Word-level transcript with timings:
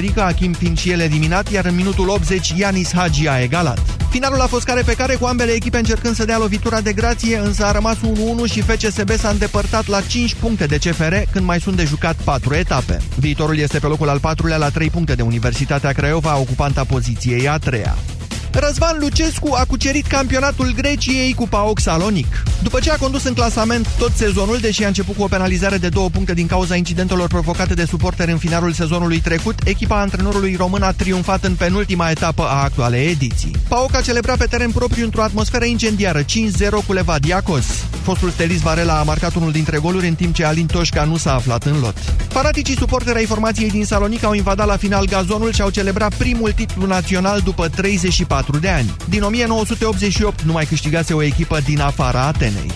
numerică, 0.00 0.22
Achim 0.22 0.52
fiind 0.52 0.78
și 0.78 0.90
el 0.90 1.00
eliminat, 1.00 1.50
iar 1.50 1.64
în 1.64 1.74
minutul 1.74 2.08
80 2.08 2.52
Ianis 2.56 2.92
Hagi 2.94 3.28
a 3.28 3.40
egalat. 3.40 3.78
Finalul 4.10 4.40
a 4.40 4.46
fost 4.46 4.64
care 4.64 4.82
pe 4.82 4.94
care, 4.94 5.14
cu 5.14 5.24
ambele 5.26 5.52
echipe 5.52 5.78
încercând 5.78 6.14
să 6.14 6.24
dea 6.24 6.38
lovitura 6.38 6.80
de 6.80 6.92
grație, 6.92 7.38
însă 7.38 7.64
a 7.64 7.72
rămas 7.72 7.96
1-1 7.96 8.50
și 8.50 8.60
FCSB 8.60 9.10
s-a 9.10 9.28
îndepărtat 9.28 9.86
la 9.86 10.00
5 10.00 10.34
puncte 10.34 10.66
de 10.66 10.76
CFR, 10.76 11.14
când 11.32 11.44
mai 11.44 11.60
sunt 11.60 11.76
de 11.76 11.84
jucat 11.84 12.16
4 12.24 12.54
etape. 12.54 12.98
Viitorul 13.16 13.58
este 13.58 13.78
pe 13.78 13.86
locul 13.86 14.08
al 14.08 14.20
patrulea 14.20 14.56
la 14.56 14.68
3 14.68 14.90
puncte 14.90 15.14
de 15.14 15.22
Universitatea 15.22 15.92
Craiova, 15.92 16.38
ocupanta 16.38 16.84
poziției 16.84 17.48
a 17.48 17.58
treia. 17.58 17.96
Răzvan 18.52 18.96
Lucescu 19.00 19.54
a 19.54 19.64
cucerit 19.64 20.06
campionatul 20.06 20.72
Greciei 20.76 21.34
cu 21.34 21.48
PAOK 21.48 21.80
Salonic. 21.80 22.42
După 22.62 22.80
ce 22.80 22.90
a 22.90 22.96
condus 22.96 23.24
în 23.24 23.34
clasament 23.34 23.88
tot 23.98 24.12
sezonul, 24.14 24.58
deși 24.58 24.84
a 24.84 24.86
început 24.86 25.16
cu 25.16 25.22
o 25.22 25.26
penalizare 25.26 25.76
de 25.76 25.88
două 25.88 26.08
puncte 26.08 26.34
din 26.34 26.46
cauza 26.46 26.76
incidentelor 26.76 27.28
provocate 27.28 27.74
de 27.74 27.84
suporteri 27.84 28.30
în 28.30 28.38
finalul 28.38 28.72
sezonului 28.72 29.20
trecut, 29.20 29.58
echipa 29.64 30.00
antrenorului 30.00 30.56
român 30.56 30.82
a 30.82 30.92
triumfat 30.92 31.44
în 31.44 31.54
penultima 31.54 32.10
etapă 32.10 32.42
a 32.42 32.62
actualei 32.62 33.10
ediții. 33.10 33.56
PAOK 33.68 33.94
a 33.94 34.00
celebrat 34.00 34.38
pe 34.38 34.44
teren 34.44 34.70
propriu 34.70 35.04
într-o 35.04 35.22
atmosferă 35.22 35.64
incendiară 35.64 36.22
5-0 36.22 36.24
cu 36.86 36.92
Levadiacos. 36.92 37.64
Fostul 38.02 38.30
stelist 38.30 38.62
Varela 38.62 38.98
a 38.98 39.02
marcat 39.02 39.34
unul 39.34 39.52
dintre 39.52 39.78
goluri 39.78 40.08
în 40.08 40.14
timp 40.14 40.34
ce 40.34 40.44
Alin 40.44 40.66
Toșca 40.66 41.04
nu 41.04 41.16
s-a 41.16 41.34
aflat 41.34 41.64
în 41.64 41.80
lot. 41.80 41.96
Fanaticii 42.28 42.76
suporteri 42.76 43.18
ai 43.18 43.24
formației 43.24 43.70
din 43.70 43.84
Salonic 43.84 44.24
au 44.24 44.32
invadat 44.32 44.66
la 44.66 44.76
final 44.76 45.06
gazonul 45.06 45.52
și 45.52 45.60
au 45.60 45.70
celebrat 45.70 46.14
primul 46.14 46.52
titlu 46.52 46.86
național 46.86 47.40
după 47.40 47.68
34 47.68 48.39
24 48.40 48.58
de 48.58 48.68
ani. 48.68 48.96
Din 49.08 49.22
1988 49.22 50.42
nu 50.42 50.52
mai 50.52 50.64
câștigase 50.64 51.14
o 51.14 51.22
echipă 51.22 51.60
din 51.60 51.80
afara 51.80 52.20
Atenei. 52.20 52.70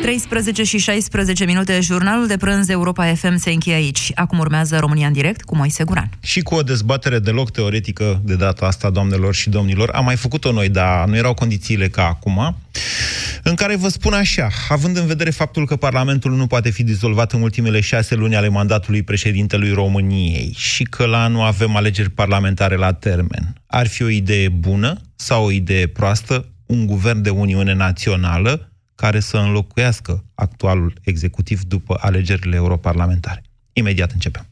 13 0.00 0.62
și 0.62 0.78
16 0.78 1.44
minute, 1.44 1.80
jurnalul 1.80 2.26
de 2.26 2.36
prânz 2.36 2.68
Europa 2.68 3.14
FM 3.14 3.36
se 3.36 3.50
încheie 3.50 3.76
aici. 3.76 4.10
Acum 4.14 4.38
urmează 4.38 4.78
România 4.78 5.06
în 5.06 5.12
direct 5.12 5.42
cu 5.42 5.56
Moise 5.56 5.84
Guran. 5.84 6.10
Și 6.20 6.40
cu 6.40 6.54
o 6.54 6.62
dezbatere 6.62 7.18
deloc 7.18 7.50
teoretică 7.50 8.20
de 8.24 8.34
data 8.34 8.66
asta, 8.66 8.90
doamnelor 8.90 9.34
și 9.34 9.48
domnilor. 9.48 9.90
Am 9.90 10.04
mai 10.04 10.16
făcut-o 10.16 10.52
noi, 10.52 10.68
dar 10.68 11.08
nu 11.08 11.16
erau 11.16 11.34
condițiile 11.34 11.88
ca 11.88 12.06
acum, 12.06 12.56
în 13.42 13.54
care 13.54 13.76
vă 13.76 13.88
spun 13.88 14.12
așa, 14.12 14.48
având 14.68 14.96
în 14.96 15.06
vedere 15.06 15.30
faptul 15.30 15.66
că 15.66 15.76
Parlamentul 15.76 16.32
nu 16.32 16.46
poate 16.46 16.70
fi 16.70 16.82
dizolvat 16.82 17.32
în 17.32 17.42
ultimele 17.42 17.80
șase 17.80 18.14
luni 18.14 18.36
ale 18.36 18.48
mandatului 18.48 19.02
președintelui 19.02 19.72
României 19.72 20.54
și 20.56 20.82
că 20.82 21.04
la 21.04 21.22
anul 21.22 21.42
avem 21.42 21.76
alegeri 21.76 22.10
parlamentare 22.10 22.76
la 22.76 22.92
termen, 22.92 23.54
ar 23.66 23.86
fi 23.86 24.02
o 24.02 24.08
idee 24.08 24.48
bună 24.48 25.00
sau 25.16 25.44
o 25.44 25.50
idee 25.50 25.86
proastă 25.86 26.48
un 26.66 26.86
guvern 26.86 27.22
de 27.22 27.30
Uniune 27.30 27.74
Națională 27.74 28.69
care 29.00 29.20
să 29.20 29.36
înlocuiască 29.36 30.24
actualul 30.34 30.92
executiv 31.02 31.62
după 31.62 31.96
alegerile 32.00 32.56
europarlamentare. 32.56 33.42
Imediat 33.72 34.10
începem. 34.12 34.46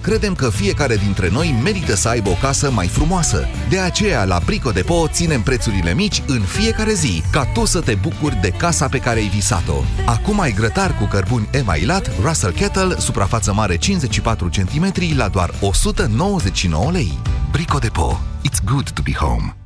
Credem 0.00 0.34
că 0.34 0.50
fiecare 0.50 0.96
dintre 0.96 1.28
noi 1.30 1.60
merită 1.62 1.94
să 1.94 2.08
aibă 2.08 2.28
o 2.28 2.34
casă 2.40 2.70
mai 2.70 2.86
frumoasă. 2.86 3.46
De 3.68 3.78
aceea, 3.78 4.24
la 4.24 4.40
Brico 4.44 4.70
Depo 4.70 5.08
ținem 5.08 5.42
prețurile 5.42 5.94
mici 5.94 6.22
în 6.26 6.40
fiecare 6.40 6.92
zi, 6.92 7.22
ca 7.32 7.44
tu 7.44 7.64
să 7.64 7.80
te 7.80 7.94
bucuri 7.94 8.40
de 8.40 8.50
casa 8.50 8.88
pe 8.88 8.98
care 8.98 9.18
ai 9.18 9.28
visat-o. 9.28 9.82
Acum 10.04 10.40
ai 10.40 10.52
grătar 10.52 10.96
cu 10.96 11.04
cărbuni 11.04 11.48
emailat 11.50 12.10
Russell 12.20 12.52
Kettle, 12.52 12.98
suprafață 12.98 13.52
mare 13.52 13.76
54 13.76 14.48
cm 14.48 15.16
la 15.16 15.28
doar 15.28 15.50
199 15.60 16.90
lei. 16.90 17.18
Brico 17.50 17.78
Depo. 17.78 18.20
It's 18.48 18.64
good 18.64 18.90
to 18.90 19.02
be 19.02 19.12
home. 19.12 19.65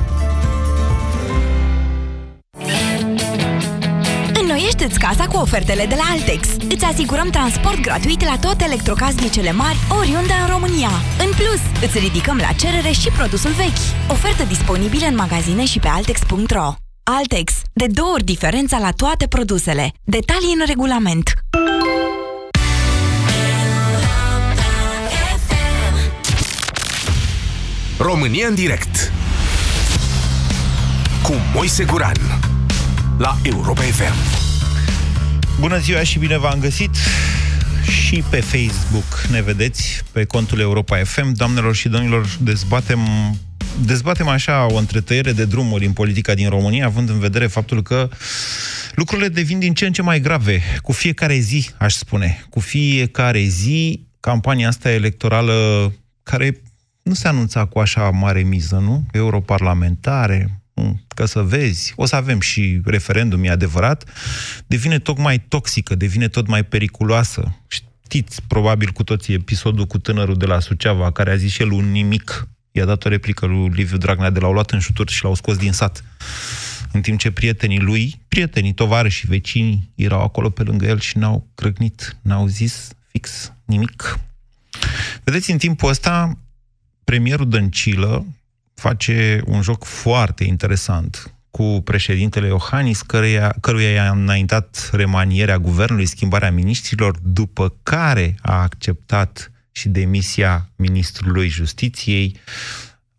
Înnoiește-ți 4.81 5.15
casa 5.15 5.31
cu 5.31 5.41
ofertele 5.41 5.85
de 5.85 5.95
la 5.95 6.03
Altex. 6.11 6.47
Îți 6.69 6.85
asigurăm 6.85 7.29
transport 7.29 7.79
gratuit 7.79 8.23
la 8.23 8.37
toate 8.41 8.63
electrocasnicele 8.63 9.51
mari, 9.51 9.77
oriunde 9.99 10.33
în 10.41 10.47
România. 10.49 10.89
În 11.19 11.31
plus, 11.35 11.61
îți 11.81 11.99
ridicăm 11.99 12.37
la 12.37 12.51
cerere 12.51 12.91
și 12.91 13.09
produsul 13.09 13.51
vechi. 13.51 14.11
Ofertă 14.11 14.43
disponibilă 14.43 15.05
în 15.05 15.15
magazine 15.15 15.65
și 15.65 15.79
pe 15.79 15.87
altex.ro. 15.87 16.73
Altex. 17.03 17.53
De 17.73 17.85
două 17.87 18.11
ori 18.11 18.23
diferența 18.23 18.77
la 18.77 18.91
toate 18.91 19.27
produsele. 19.27 19.91
Detalii 20.03 20.55
în 20.59 20.65
regulament. 20.65 21.33
România 27.97 28.47
în 28.47 28.55
direct 28.55 29.11
cu 31.23 31.33
Moise 31.53 31.83
Guran 31.83 32.17
la 33.17 33.37
Europa 33.43 33.81
FM. 33.81 34.49
Bună 35.59 35.79
ziua 35.79 36.03
și 36.03 36.19
bine 36.19 36.37
v-am 36.37 36.59
găsit 36.59 36.95
și 37.89 38.23
pe 38.29 38.39
Facebook 38.39 39.25
ne 39.31 39.41
vedeți, 39.41 40.03
pe 40.11 40.23
contul 40.23 40.59
Europa 40.59 40.97
FM. 41.03 41.31
Doamnelor 41.33 41.75
și 41.75 41.89
domnilor, 41.89 42.37
dezbatem, 42.39 42.99
dezbatem 43.85 44.27
așa 44.27 44.65
o 44.65 44.75
întretăiere 44.75 45.31
de 45.31 45.45
drumuri 45.45 45.85
în 45.85 45.93
politica 45.93 46.33
din 46.33 46.49
România, 46.49 46.85
având 46.85 47.09
în 47.09 47.19
vedere 47.19 47.47
faptul 47.47 47.81
că 47.81 48.09
lucrurile 48.95 49.27
devin 49.27 49.59
din 49.59 49.73
ce 49.73 49.85
în 49.85 49.93
ce 49.93 50.01
mai 50.01 50.19
grave. 50.19 50.61
Cu 50.81 50.91
fiecare 50.91 51.37
zi, 51.37 51.69
aș 51.77 51.93
spune, 51.93 52.45
cu 52.49 52.59
fiecare 52.59 53.41
zi, 53.41 54.07
campania 54.19 54.67
asta 54.67 54.91
electorală 54.91 55.91
care 56.23 56.61
nu 57.01 57.13
se 57.13 57.27
anunța 57.27 57.65
cu 57.65 57.79
așa 57.79 58.09
mare 58.09 58.41
miză, 58.41 58.75
nu? 58.75 59.05
Europarlamentare, 59.11 60.60
ca 61.07 61.25
să 61.25 61.41
vezi, 61.41 61.93
o 61.95 62.05
să 62.05 62.15
avem 62.15 62.39
și 62.39 62.81
referendum, 62.83 63.43
e 63.43 63.49
adevărat, 63.49 64.09
devine 64.67 64.99
tocmai 64.99 65.39
toxică, 65.39 65.95
devine 65.95 66.27
tot 66.27 66.47
mai 66.47 66.63
periculoasă. 66.63 67.55
Știți 67.67 68.41
probabil 68.47 68.89
cu 68.89 69.03
toții 69.03 69.33
episodul 69.33 69.85
cu 69.85 69.97
tânărul 69.97 70.37
de 70.37 70.45
la 70.45 70.59
Suceava, 70.59 71.11
care 71.11 71.31
a 71.31 71.35
zis 71.35 71.51
și 71.51 71.61
el 71.61 71.71
un 71.71 71.91
nimic. 71.91 72.47
I-a 72.71 72.85
dat 72.85 73.05
o 73.05 73.09
replică 73.09 73.45
lui 73.45 73.69
Liviu 73.69 73.97
Dragnea 73.97 74.29
de 74.29 74.39
l-au 74.39 74.53
luat 74.53 74.71
în 74.71 74.79
șuturi 74.79 75.11
și 75.11 75.23
l-au 75.23 75.33
scos 75.33 75.57
din 75.57 75.71
sat. 75.71 76.03
În 76.91 77.01
timp 77.01 77.19
ce 77.19 77.31
prietenii 77.31 77.79
lui, 77.79 78.21
prietenii, 78.27 78.75
și 79.07 79.27
vecinii, 79.27 79.89
erau 79.95 80.21
acolo 80.21 80.49
pe 80.49 80.63
lângă 80.63 80.85
el 80.85 80.99
și 80.99 81.17
n-au 81.17 81.47
crăgnit, 81.55 82.17
n-au 82.21 82.47
zis 82.47 82.89
fix 83.07 83.53
nimic. 83.65 84.19
Vedeți, 85.23 85.51
în 85.51 85.57
timpul 85.57 85.89
ăsta, 85.89 86.37
premierul 87.03 87.49
Dăncilă, 87.49 88.25
face 88.81 89.41
un 89.45 89.61
joc 89.61 89.83
foarte 89.83 90.43
interesant 90.43 91.33
cu 91.51 91.81
președintele 91.83 92.47
Iohannis, 92.47 93.01
căruia, 93.01 93.55
căruia 93.59 93.89
i-a 93.89 94.11
înaintat 94.11 94.89
remanierea 94.91 95.57
guvernului, 95.57 96.05
schimbarea 96.05 96.51
miniștrilor, 96.51 97.17
după 97.23 97.75
care 97.83 98.35
a 98.41 98.61
acceptat 98.61 99.51
și 99.71 99.89
demisia 99.89 100.69
ministrului 100.75 101.47
justiției, 101.47 102.39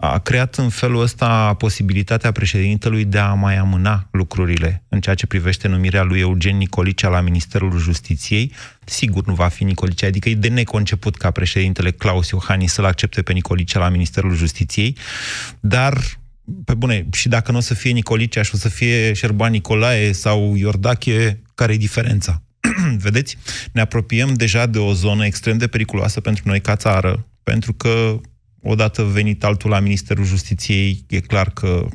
a 0.04 0.18
creat 0.18 0.54
în 0.54 0.68
felul 0.68 1.02
ăsta 1.02 1.54
posibilitatea 1.54 2.32
președintelui 2.32 3.04
de 3.04 3.18
a 3.18 3.32
mai 3.32 3.56
amâna 3.56 4.08
lucrurile 4.10 4.84
în 4.88 5.00
ceea 5.00 5.14
ce 5.14 5.26
privește 5.26 5.68
numirea 5.68 6.02
lui 6.02 6.20
Eugen 6.20 6.56
Nicolicea 6.56 7.08
la 7.08 7.20
Ministerul 7.20 7.78
Justiției. 7.78 8.52
Sigur 8.84 9.26
nu 9.26 9.34
va 9.34 9.48
fi 9.48 9.64
Nicolicea, 9.64 10.06
adică 10.06 10.28
e 10.28 10.34
de 10.34 10.48
neconceput 10.48 11.16
ca 11.16 11.30
președintele 11.30 11.90
Claus 11.90 12.28
Iohannis 12.28 12.72
să-l 12.72 12.84
accepte 12.84 13.22
pe 13.22 13.32
Nicolicea 13.32 13.78
la 13.78 13.88
Ministerul 13.88 14.34
Justiției, 14.34 14.96
dar 15.60 15.98
pe 16.64 16.74
bune, 16.74 17.06
și 17.12 17.28
dacă 17.28 17.52
nu 17.52 17.58
o 17.58 17.60
să 17.60 17.74
fie 17.74 17.90
Nicolicea 17.90 18.42
și 18.42 18.50
o 18.54 18.58
să 18.58 18.68
fie 18.68 19.12
Șerban 19.12 19.50
Nicolae 19.50 20.12
sau 20.12 20.54
Iordache, 20.56 21.42
care 21.54 21.72
e 21.72 21.76
diferența? 21.76 22.42
Vedeți? 22.98 23.38
Ne 23.72 23.80
apropiem 23.80 24.34
deja 24.34 24.66
de 24.66 24.78
o 24.78 24.92
zonă 24.92 25.24
extrem 25.24 25.58
de 25.58 25.66
periculoasă 25.66 26.20
pentru 26.20 26.42
noi 26.46 26.60
ca 26.60 26.76
țară, 26.76 27.26
pentru 27.42 27.72
că 27.72 28.20
odată 28.62 29.02
venit 29.02 29.44
altul 29.44 29.70
la 29.70 29.80
Ministerul 29.80 30.24
Justiției, 30.24 31.04
e 31.08 31.20
clar 31.20 31.50
că... 31.50 31.86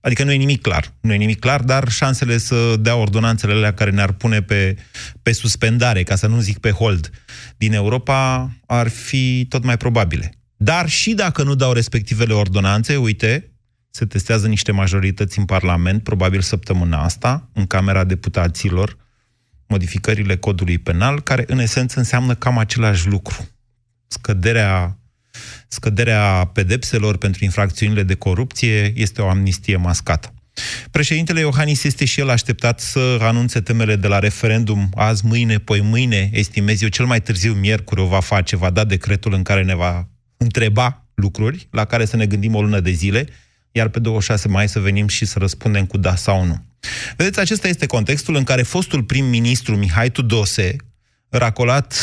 Adică 0.00 0.24
nu 0.24 0.32
e 0.32 0.36
nimic 0.36 0.60
clar. 0.60 0.94
Nu 1.00 1.12
e 1.12 1.16
nimic 1.16 1.38
clar, 1.38 1.62
dar 1.62 1.88
șansele 1.88 2.38
să 2.38 2.76
dea 2.80 2.96
ordonanțele 2.96 3.52
alea 3.52 3.74
care 3.74 3.90
ne-ar 3.90 4.12
pune 4.12 4.42
pe, 4.42 4.76
pe 5.22 5.32
suspendare, 5.32 6.02
ca 6.02 6.16
să 6.16 6.26
nu 6.26 6.40
zic 6.40 6.58
pe 6.58 6.70
hold, 6.70 7.10
din 7.56 7.72
Europa, 7.72 8.50
ar 8.66 8.88
fi 8.88 9.46
tot 9.48 9.64
mai 9.64 9.76
probabile. 9.76 10.32
Dar 10.56 10.88
și 10.88 11.14
dacă 11.14 11.42
nu 11.42 11.54
dau 11.54 11.72
respectivele 11.72 12.32
ordonanțe, 12.32 12.96
uite, 12.96 13.52
se 13.90 14.04
testează 14.04 14.46
niște 14.46 14.72
majorități 14.72 15.38
în 15.38 15.44
Parlament, 15.44 16.02
probabil 16.02 16.40
săptămâna 16.40 17.04
asta, 17.04 17.50
în 17.52 17.66
Camera 17.66 18.04
Deputaților, 18.04 18.96
modificările 19.66 20.36
codului 20.36 20.78
penal, 20.78 21.20
care 21.20 21.44
în 21.46 21.58
esență 21.58 21.98
înseamnă 21.98 22.34
cam 22.34 22.58
același 22.58 23.08
lucru. 23.08 23.48
Scăderea 24.06 24.99
scăderea 25.72 26.50
pedepselor 26.52 27.16
pentru 27.16 27.44
infracțiunile 27.44 28.02
de 28.02 28.14
corupție, 28.14 28.92
este 28.96 29.22
o 29.22 29.28
amnistie 29.28 29.76
mascată. 29.76 30.34
Președintele 30.90 31.40
Iohannis 31.40 31.84
este 31.84 32.04
și 32.04 32.20
el 32.20 32.28
așteptat 32.28 32.80
să 32.80 33.18
anunțe 33.20 33.60
temele 33.60 33.96
de 33.96 34.06
la 34.06 34.18
referendum 34.18 34.90
azi, 34.94 35.26
mâine, 35.26 35.58
poi 35.58 35.80
mâine, 35.80 36.30
estimez 36.32 36.82
eu, 36.82 36.88
cel 36.88 37.06
mai 37.06 37.20
târziu 37.20 37.52
miercuri 37.52 38.00
o 38.00 38.06
va 38.06 38.20
face, 38.20 38.56
va 38.56 38.70
da 38.70 38.84
decretul 38.84 39.32
în 39.34 39.42
care 39.42 39.62
ne 39.62 39.74
va 39.74 40.08
întreba 40.36 41.06
lucruri 41.14 41.68
la 41.70 41.84
care 41.84 42.04
să 42.04 42.16
ne 42.16 42.26
gândim 42.26 42.54
o 42.54 42.62
lună 42.62 42.80
de 42.80 42.90
zile, 42.90 43.26
iar 43.72 43.88
pe 43.88 43.98
26 43.98 44.48
mai 44.48 44.68
să 44.68 44.80
venim 44.80 45.08
și 45.08 45.24
să 45.24 45.38
răspundem 45.38 45.86
cu 45.86 45.98
da 45.98 46.16
sau 46.16 46.44
nu. 46.44 46.64
Vedeți, 47.16 47.40
acesta 47.40 47.68
este 47.68 47.86
contextul 47.86 48.34
în 48.34 48.44
care 48.44 48.62
fostul 48.62 49.02
prim-ministru 49.02 49.76
Mihai 49.76 50.10
Tudose, 50.10 50.76
racolat 51.28 51.94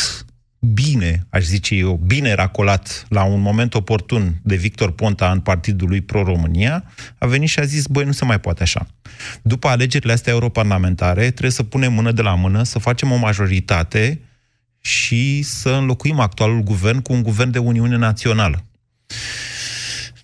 bine, 0.58 1.26
aș 1.30 1.44
zice 1.44 1.74
eu, 1.74 2.00
bine 2.06 2.34
racolat 2.34 3.06
la 3.08 3.24
un 3.24 3.40
moment 3.40 3.74
oportun 3.74 4.40
de 4.42 4.56
Victor 4.56 4.92
Ponta 4.92 5.30
în 5.30 5.40
partidul 5.40 5.88
lui 5.88 6.00
Pro-România, 6.00 6.84
a 7.18 7.26
venit 7.26 7.48
și 7.48 7.58
a 7.58 7.64
zis, 7.64 7.86
băi, 7.86 8.04
nu 8.04 8.12
se 8.12 8.24
mai 8.24 8.40
poate 8.40 8.62
așa. 8.62 8.86
După 9.42 9.68
alegerile 9.68 10.12
astea 10.12 10.32
europarlamentare, 10.32 11.22
trebuie 11.22 11.50
să 11.50 11.62
punem 11.62 11.92
mână 11.92 12.12
de 12.12 12.22
la 12.22 12.34
mână, 12.34 12.62
să 12.62 12.78
facem 12.78 13.10
o 13.10 13.16
majoritate 13.16 14.20
și 14.80 15.42
să 15.42 15.70
înlocuim 15.70 16.20
actualul 16.20 16.62
guvern 16.62 17.00
cu 17.00 17.12
un 17.12 17.22
guvern 17.22 17.50
de 17.50 17.58
Uniune 17.58 17.96
Națională 17.96 18.62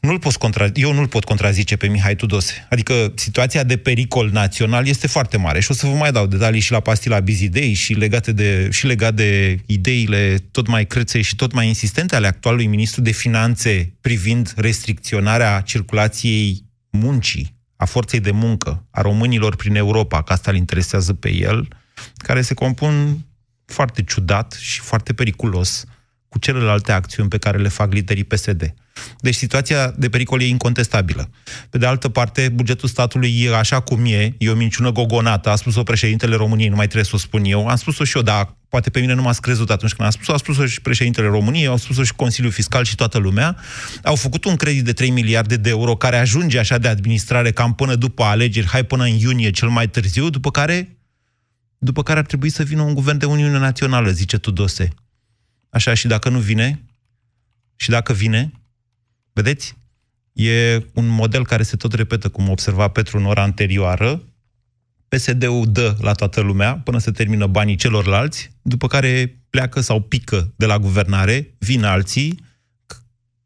nu-l 0.05 0.19
poți 0.19 0.39
contra... 0.39 0.67
eu 0.75 0.93
nu-l 0.93 1.09
pot 1.09 1.25
contrazice 1.25 1.77
pe 1.77 1.87
Mihai 1.87 2.17
Tudose. 2.17 2.67
Adică 2.71 3.13
situația 3.15 3.65
de 3.65 3.77
pericol 3.77 4.31
național 4.31 4.87
este 4.87 5.07
foarte 5.07 5.37
mare 5.37 5.61
și 5.61 5.71
o 5.71 5.75
să 5.75 5.87
vă 5.87 5.93
mai 5.93 6.13
dau 6.13 6.27
detalii 6.27 6.61
și 6.61 6.73
la 6.73 6.81
pastila 6.81 7.21
Bizidei 7.21 7.73
și, 7.73 7.95
legate 7.95 8.33
de, 8.33 8.69
și 8.71 8.87
legat 8.87 9.15
de 9.15 9.59
ideile 9.67 10.37
tot 10.51 10.67
mai 10.67 10.87
crețe 10.87 11.21
și 11.21 11.37
tot 11.37 11.53
mai 11.53 11.67
insistente 11.67 12.17
ale 12.17 12.27
actualului 12.27 12.67
ministru 12.67 13.01
de 13.01 13.11
finanțe 13.11 13.95
privind 14.01 14.53
restricționarea 14.57 15.61
circulației 15.61 16.65
muncii, 16.91 17.57
a 17.77 17.85
forței 17.85 18.21
de 18.21 18.31
muncă, 18.31 18.87
a 18.91 19.01
românilor 19.01 19.57
prin 19.57 19.77
Europa, 19.77 20.23
că 20.23 20.33
asta 20.33 20.51
îl 20.51 20.57
interesează 20.57 21.15
pe 21.15 21.33
el, 21.33 21.69
care 22.17 22.43
se 22.43 22.55
compun 22.55 23.27
foarte 23.65 24.03
ciudat 24.03 24.57
și 24.61 24.81
foarte 24.81 25.13
periculos 25.13 25.85
cu 26.35 26.41
celelalte 26.41 26.93
acțiuni 26.93 27.29
pe 27.29 27.39
care 27.39 27.59
le 27.59 27.69
fac 27.69 27.93
liderii 27.93 28.25
PSD. 28.25 28.75
Deci 29.21 29.35
situația 29.35 29.95
de 29.97 30.09
pericol 30.09 30.41
e 30.41 30.47
incontestabilă. 30.47 31.31
Pe 31.71 31.79
de 31.79 31.87
altă 31.87 32.09
parte, 32.09 32.49
bugetul 32.49 32.89
statului 32.89 33.43
e 33.43 33.57
așa 33.57 33.81
cum 33.81 34.05
e, 34.05 34.35
e 34.39 34.51
o 34.51 34.55
minciună 34.55 34.93
gogonată, 34.93 35.51
a 35.51 35.55
spus-o 35.57 35.83
președintele 35.83 36.37
României, 36.37 36.69
nu 36.69 36.77
mai 36.77 36.85
trebuie 36.85 37.05
să 37.05 37.15
o 37.15 37.19
spun 37.19 37.45
eu, 37.45 37.67
am 37.67 37.77
spus-o 37.77 38.05
și 38.05 38.17
eu, 38.17 38.23
dar 38.23 38.57
poate 38.69 38.91
pe 38.91 39.01
mine 39.01 39.15
nu 39.15 39.23
m-a 39.23 39.33
crezut 39.33 39.71
atunci 39.71 39.95
când 39.95 40.09
am 40.09 40.13
spus-o, 40.13 40.33
a 40.33 40.37
spus-o 40.37 40.67
și 40.67 40.81
președintele 40.81 41.27
României, 41.27 41.67
au 41.67 41.77
spus-o 41.77 42.03
și 42.03 42.15
Consiliul 42.15 42.53
Fiscal 42.53 42.85
și 42.85 42.95
toată 42.95 43.19
lumea, 43.19 43.57
au 44.03 44.15
făcut 44.15 44.45
un 44.45 44.57
credit 44.57 44.85
de 44.85 44.93
3 44.93 45.11
miliarde 45.11 45.57
de 45.57 45.69
euro 45.69 45.97
care 45.97 46.17
ajunge 46.17 46.59
așa 46.59 46.79
de 46.79 46.89
administrare 46.89 47.53
cam 47.53 47.75
până 47.75 47.95
după 47.95 48.23
alegeri, 48.23 48.67
hai 48.67 48.83
până 48.83 49.05
în 49.05 49.11
iunie 49.11 49.51
cel 49.51 49.69
mai 49.69 49.89
târziu, 49.89 50.31
după 50.31 50.51
care 50.51 50.99
după 51.79 52.03
care 52.03 52.19
ar 52.19 52.27
trebui 52.27 52.49
să 52.49 52.63
vină 52.63 52.83
un 52.83 52.95
guvern 52.95 53.19
de 53.19 53.27
Uniune 53.27 53.59
Națională, 53.59 54.11
zice 54.11 54.39
Tudose. 54.39 54.89
Așa, 55.75 55.95
și 55.95 56.07
dacă 56.07 56.29
nu 56.29 56.39
vine, 56.39 56.85
și 57.77 57.91
dacă 57.91 58.13
vine, 58.13 58.53
vedeți, 59.33 59.77
e 60.33 60.85
un 60.93 61.07
model 61.07 61.47
care 61.47 61.63
se 61.63 61.77
tot 61.77 61.93
repetă, 61.93 62.29
cum 62.29 62.49
observa 62.49 62.89
Petru 62.89 63.19
în 63.19 63.25
ora 63.25 63.43
anterioară, 63.43 64.23
PSD-ul 65.09 65.67
dă 65.73 65.97
la 66.01 66.13
toată 66.13 66.41
lumea 66.41 66.75
până 66.75 66.99
se 66.99 67.11
termină 67.11 67.47
banii 67.47 67.77
celorlalți, 67.77 68.51
după 68.63 68.87
care 68.87 69.43
pleacă 69.51 69.81
sau 69.81 70.01
pică 70.01 70.53
de 70.57 70.67
la 70.67 70.79
guvernare, 70.79 71.55
vin 71.59 71.85
alții, 71.85 72.45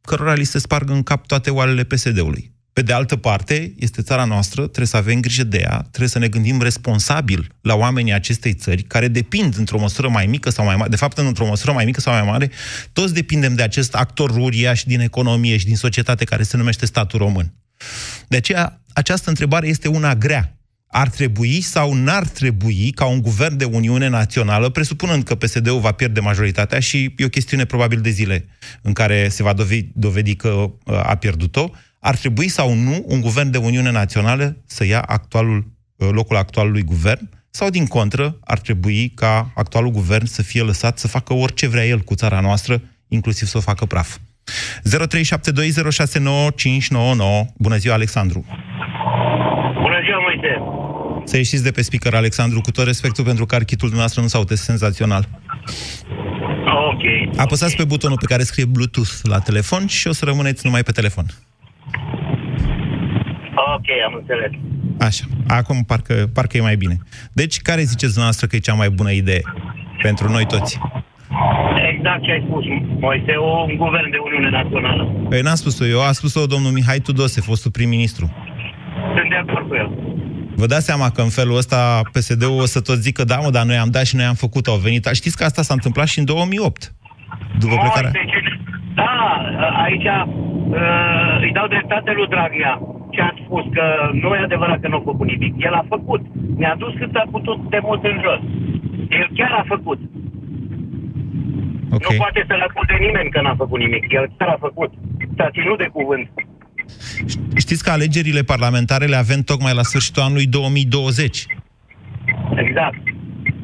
cărora 0.00 0.34
li 0.34 0.44
se 0.44 0.58
sparg 0.58 0.90
în 0.90 1.02
cap 1.02 1.26
toate 1.26 1.50
oalele 1.50 1.84
PSD-ului. 1.84 2.52
Pe 2.78 2.84
de 2.84 2.92
altă 2.92 3.16
parte, 3.16 3.74
este 3.78 4.02
țara 4.02 4.24
noastră, 4.24 4.62
trebuie 4.62 4.86
să 4.86 4.96
avem 4.96 5.20
grijă 5.20 5.44
de 5.44 5.58
ea, 5.58 5.78
trebuie 5.78 6.08
să 6.08 6.18
ne 6.18 6.28
gândim 6.28 6.62
responsabil 6.62 7.52
la 7.60 7.74
oamenii 7.74 8.12
acestei 8.12 8.54
țări, 8.54 8.82
care 8.82 9.08
depind 9.08 9.56
într-o 9.56 9.78
măsură 9.78 10.08
mai 10.08 10.26
mică 10.26 10.50
sau 10.50 10.64
mai 10.64 10.76
mare, 10.76 10.88
de 10.88 10.96
fapt, 10.96 11.18
într-o 11.18 11.46
măsură 11.46 11.72
mai 11.72 11.84
mică 11.84 12.00
sau 12.00 12.12
mai 12.12 12.22
mare, 12.22 12.50
toți 12.92 13.14
depindem 13.14 13.54
de 13.54 13.62
acest 13.62 13.94
actor 13.94 14.30
uriaș 14.30 14.82
din 14.84 15.00
economie 15.00 15.56
și 15.56 15.64
din 15.64 15.76
societate 15.76 16.24
care 16.24 16.42
se 16.42 16.56
numește 16.56 16.86
statul 16.86 17.18
român. 17.18 17.54
De 18.28 18.36
aceea, 18.36 18.82
această 18.92 19.28
întrebare 19.28 19.68
este 19.68 19.88
una 19.88 20.14
grea. 20.14 20.58
Ar 20.88 21.08
trebui 21.08 21.60
sau 21.60 21.92
n-ar 21.92 22.26
trebui 22.26 22.90
ca 22.94 23.04
un 23.04 23.22
guvern 23.22 23.56
de 23.56 23.64
Uniune 23.64 24.08
Națională, 24.08 24.68
presupunând 24.68 25.22
că 25.22 25.34
PSD-ul 25.34 25.80
va 25.80 25.92
pierde 25.92 26.20
majoritatea 26.20 26.80
și 26.80 27.14
e 27.16 27.24
o 27.24 27.28
chestiune 27.28 27.64
probabil 27.64 28.00
de 28.00 28.10
zile 28.10 28.48
în 28.82 28.92
care 28.92 29.28
se 29.28 29.42
va 29.42 29.52
dovedi, 29.52 29.88
dovedi 29.94 30.34
că 30.34 30.48
uh, 30.48 30.72
a 30.84 31.14
pierdut-o, 31.14 31.70
ar 32.00 32.16
trebui 32.16 32.48
sau 32.48 32.74
nu 32.74 33.04
un 33.06 33.20
guvern 33.20 33.50
de 33.50 33.58
Uniune 33.58 33.90
Națională 33.90 34.56
să 34.66 34.84
ia 34.84 35.00
actualul, 35.00 35.66
uh, 35.96 36.08
locul 36.12 36.36
actualului 36.36 36.82
guvern 36.82 37.28
sau, 37.50 37.70
din 37.70 37.86
contră, 37.86 38.38
ar 38.44 38.58
trebui 38.58 39.12
ca 39.14 39.50
actualul 39.54 39.90
guvern 39.90 40.24
să 40.24 40.42
fie 40.42 40.62
lăsat 40.62 40.98
să 40.98 41.08
facă 41.08 41.34
orice 41.34 41.66
vrea 41.66 41.86
el 41.86 41.98
cu 41.98 42.14
țara 42.14 42.40
noastră, 42.40 42.80
inclusiv 43.08 43.48
să 43.48 43.56
o 43.56 43.60
facă 43.60 43.84
praf. 43.84 44.16
0372069599. 44.16 44.20
Bună 47.56 47.76
ziua, 47.76 47.94
Alexandru! 47.94 48.44
Bună 49.82 50.00
ziua, 50.04 50.18
Moise! 50.20 50.62
Să 51.24 51.36
ieșiți 51.36 51.62
de 51.62 51.70
pe 51.70 51.82
speaker, 51.82 52.14
Alexandru, 52.14 52.60
cu 52.60 52.70
tot 52.70 52.84
respectul 52.84 53.24
pentru 53.24 53.46
că 53.46 53.54
architul 53.54 53.88
dumneavoastră 53.88 54.20
nu 54.20 54.28
s-a 54.28 54.42
senzațional. 54.54 55.28
Ok. 56.90 57.36
Apăsați 57.36 57.76
pe 57.76 57.84
butonul 57.84 58.18
pe 58.18 58.26
care 58.26 58.42
scrie 58.42 58.64
Bluetooth 58.64 59.12
la 59.22 59.38
telefon 59.38 59.86
și 59.86 60.08
o 60.08 60.12
să 60.12 60.24
rămâneți 60.24 60.66
numai 60.66 60.82
pe 60.82 60.92
telefon. 60.92 61.26
Ok, 63.74 63.86
am 64.06 64.14
înțeles. 64.20 64.50
Așa, 65.00 65.24
acum 65.46 65.82
parcă, 65.86 66.14
parcă 66.34 66.56
e 66.56 66.60
mai 66.60 66.76
bine. 66.76 66.96
Deci, 67.32 67.60
care 67.60 67.80
ziceți 67.80 68.12
dumneavoastră 68.12 68.46
că 68.46 68.56
e 68.56 68.58
cea 68.58 68.74
mai 68.74 68.90
bună 68.90 69.10
idee 69.10 69.42
pentru 70.02 70.28
noi 70.30 70.46
toți? 70.46 70.78
Exact 71.92 72.22
ce 72.22 72.30
ai 72.30 72.44
spus, 72.46 72.64
Moise, 73.00 73.32
un 73.66 73.76
guvern 73.76 74.10
de 74.10 74.16
Uniune 74.24 74.50
Națională. 74.50 75.04
Păi 75.28 75.40
n-am 75.40 75.54
spus-o 75.54 75.86
eu, 75.86 76.02
a 76.02 76.12
spus-o 76.12 76.46
domnul 76.46 76.70
Mihai 76.72 76.98
Tudose, 76.98 77.40
fostul 77.40 77.70
prim-ministru. 77.70 78.32
Sunt 79.16 79.28
de 79.30 79.36
acord 79.36 79.68
cu 79.68 79.74
el. 79.74 79.90
Vă 80.56 80.66
dați 80.66 80.84
seama 80.84 81.10
că 81.10 81.20
în 81.20 81.28
felul 81.28 81.56
ăsta 81.56 82.00
PSD-ul 82.12 82.60
o 82.60 82.64
să 82.66 82.80
tot 82.80 82.96
zică, 82.98 83.24
da 83.24 83.36
mă, 83.36 83.50
dar 83.50 83.64
noi 83.64 83.76
am 83.76 83.90
dat 83.90 84.04
și 84.06 84.16
noi 84.16 84.24
am 84.24 84.34
făcut, 84.34 84.66
au 84.66 84.76
venit. 84.76 85.08
Știți 85.12 85.36
că 85.36 85.44
asta 85.44 85.62
s-a 85.62 85.74
întâmplat 85.74 86.06
și 86.06 86.18
în 86.18 86.24
2008, 86.24 86.94
după 87.58 87.74
Moise, 87.74 87.90
plecarea... 87.92 88.10
ce- 88.10 88.47
Da, 89.00 89.14
aici 89.84 90.08
uh, 90.10 91.34
îi 91.44 91.52
dau 91.52 91.66
dreptate 91.66 92.10
lui 92.12 92.28
Draghia 92.34 92.72
ce 93.14 93.20
a 93.20 93.32
spus 93.44 93.64
că 93.76 93.84
nu 94.22 94.34
e 94.34 94.38
adevărat 94.48 94.80
că 94.80 94.88
nu 94.88 94.96
a 94.96 95.08
făcut 95.10 95.26
nimic. 95.26 95.54
El 95.66 95.74
a 95.74 95.84
făcut. 95.88 96.22
Ne-a 96.56 96.76
dus 96.82 96.92
cât 96.98 97.14
a 97.14 97.24
putut 97.30 97.58
de 97.70 97.78
mult 97.82 98.04
în 98.04 98.16
jos. 98.24 98.40
El 99.20 99.28
chiar 99.34 99.52
a 99.60 99.64
făcut. 99.66 99.98
Ok. 101.90 102.06
Nu 102.10 102.16
poate 102.16 102.44
să-l 102.48 102.66
acuze 102.68 102.96
nimeni 103.06 103.30
că 103.30 103.40
n-a 103.40 103.54
făcut 103.62 103.78
nimic. 103.78 104.04
El 104.12 104.26
chiar 104.38 104.48
a 104.48 104.56
făcut. 104.60 104.90
S-a 105.36 105.48
ținut 105.50 105.78
de 105.78 105.88
cuvânt. 105.92 106.28
Știți 107.56 107.84
că 107.84 107.90
alegerile 107.90 108.42
parlamentare 108.42 109.06
le 109.06 109.16
avem 109.16 109.40
tocmai 109.42 109.74
la 109.74 109.82
sfârșitul 109.82 110.22
anului 110.22 110.46
2020. 110.46 111.46
Exact. 112.54 113.02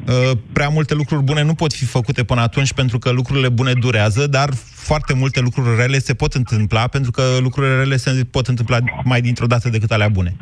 Uh, 0.07 0.37
prea 0.53 0.69
multe 0.69 0.93
lucruri 0.93 1.23
bune 1.23 1.43
nu 1.43 1.53
pot 1.53 1.73
fi 1.73 1.85
făcute 1.85 2.23
până 2.23 2.41
atunci 2.41 2.73
pentru 2.73 2.97
că 2.99 3.09
lucrurile 3.11 3.49
bune 3.49 3.73
durează, 3.73 4.27
dar 4.27 4.49
foarte 4.89 5.13
multe 5.13 5.39
lucruri 5.39 5.75
rele 5.75 5.97
se 5.97 6.13
pot 6.13 6.33
întâmpla 6.33 6.87
pentru 6.87 7.11
că 7.11 7.21
lucrurile 7.41 7.75
rele 7.75 7.95
se 7.95 8.25
pot 8.31 8.47
întâmpla 8.47 8.77
mai 9.03 9.21
dintr-o 9.21 9.45
dată 9.45 9.69
decât 9.69 9.91
alea 9.91 10.09
bune. 10.09 10.35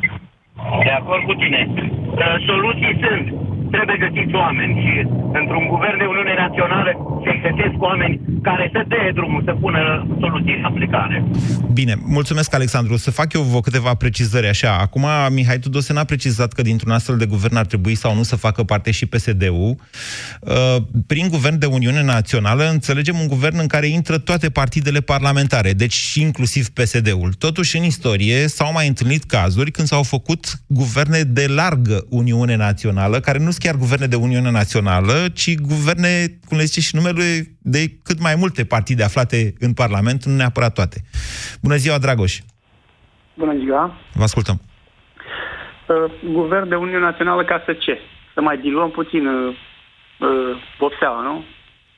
De 0.84 0.90
acord 0.90 1.22
cu 1.24 1.34
tine. 1.34 1.68
Uh, 1.70 2.46
Soluții 2.46 2.98
sunt. 3.02 3.53
Trebuie 3.74 4.04
găsiți 4.06 4.34
oameni 4.44 4.74
și 4.82 4.92
într-un 5.40 5.64
guvern 5.72 5.98
de 5.98 6.06
Uniune 6.12 6.34
Națională 6.44 6.90
se 7.24 7.32
găsesc 7.46 7.76
oameni 7.88 8.20
care 8.42 8.70
să 8.72 8.80
dea 8.88 9.12
drumul 9.12 9.42
să 9.44 9.52
pună 9.60 10.06
soluții 10.20 10.56
în 10.58 10.64
aplicare. 10.64 11.24
Bine, 11.72 11.94
mulțumesc, 12.18 12.54
Alexandru. 12.54 12.96
Să 12.96 13.10
fac 13.10 13.32
eu 13.32 13.42
vă 13.42 13.60
câteva 13.60 13.94
precizări 13.94 14.48
așa. 14.48 14.76
Acum, 14.80 15.06
Mihai 15.30 15.58
Tudose 15.58 15.92
n-a 15.92 16.04
precizat 16.04 16.52
că 16.52 16.62
dintr-un 16.62 16.92
astfel 16.92 17.16
de 17.16 17.26
guvern 17.26 17.56
ar 17.56 17.66
trebui 17.66 17.94
sau 17.94 18.14
nu 18.14 18.22
să 18.22 18.36
facă 18.36 18.62
parte 18.62 18.90
și 18.90 19.06
PSD-ul. 19.06 19.76
Uh, 20.40 20.76
Prin 21.06 21.28
guvern 21.28 21.58
de 21.58 21.66
Uniune 21.66 22.02
Națională 22.02 22.68
înțelegem 22.70 23.16
un 23.18 23.26
guvern 23.26 23.58
în 23.58 23.66
care 23.66 23.86
intră 23.86 24.18
toate 24.18 24.50
partidele 24.50 25.00
parlamentare, 25.00 25.72
deci 25.72 25.92
și 25.92 26.20
inclusiv 26.20 26.68
PSD-ul. 26.68 27.32
Totuși, 27.38 27.76
în 27.76 27.84
istorie 27.84 28.46
s-au 28.46 28.72
mai 28.72 28.86
întâlnit 28.86 29.24
cazuri 29.24 29.70
când 29.70 29.86
s-au 29.86 30.02
făcut 30.02 30.46
guverne 30.66 31.20
de 31.20 31.46
largă 31.48 32.06
Uniune 32.08 32.56
Națională, 32.56 33.20
care 33.20 33.38
nu 33.38 33.50
sunt 33.50 33.62
chiar 33.64 33.76
guverne 33.84 34.06
de 34.06 34.16
Uniune 34.16 34.50
Națională, 34.50 35.16
ci 35.40 35.54
guverne, 35.54 36.10
cum 36.48 36.56
le 36.56 36.64
zice 36.64 36.80
și 36.80 36.94
numele, 36.96 37.26
de 37.58 37.82
cât 38.02 38.18
mai 38.20 38.34
multe 38.42 38.64
partide 38.64 39.02
aflate 39.04 39.38
în 39.58 39.72
Parlament, 39.72 40.24
nu 40.24 40.34
neapărat 40.36 40.72
toate. 40.74 40.98
Bună 41.62 41.76
ziua, 41.76 41.98
Dragoș! 41.98 42.38
Bună 43.34 43.54
ziua. 43.62 43.82
Vă 44.12 44.22
ascultăm. 44.22 44.60
Uh, 44.60 46.30
Guvern 46.32 46.68
de 46.68 46.74
Uniune 46.74 46.98
Națională 46.98 47.44
ca 47.44 47.62
să 47.66 47.72
ce? 47.72 47.98
Să 48.34 48.40
mai 48.40 48.58
diluăm 48.58 48.90
puțin 48.90 49.26
uh, 49.26 49.56
uh, 50.18 50.28
vopseaua, 50.78 51.22
nu? 51.22 51.44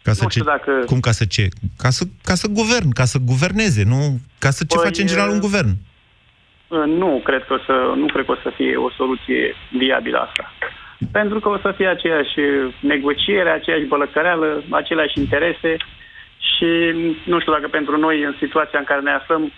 Ca 0.03 0.13
să 0.13 0.23
nu 0.23 0.29
ce? 0.29 0.39
știu 0.39 0.51
dacă... 0.51 0.71
Cum 0.87 1.01
ca 1.01 1.11
să 1.11 1.25
ce? 1.25 1.49
Ca 1.77 1.91
să, 1.91 2.05
ca 2.23 2.35
să 2.35 2.47
guvern, 2.49 2.91
ca 2.91 3.05
să 3.05 3.19
guverneze, 3.19 3.83
nu? 3.85 4.01
Ca 4.39 4.51
să 4.51 4.65
ce 4.65 4.77
Păi, 4.77 4.85
face 4.85 5.01
în 5.01 5.07
general 5.07 5.31
un 5.31 5.37
e- 5.37 5.47
guvern? 5.49 5.71
Uh, 6.69 6.85
Nu 7.03 7.21
cred 7.25 7.43
că 7.47 7.53
o 7.55 7.59
să, 7.67 7.75
nu 7.97 8.07
cred 8.07 8.25
că 8.25 8.33
o 8.33 8.37
să 8.43 8.51
fie 8.57 8.77
o 8.77 8.91
soluție 8.91 9.55
viabilă 9.79 10.19
asta. 10.19 10.45
Pentru 11.13 11.41
că 11.41 11.49
o 11.49 11.59
să 11.59 11.73
fie 11.77 11.89
aceeași 11.89 12.39
negociere, 12.81 13.51
aceeași 13.51 13.85
bălăcăreală, 13.85 14.63
aceleași 14.71 15.19
interese 15.19 15.77
și 16.49 16.71
nu 17.27 17.41
știu 17.41 17.53
dacă 17.53 17.69
pentru 17.69 17.99
noi, 17.99 18.23
în 18.23 18.35
situația 18.39 18.79
în 18.79 18.85
care 18.85 19.01
ne 19.01 19.11
aflăm, 19.11 19.53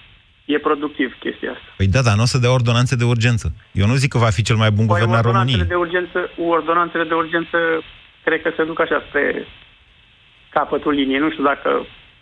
e 0.45 0.59
productiv 0.59 1.17
chestia 1.21 1.51
asta. 1.51 1.69
Păi 1.77 1.87
da, 1.87 2.03
dar 2.03 2.15
nu 2.17 2.23
o 2.23 2.33
să 2.33 2.39
dea 2.39 2.53
ordonanțe 2.53 2.97
de 2.97 3.05
urgență. 3.05 3.47
Eu 3.73 3.87
nu 3.87 3.95
zic 3.95 4.11
că 4.13 4.19
va 4.19 4.31
fi 4.37 4.43
cel 4.43 4.57
mai 4.57 4.71
bun 4.71 4.87
Păi 4.87 4.95
guvern 4.95 5.11
al 5.11 5.17
ordonanțele 5.17 5.63
României. 5.63 5.75
de 5.75 5.85
urgență, 5.85 6.19
ordonanțele 6.57 7.05
de 7.05 7.15
urgență 7.15 7.59
cred 8.25 8.43
că 8.43 8.51
se 8.57 8.65
duc 8.65 8.81
așa 8.81 9.03
spre 9.09 9.47
capătul 10.51 10.93
liniei. 10.93 11.19
Nu 11.19 11.31
știu 11.31 11.45
dacă 11.45 11.71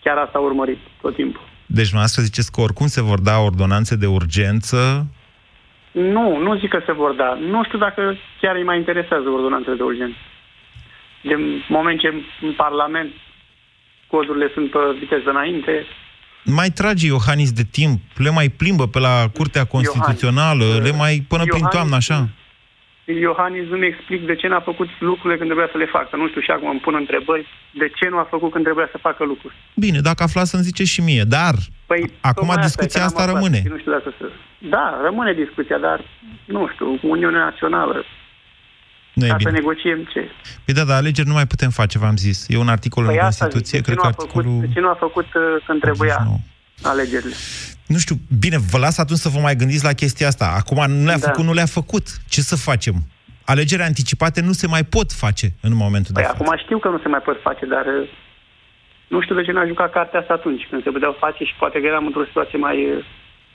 chiar 0.03 0.17
asta 0.17 0.39
a 0.39 0.47
urmărit 0.51 0.79
tot 1.01 1.15
timpul. 1.15 1.43
Deci 1.67 1.93
noastră 1.93 2.23
ziceți 2.23 2.53
că 2.53 2.61
oricum 2.61 2.87
se 2.87 3.03
vor 3.03 3.21
da 3.21 3.39
ordonanțe 3.39 3.97
de 3.97 4.07
urgență. 4.07 5.07
Nu, 6.01 6.39
nu 6.39 6.59
zic 6.59 6.69
că 6.69 6.83
se 6.87 6.93
vor 6.93 7.13
da. 7.13 7.39
Nu 7.41 7.65
știu 7.65 7.79
dacă 7.79 8.17
chiar 8.41 8.55
îi 8.57 8.65
mai 8.65 8.77
interesează 8.77 9.29
ordonanțele 9.29 9.77
de 9.77 9.83
urgență. 9.83 10.17
Din 11.23 11.65
moment 11.69 12.01
ce 12.01 12.09
în 12.43 12.53
Parlament 12.57 13.13
codurile 14.07 14.51
sunt 14.55 14.71
pe 14.71 14.79
viteză 14.99 15.31
înainte, 15.31 15.87
Mai 16.45 16.69
trage 16.69 17.07
Iohannis 17.07 17.53
de 17.53 17.63
timp, 17.71 18.01
le 18.17 18.31
mai 18.31 18.49
plimbă 18.49 18.87
pe 18.89 18.99
la 18.99 19.15
Curtea 19.35 19.65
Constituțională, 19.65 20.65
Iohannis. 20.65 20.91
le 20.91 20.97
mai 20.97 21.25
până 21.29 21.43
prin 21.43 21.53
Iohannis- 21.65 21.75
toamnă, 21.75 21.97
așa. 21.97 22.29
Iohannis 23.05 23.67
nu-mi 23.69 23.87
explic 23.87 24.27
de 24.27 24.35
ce 24.35 24.47
n-a 24.49 24.61
făcut 24.61 24.89
lucrurile 24.99 25.37
când 25.39 25.49
trebuia 25.51 25.69
să 25.73 25.79
le 25.79 25.87
facă. 25.87 26.17
Nu 26.17 26.29
știu 26.29 26.41
și 26.41 26.51
acum 26.51 26.69
îmi 26.71 26.81
pun 26.81 26.95
întrebări 26.95 27.47
de 27.71 27.91
ce 27.99 28.09
nu 28.09 28.19
a 28.19 28.27
făcut 28.31 28.51
când 28.53 28.65
trebuia 28.65 28.89
să 28.91 28.99
facă 28.99 29.25
lucruri. 29.25 29.55
Bine, 29.75 30.01
dacă 30.01 30.23
aflați 30.23 30.51
să-mi 30.51 30.63
ziceți 30.63 30.91
și 30.91 31.01
mie, 31.01 31.23
dar 31.23 31.55
Păi, 31.87 32.01
acum 32.21 32.33
tocmai 32.35 32.57
asta 32.57 32.65
e, 32.65 32.67
discuția 32.67 33.01
că 33.01 33.07
n-am 33.07 33.07
asta 33.07 33.21
aflat 33.23 33.35
rămâne. 33.35 33.59
și 33.63 33.69
Nu 33.73 33.79
știu 33.79 33.93
dacă 33.93 34.15
să... 34.19 34.25
Da, 34.75 35.01
rămâne 35.05 35.33
discuția, 35.33 35.79
dar 35.79 35.99
nu 36.45 36.69
știu, 36.73 36.99
Uniunea 37.03 37.41
Națională, 37.49 38.05
Nu 39.13 39.25
e 39.25 39.29
ca 39.29 39.37
să 39.39 39.49
bine. 39.49 39.59
negociem 39.59 40.01
ce? 40.13 40.31
Păi 40.65 40.75
da, 40.75 40.85
dar 40.85 40.97
alegeri 40.97 41.27
nu 41.29 41.33
mai 41.33 41.47
putem 41.47 41.71
face, 41.71 41.99
v-am 41.99 42.17
zis. 42.17 42.47
E 42.49 42.57
un 42.59 42.69
articol 42.69 43.05
Păi 43.05 43.15
în 43.15 43.21
asta 43.21 43.45
zic, 43.45 43.53
Constituție, 43.53 43.79
de 43.79 43.85
ce 43.85 43.91
cred 43.91 43.97
nu 43.97 44.03
că 44.03 44.09
a 44.09 44.11
făcut, 44.11 44.37
articolul... 44.37 44.61
de 44.67 44.73
ce 44.75 44.81
nu 44.81 44.89
a 44.89 44.97
făcut 45.07 45.25
uh, 45.35 45.43
când 45.67 45.81
trebuia 45.81 46.17
89. 46.21 46.39
alegerile? 46.93 47.35
Nu 47.87 47.99
știu, 47.99 48.17
bine, 48.39 48.59
vă 48.71 48.79
las 48.79 48.99
atunci 48.99 49.19
să 49.19 49.29
vă 49.29 49.39
mai 49.39 49.57
gândiți 49.57 49.85
la 49.85 49.93
chestia 49.93 50.27
asta. 50.27 50.47
Acum 50.61 50.91
nu 50.91 51.05
le-a 51.05 51.19
Da. 51.19 51.27
făcut, 51.27 51.45
nu 51.45 51.53
le-a 51.53 51.67
făcut. 51.67 52.07
Ce 52.29 52.41
să 52.41 52.57
facem? 52.57 52.95
Alegeri 53.45 53.83
anticipate 53.83 54.41
nu 54.41 54.53
se 54.53 54.67
mai 54.67 54.85
pot 54.85 55.13
face 55.13 55.47
în 55.61 55.75
momentul 55.75 56.13
Păi 56.15 56.23
de 56.23 56.29
față. 56.29 56.43
acum 56.43 56.59
știu 56.65 56.79
că 56.79 56.89
nu 56.89 56.99
se 56.99 57.09
mai 57.09 57.21
pot 57.25 57.37
face, 57.43 57.67
dar 57.67 57.85
uh, 57.87 58.09
nu 59.09 59.21
știu 59.23 59.35
de 59.35 59.43
ce 59.43 59.53
n-a 59.53 59.67
jucat 59.67 59.93
cartea 59.93 60.21
asta 60.21 60.33
atunci, 60.35 60.67
când 60.71 60.83
se 60.83 60.91
puteau 60.91 61.17
face 61.21 61.45
și 61.45 61.55
poate 61.59 61.81
că 61.81 61.87
eram 61.87 62.07
într-o 62.07 62.25
situație 62.25 62.59
mai, 62.59 62.85
uh, 62.91 63.05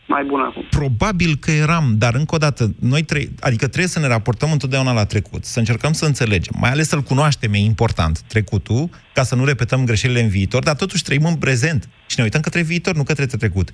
mai 0.05 0.23
bună 0.23 0.43
acum. 0.43 0.65
Probabil 0.69 1.35
că 1.39 1.51
eram, 1.51 1.95
dar 1.97 2.13
încă 2.13 2.35
o 2.35 2.37
dată, 2.37 2.63
noi 2.79 3.03
trei, 3.03 3.29
adică 3.39 3.65
trebuie 3.67 3.87
să 3.87 3.99
ne 3.99 4.07
raportăm 4.07 4.51
întotdeauna 4.51 4.93
la 4.93 5.05
trecut, 5.05 5.43
să 5.45 5.59
încercăm 5.59 5.91
să 5.91 6.05
înțelegem, 6.05 6.53
mai 6.59 6.69
ales 6.71 6.87
să-l 6.87 7.01
cunoaștem, 7.01 7.53
e 7.53 7.57
important, 7.57 8.21
trecutul, 8.21 8.89
ca 9.13 9.23
să 9.23 9.35
nu 9.35 9.45
repetăm 9.45 9.85
greșelile 9.85 10.21
în 10.21 10.29
viitor, 10.29 10.63
dar 10.63 10.75
totuși 10.75 11.03
trăim 11.03 11.25
în 11.25 11.35
prezent 11.35 11.89
și 12.07 12.15
ne 12.17 12.23
uităm 12.23 12.41
către 12.41 12.61
viitor, 12.61 12.95
nu 12.95 13.03
către 13.03 13.25
trecut. 13.25 13.69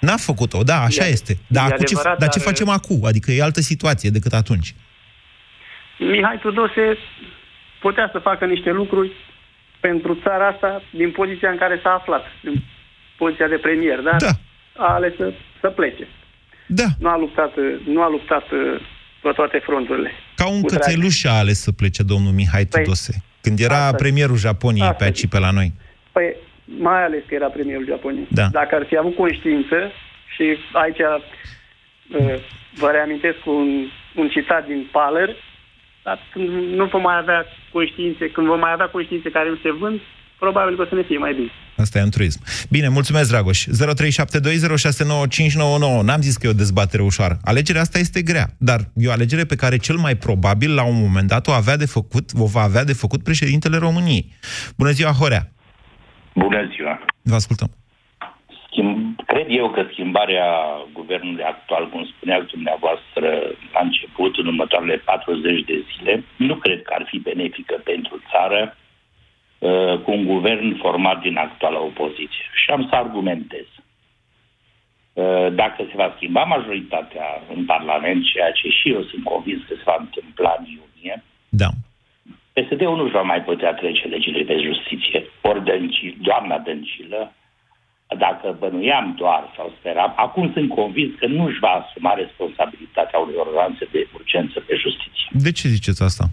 N-a 0.00 0.16
făcut-o, 0.16 0.62
da, 0.62 0.80
așa 0.82 1.06
E- 1.06 1.10
este. 1.10 1.32
e 1.32 1.36
Dar, 1.46 1.64
acum 1.64 1.84
ce, 1.84 1.94
adevărat, 1.94 2.18
dar 2.18 2.28
ce 2.28 2.38
dar- 2.38 2.46
facem 2.46 2.68
acum? 2.68 3.04
Adică 3.04 3.32
e 3.32 3.42
altă 3.42 3.60
situație 3.60 4.10
decât 4.10 4.32
atunci. 4.32 4.74
Mihai 5.98 6.38
Tudose 6.42 6.98
putea 7.80 8.08
să 8.12 8.18
facă 8.18 8.44
niște 8.44 8.70
lucruri 8.70 9.10
pentru 9.86 10.18
țara 10.22 10.46
asta 10.46 10.82
din 10.90 11.10
poziția 11.10 11.50
în 11.50 11.56
care 11.56 11.80
s-a 11.82 11.92
aflat, 12.00 12.24
din 12.42 12.64
poziția 13.16 13.48
de 13.48 13.56
premier, 13.66 13.98
dar 14.00 14.16
Da. 14.26 14.32
a 14.86 14.92
ales 14.94 15.12
să, 15.16 15.32
să 15.60 15.68
plece. 15.68 16.06
Da, 16.66 16.84
Nu 16.98 17.08
a 17.08 17.18
luptat, 17.18 17.56
uh, 17.56 17.64
nu 17.86 18.02
a 18.02 18.08
luptat 18.08 18.50
uh, 18.50 18.80
pe 19.22 19.30
toate 19.34 19.58
fronturile. 19.58 20.10
ca 20.34 20.46
un 20.48 20.60
Cu 20.60 20.66
drag. 20.66 20.80
cățeluș 20.80 21.24
a 21.24 21.38
ales 21.38 21.58
să 21.62 21.72
plece 21.72 22.02
domnul 22.02 22.32
Mihai 22.32 22.64
Păi, 22.66 22.82
Tudose. 22.82 23.12
Când 23.40 23.58
era 23.60 23.76
asta- 23.84 23.96
premierul 23.96 24.36
Japoniei 24.36 24.82
asta 24.86 24.96
pe 24.98 25.04
aici 25.04 25.16
zic. 25.18 25.30
pe 25.30 25.38
la 25.38 25.50
noi. 25.50 25.72
Păi, 26.12 26.34
mai 26.64 27.04
ales 27.04 27.22
că 27.28 27.34
era 27.34 27.46
premierul 27.46 27.86
Japoniei. 27.86 28.26
Da. 28.30 28.46
Dacă 28.52 28.74
ar 28.74 28.84
fi 28.88 28.96
avut 28.96 29.14
conștiință, 29.16 29.76
și 30.34 30.44
aici 30.72 30.98
uh, 30.98 32.34
vă 32.74 32.88
reamintesc 32.90 33.38
un, 33.46 33.68
un 34.14 34.28
citat 34.28 34.66
din 34.66 34.88
Paler, 34.92 35.36
dar 36.04 36.18
când 36.32 36.48
nu 36.48 36.84
vom 36.84 37.02
mai 37.02 37.16
avea 37.22 37.44
conștiințe, 37.72 38.30
când 38.34 38.46
vom 38.46 38.58
mai 38.58 38.72
avea 38.72 38.86
conștiințe 38.86 39.30
care 39.30 39.48
nu 39.48 39.56
se 39.62 39.72
vând, 39.80 40.00
probabil 40.38 40.76
că 40.76 40.82
o 40.82 40.86
să 40.86 40.94
ne 40.94 41.02
fie 41.02 41.18
mai 41.18 41.34
bine. 41.34 41.50
Asta 41.76 41.98
e 41.98 42.00
altruism. 42.00 42.40
Bine, 42.70 42.88
mulțumesc, 42.88 43.30
Dragoș. 43.30 43.66
0372069599. 43.66 43.70
N-am 46.02 46.20
zis 46.20 46.36
că 46.36 46.46
e 46.46 46.50
o 46.50 46.52
dezbatere 46.52 47.02
ușoară. 47.02 47.38
Alegerea 47.44 47.80
asta 47.80 47.98
este 47.98 48.22
grea, 48.22 48.46
dar 48.58 48.80
e 48.94 49.08
o 49.08 49.12
alegere 49.12 49.44
pe 49.44 49.56
care 49.56 49.76
cel 49.76 49.96
mai 49.96 50.16
probabil, 50.16 50.74
la 50.74 50.84
un 50.84 51.00
moment 51.00 51.28
dat, 51.28 51.46
o, 51.46 51.52
avea 51.52 51.76
de 51.76 51.86
făcut, 51.86 52.30
o 52.38 52.46
va 52.46 52.60
avea 52.60 52.84
de 52.84 52.92
făcut 52.92 53.22
președintele 53.22 53.76
României. 53.76 54.32
Bună 54.76 54.90
ziua, 54.90 55.10
Horea! 55.10 55.52
Bună 56.34 56.68
ziua! 56.74 57.04
Vă 57.22 57.34
ascultăm. 57.34 57.70
Schimb, 58.82 59.22
cred 59.26 59.46
eu 59.48 59.70
că 59.70 59.86
schimbarea 59.90 60.46
guvernului 60.92 61.42
actual, 61.42 61.88
cum 61.88 62.04
spuneați 62.04 62.46
dumneavoastră 62.46 63.28
la 63.72 63.80
început, 63.80 64.36
în 64.36 64.46
următoarele 64.46 64.96
40 64.96 65.64
de 65.64 65.84
zile, 65.90 66.24
nu 66.36 66.54
cred 66.54 66.82
că 66.82 66.94
ar 66.94 67.04
fi 67.10 67.18
benefică 67.18 67.80
pentru 67.84 68.22
țară 68.30 68.76
uh, 69.58 69.98
cu 70.02 70.10
un 70.10 70.24
guvern 70.24 70.78
format 70.78 71.20
din 71.20 71.36
actuala 71.36 71.80
opoziție. 71.80 72.44
Și 72.54 72.70
am 72.70 72.86
să 72.88 72.94
argumentez. 72.94 73.66
Uh, 75.12 75.46
Dacă 75.54 75.84
se 75.88 75.94
va 75.94 76.12
schimba 76.16 76.42
majoritatea 76.42 77.42
în 77.54 77.64
Parlament, 77.64 78.24
ceea 78.24 78.50
ce 78.50 78.68
și 78.68 78.90
eu 78.90 79.02
sunt 79.02 79.24
convins 79.24 79.60
că 79.68 79.74
se 79.74 79.82
va 79.84 79.96
întâmpla 79.98 80.56
în 80.58 80.64
iunie, 80.64 81.22
Da. 81.48 81.68
PSD-ul 82.52 82.96
nu-și 82.96 83.12
va 83.12 83.22
mai 83.22 83.42
putea 83.42 83.72
trece 83.74 84.06
legile 84.06 84.42
de 84.42 84.56
justiție. 84.58 85.24
Ori 85.40 85.64
Dănci, 85.64 86.14
doamna 86.20 86.58
Dăncilă, 86.58 87.32
dacă 88.18 88.56
bănuiam 88.58 89.14
doar 89.18 89.42
sau 89.56 89.72
speram, 89.78 90.12
acum 90.16 90.50
sunt 90.52 90.68
convins 90.68 91.10
că 91.18 91.26
nu 91.26 91.44
își 91.44 91.58
va 91.58 91.72
asuma 91.82 92.12
responsabilitatea 92.14 93.18
unei 93.18 93.36
ordonanțe 93.38 93.84
de 93.92 94.06
urgență 94.14 94.60
pe 94.66 94.74
justiție. 94.84 95.26
De 95.30 95.52
ce 95.52 95.68
ziceți 95.68 96.02
asta? 96.02 96.24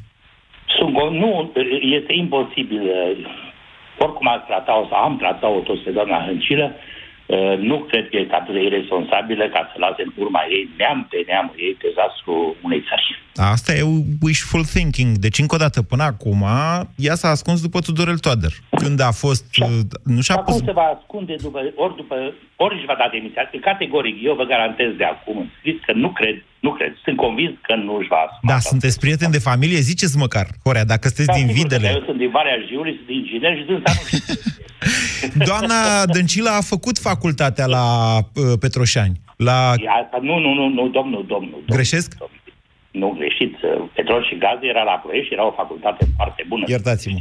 Sunt, 0.77 0.91
con- 0.97 1.17
nu, 1.23 1.51
este 1.81 2.13
imposibil. 2.13 2.81
Oricum 3.97 4.27
ați 4.27 4.45
tratat-o 4.45 4.87
sau 4.89 4.99
am 5.03 5.17
tratat-o 5.17 5.59
toți 5.59 5.81
pe 5.81 5.91
doamna 5.91 6.25
Hâncilă, 6.25 6.65
uh, 6.65 6.98
nu 7.69 7.77
cred 7.89 8.09
că 8.09 8.17
este 8.17 8.35
atât 8.35 8.53
de 8.53 8.63
irresponsabilă 8.63 9.49
ca 9.49 9.69
să 9.71 9.75
lase 9.79 10.01
în 10.05 10.11
urma 10.23 10.41
ei, 10.49 10.69
neam 10.77 11.07
pe 11.09 11.23
neamul 11.27 11.55
ei, 11.57 11.77
dezastru 11.81 12.55
unei 12.61 12.83
țări. 12.87 13.07
Asta 13.35 13.73
e 13.73 13.83
wishful 14.21 14.63
thinking. 14.63 15.17
Deci, 15.17 15.39
încă 15.39 15.55
o 15.55 15.63
dată, 15.65 15.81
până 15.81 16.03
acum, 16.03 16.43
ea 16.95 17.15
s-a 17.15 17.29
ascuns 17.29 17.61
după 17.61 17.79
Tudorel 17.79 18.17
Toader. 18.17 18.51
Când 18.81 18.99
a 19.01 19.11
fost... 19.11 19.57
uh, 19.61 19.67
Nu 20.03 20.21
și-a 20.21 20.35
Acum 20.35 20.53
pus... 20.53 20.63
se 20.65 20.71
va 20.71 20.87
ascunde 20.97 21.35
după, 21.41 21.59
ori 21.75 21.95
după, 21.95 22.15
ori 22.55 22.75
își 22.75 22.85
va 22.85 22.95
da 23.01 23.07
demisia. 23.11 23.49
Categoric, 23.61 24.15
eu 24.23 24.35
vă 24.35 24.43
garantez 24.43 24.91
de 24.97 25.03
acum, 25.03 25.37
în 25.37 25.49
scris, 25.57 25.75
că 25.85 25.93
nu 25.93 26.09
cred, 26.09 26.43
nu 26.59 26.71
cred. 26.71 26.91
Sunt 27.03 27.17
convins 27.17 27.53
că 27.61 27.75
nu 27.75 27.95
își 27.95 28.07
va 28.07 28.15
asuma. 28.15 28.39
Da, 28.41 28.53
această 28.53 28.69
sunteți 28.69 28.99
prieteni 28.99 29.31
de 29.31 29.39
familie? 29.49 29.79
Ziceți 29.79 30.17
măcar, 30.17 30.47
Horea, 30.65 30.85
dacă 30.93 31.07
sunteți 31.07 31.27
Da, 31.31 31.33
din 31.33 31.47
sigur 31.47 31.61
că 31.61 31.61
Videle. 31.75 31.89
Eu 31.97 32.03
sunt 32.05 32.17
din 32.17 32.29
Valea 32.29 32.57
Jiului, 32.67 32.93
sunt 32.97 33.09
inginer 33.19 33.57
și 33.57 33.63
dânsa 33.63 33.91
nu 33.97 34.03
știu. 34.07 34.33
Doamna 35.49 36.05
Dăncilă 36.05 36.49
a 36.49 36.61
făcut 36.61 36.97
facultatea 36.97 37.65
la 37.65 37.85
uh, 38.17 38.53
Petroșani. 38.59 39.15
La... 39.37 39.73
E 39.77 39.89
Asta, 40.03 40.17
nu, 40.21 40.37
nu, 40.39 40.53
nu, 40.53 40.67
nu, 40.67 40.87
domnul, 40.87 40.91
domnul. 40.97 41.25
domnul 41.27 41.63
Greșesc? 41.67 42.17
Domnul. 42.17 42.37
Nu 42.91 43.09
greșiți. 43.17 43.59
Petrol 43.95 44.25
și 44.29 44.37
gaze 44.37 44.65
era 44.67 44.83
la 44.83 44.91
Ploiești 44.91 45.27
și 45.27 45.33
era 45.33 45.45
o 45.47 45.51
facultate 45.51 46.05
foarte 46.15 46.43
bună. 46.47 46.63
Iertați-mă. 46.67 47.19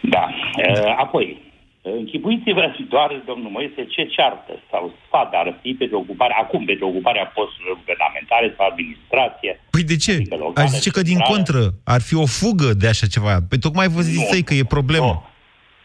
Da. 0.00 0.28
Uh, 0.68 0.94
Apoi, 0.98 1.49
închipuiți-vă 1.82 2.74
doar, 2.88 3.22
domnul 3.26 3.50
Moise, 3.50 3.84
ce 3.84 4.04
ceartă 4.04 4.52
sau 4.70 4.92
sfat 5.06 5.34
ar 5.34 5.58
fi 5.62 5.74
pentru 5.74 5.98
ocuparea, 5.98 6.36
acum 6.40 6.64
pentru 6.64 6.86
ocuparea 6.86 7.26
posturilor 7.26 7.76
guvernamentale 7.76 8.54
sau 8.56 8.66
administrație. 8.66 9.60
Păi 9.70 9.82
de 9.82 9.96
ce? 9.96 10.12
Adică 10.12 10.36
locală, 10.36 10.66
Aș 10.66 10.70
zice 10.70 10.90
că 10.90 11.02
din 11.02 11.16
centrală. 11.16 11.34
contră 11.34 11.62
ar 11.84 12.00
fi 12.00 12.14
o 12.14 12.26
fugă 12.26 12.70
de 12.72 12.88
așa 12.88 13.06
ceva. 13.06 13.34
Păi 13.48 13.58
tocmai 13.58 13.88
vă 13.88 14.00
zisei 14.00 14.42
că 14.42 14.54
e 14.54 14.64
problemă. 14.78 15.06
Nu. 15.06 15.22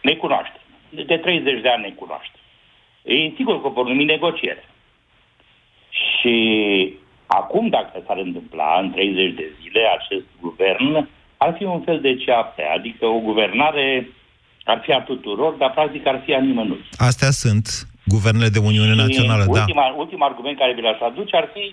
Ne 0.01 0.15
cunoaște. 0.15 0.59
De 0.89 1.17
30 1.17 1.61
de 1.61 1.69
ani 1.69 1.83
ne 1.83 1.89
cunoaște. 1.89 2.37
E 3.03 3.31
sigur 3.35 3.61
că 3.61 3.67
vor 3.67 3.85
numi 3.87 4.03
negociere. 4.03 4.63
Și 5.89 6.35
acum, 7.25 7.67
dacă 7.69 8.03
s-ar 8.05 8.17
întâmpla 8.17 8.79
în 8.81 8.91
30 8.91 9.33
de 9.35 9.51
zile 9.61 9.81
acest 9.97 10.25
guvern, 10.41 11.07
ar 11.37 11.53
fi 11.57 11.63
un 11.63 11.81
fel 11.81 11.99
de 12.01 12.17
CAP, 12.25 12.57
adică 12.75 13.05
o 13.05 13.19
guvernare 13.19 14.07
ar 14.71 14.79
fi 14.83 14.91
a 14.91 15.01
tuturor, 15.11 15.51
dar 15.61 15.71
practic 15.77 16.03
ar 16.07 16.21
fi 16.25 16.31
a 16.33 16.41
nimănui. 16.47 16.83
Astea 17.09 17.31
sunt 17.43 17.65
guvernele 18.15 18.49
de 18.55 18.59
Uniune 18.69 18.93
Și 18.95 19.01
Națională, 19.05 19.43
da. 19.43 19.51
ultima, 19.59 19.85
ultim 20.03 20.21
argument 20.29 20.57
care 20.61 20.73
vi 20.77 20.85
l-aș 20.87 20.99
aduce 21.09 21.33
ar 21.41 21.47
fi 21.53 21.63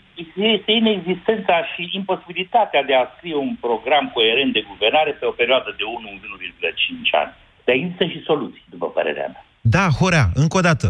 este 0.56 0.70
inexistența 0.80 1.56
și 1.72 1.82
imposibilitatea 2.00 2.82
de 2.88 2.94
a 2.94 3.04
scrie 3.16 3.36
un 3.46 3.54
program 3.66 4.04
coerent 4.16 4.52
de 4.56 4.62
guvernare 4.70 5.10
pe 5.20 5.26
o 5.30 5.38
perioadă 5.40 5.68
de 5.78 5.84
1-1,5 5.84 7.20
ani. 7.22 7.32
Dar 7.64 7.74
există 7.74 8.04
și 8.12 8.18
soluții, 8.30 8.64
după 8.74 8.86
părerea 8.96 9.28
mea. 9.32 9.44
Da, 9.60 9.86
Horea, 9.98 10.26
încă 10.34 10.56
o 10.56 10.60
dată, 10.60 10.86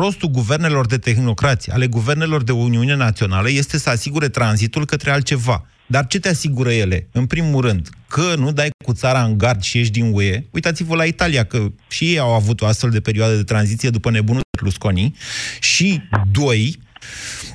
rostul 0.00 0.28
guvernelor 0.28 0.86
de 0.86 0.98
tehnocrați, 0.98 1.70
ale 1.74 1.86
guvernelor 1.86 2.42
de 2.42 2.52
Uniune 2.52 2.94
Națională, 2.94 3.48
este 3.50 3.76
să 3.78 3.90
asigure 3.90 4.28
tranzitul 4.28 4.84
către 4.92 5.10
altceva. 5.10 5.58
Dar 5.90 6.06
ce 6.06 6.18
te 6.18 6.28
asigură 6.28 6.70
ele? 6.70 7.06
În 7.12 7.26
primul 7.26 7.60
rând, 7.60 7.88
că 8.08 8.34
nu 8.36 8.52
dai 8.52 8.68
cu 8.84 8.92
țara 8.92 9.22
în 9.22 9.38
gard 9.38 9.62
și 9.62 9.78
ești 9.78 9.92
din 9.92 10.10
UE. 10.14 10.42
Uitați-vă 10.52 10.96
la 10.96 11.04
Italia, 11.04 11.44
că 11.44 11.58
și 11.90 12.04
ei 12.04 12.18
au 12.18 12.34
avut 12.34 12.60
o 12.60 12.66
astfel 12.66 12.90
de 12.90 13.00
perioadă 13.00 13.34
de 13.34 13.42
tranziție 13.42 13.90
după 13.90 14.10
nebunul 14.10 14.42
Berlusconi. 14.56 15.14
Și, 15.60 16.00
doi, 16.32 16.76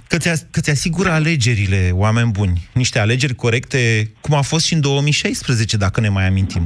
că 0.07 0.17
ți, 0.17 0.47
că 0.51 0.59
ți 0.59 0.69
asigură 0.69 1.09
alegerile, 1.09 1.89
oameni 1.93 2.31
buni. 2.31 2.57
Niște 2.73 2.99
alegeri 2.99 3.35
corecte, 3.35 4.11
cum 4.21 4.35
a 4.35 4.41
fost 4.41 4.65
și 4.65 4.73
în 4.73 4.81
2016, 4.81 5.77
dacă 5.77 5.99
ne 6.01 6.09
mai 6.09 6.27
amintim. 6.27 6.65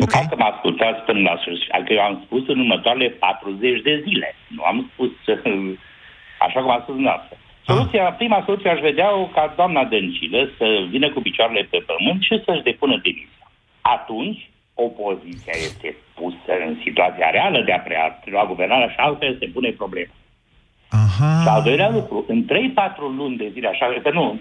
Okay. 0.00 0.20
Ca 0.20 0.28
să 0.28 0.36
mă 0.38 0.48
ascultați 0.54 1.00
până 1.06 1.20
la 1.20 1.36
sfârșit. 1.40 1.70
Adică 1.70 1.92
eu 1.92 2.00
am 2.00 2.22
spus 2.24 2.42
în 2.48 2.58
următoarele 2.58 3.08
40 3.08 3.82
de 3.82 3.94
zile. 4.06 4.34
Nu 4.48 4.62
am 4.62 4.90
spus 4.92 5.10
așa 6.46 6.60
cum 6.60 6.70
a 6.70 6.80
spus 6.82 6.94
dumneavoastră. 6.94 7.36
Soluția, 7.66 8.06
ah. 8.06 8.14
prima 8.16 8.42
soluție 8.44 8.70
aș 8.70 8.80
vedea-o 8.80 9.26
ca 9.26 9.52
doamna 9.56 9.84
Dăncilă 9.84 10.48
să 10.58 10.66
vină 10.90 11.10
cu 11.10 11.20
picioarele 11.20 11.66
pe 11.70 11.84
pământ 11.86 12.22
și 12.22 12.42
să-și 12.44 12.62
depună 12.62 13.00
demisia. 13.02 13.46
Atunci, 13.80 14.50
opoziția 14.74 15.52
este 15.56 15.96
pusă 16.14 16.52
în 16.66 16.76
situația 16.84 17.30
reală 17.30 17.62
de 17.62 17.72
a 17.72 17.80
prelua 18.20 18.44
guvernarea 18.46 18.88
și 18.88 18.96
altfel 18.96 19.36
se 19.38 19.46
pune 19.46 19.70
problema. 19.70 20.12
Aha. 20.88 21.40
Și 21.42 21.48
al 21.48 21.62
doilea 21.62 21.90
lucru, 21.90 22.24
în 22.28 22.44
3-4 22.44 22.48
luni 23.16 23.36
de 23.36 23.48
zile, 23.52 23.68
așa, 23.68 23.94
că 24.02 24.10
nu, 24.10 24.40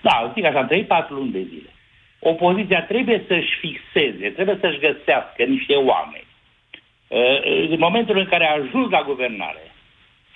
da, 0.00 0.32
zic 0.34 0.44
așa, 0.44 0.60
în 0.60 0.84
3-4 1.06 1.08
luni 1.08 1.30
de 1.30 1.42
zile, 1.42 1.70
opoziția 2.18 2.82
trebuie 2.82 3.24
să-și 3.28 3.54
fixeze, 3.60 4.28
trebuie 4.28 4.58
să-și 4.60 4.78
găsească 4.78 5.42
niște 5.42 5.74
oameni. 5.74 6.26
Uh, 7.08 7.70
în 7.70 7.78
momentul 7.78 8.18
în 8.18 8.26
care 8.26 8.46
a 8.46 8.60
ajuns 8.62 8.90
la 8.90 9.02
guvernare, 9.02 9.73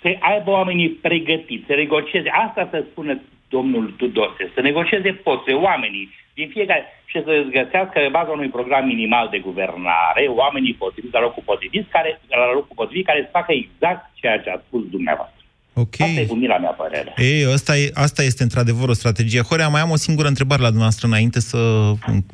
să 0.01 0.09
aibă 0.21 0.51
oamenii 0.51 0.89
pregătiți, 0.89 1.67
să 1.67 1.75
negocieze. 1.75 2.29
Asta 2.47 2.69
să 2.71 2.85
spună 2.91 3.21
domnul 3.49 3.95
Tudose, 3.97 4.51
să 4.55 4.61
negocieze 4.61 5.11
poste, 5.13 5.53
oamenii 5.53 6.07
din 6.35 6.49
fiecare 6.49 6.85
și 7.11 7.23
să 7.25 7.33
găsească 7.59 7.99
în 8.07 8.11
baza 8.11 8.31
unui 8.31 8.49
program 8.57 8.85
minimal 8.87 9.29
de 9.31 9.39
guvernare 9.39 10.25
oamenii 10.43 10.75
potriviți 10.75 11.15
la 11.15 11.21
locul 11.21 11.43
potrivit 11.47 11.91
care, 11.91 12.21
la 12.29 12.53
locul 12.53 12.77
potrivit 12.81 13.07
care 13.07 13.21
să 13.23 13.37
facă 13.39 13.53
exact 13.53 14.03
ceea 14.21 14.39
ce 14.39 14.51
a 14.51 14.59
spus 14.67 14.83
dumneavoastră. 14.97 15.43
Ok. 15.75 16.01
Asta 16.01 16.21
e 16.21 16.27
umila 16.31 16.59
mea 16.59 16.71
părere. 16.71 17.15
Ei, 17.17 17.45
asta, 17.53 17.77
e, 17.77 17.91
asta 17.95 18.23
este 18.23 18.43
într-adevăr 18.43 18.89
o 18.89 19.01
strategie. 19.03 19.41
Horea, 19.41 19.69
mai 19.69 19.81
am 19.81 19.91
o 19.91 19.97
singură 19.97 20.29
întrebare 20.29 20.61
la 20.61 20.73
dumneavoastră 20.75 21.07
înainte 21.07 21.41
să 21.41 21.59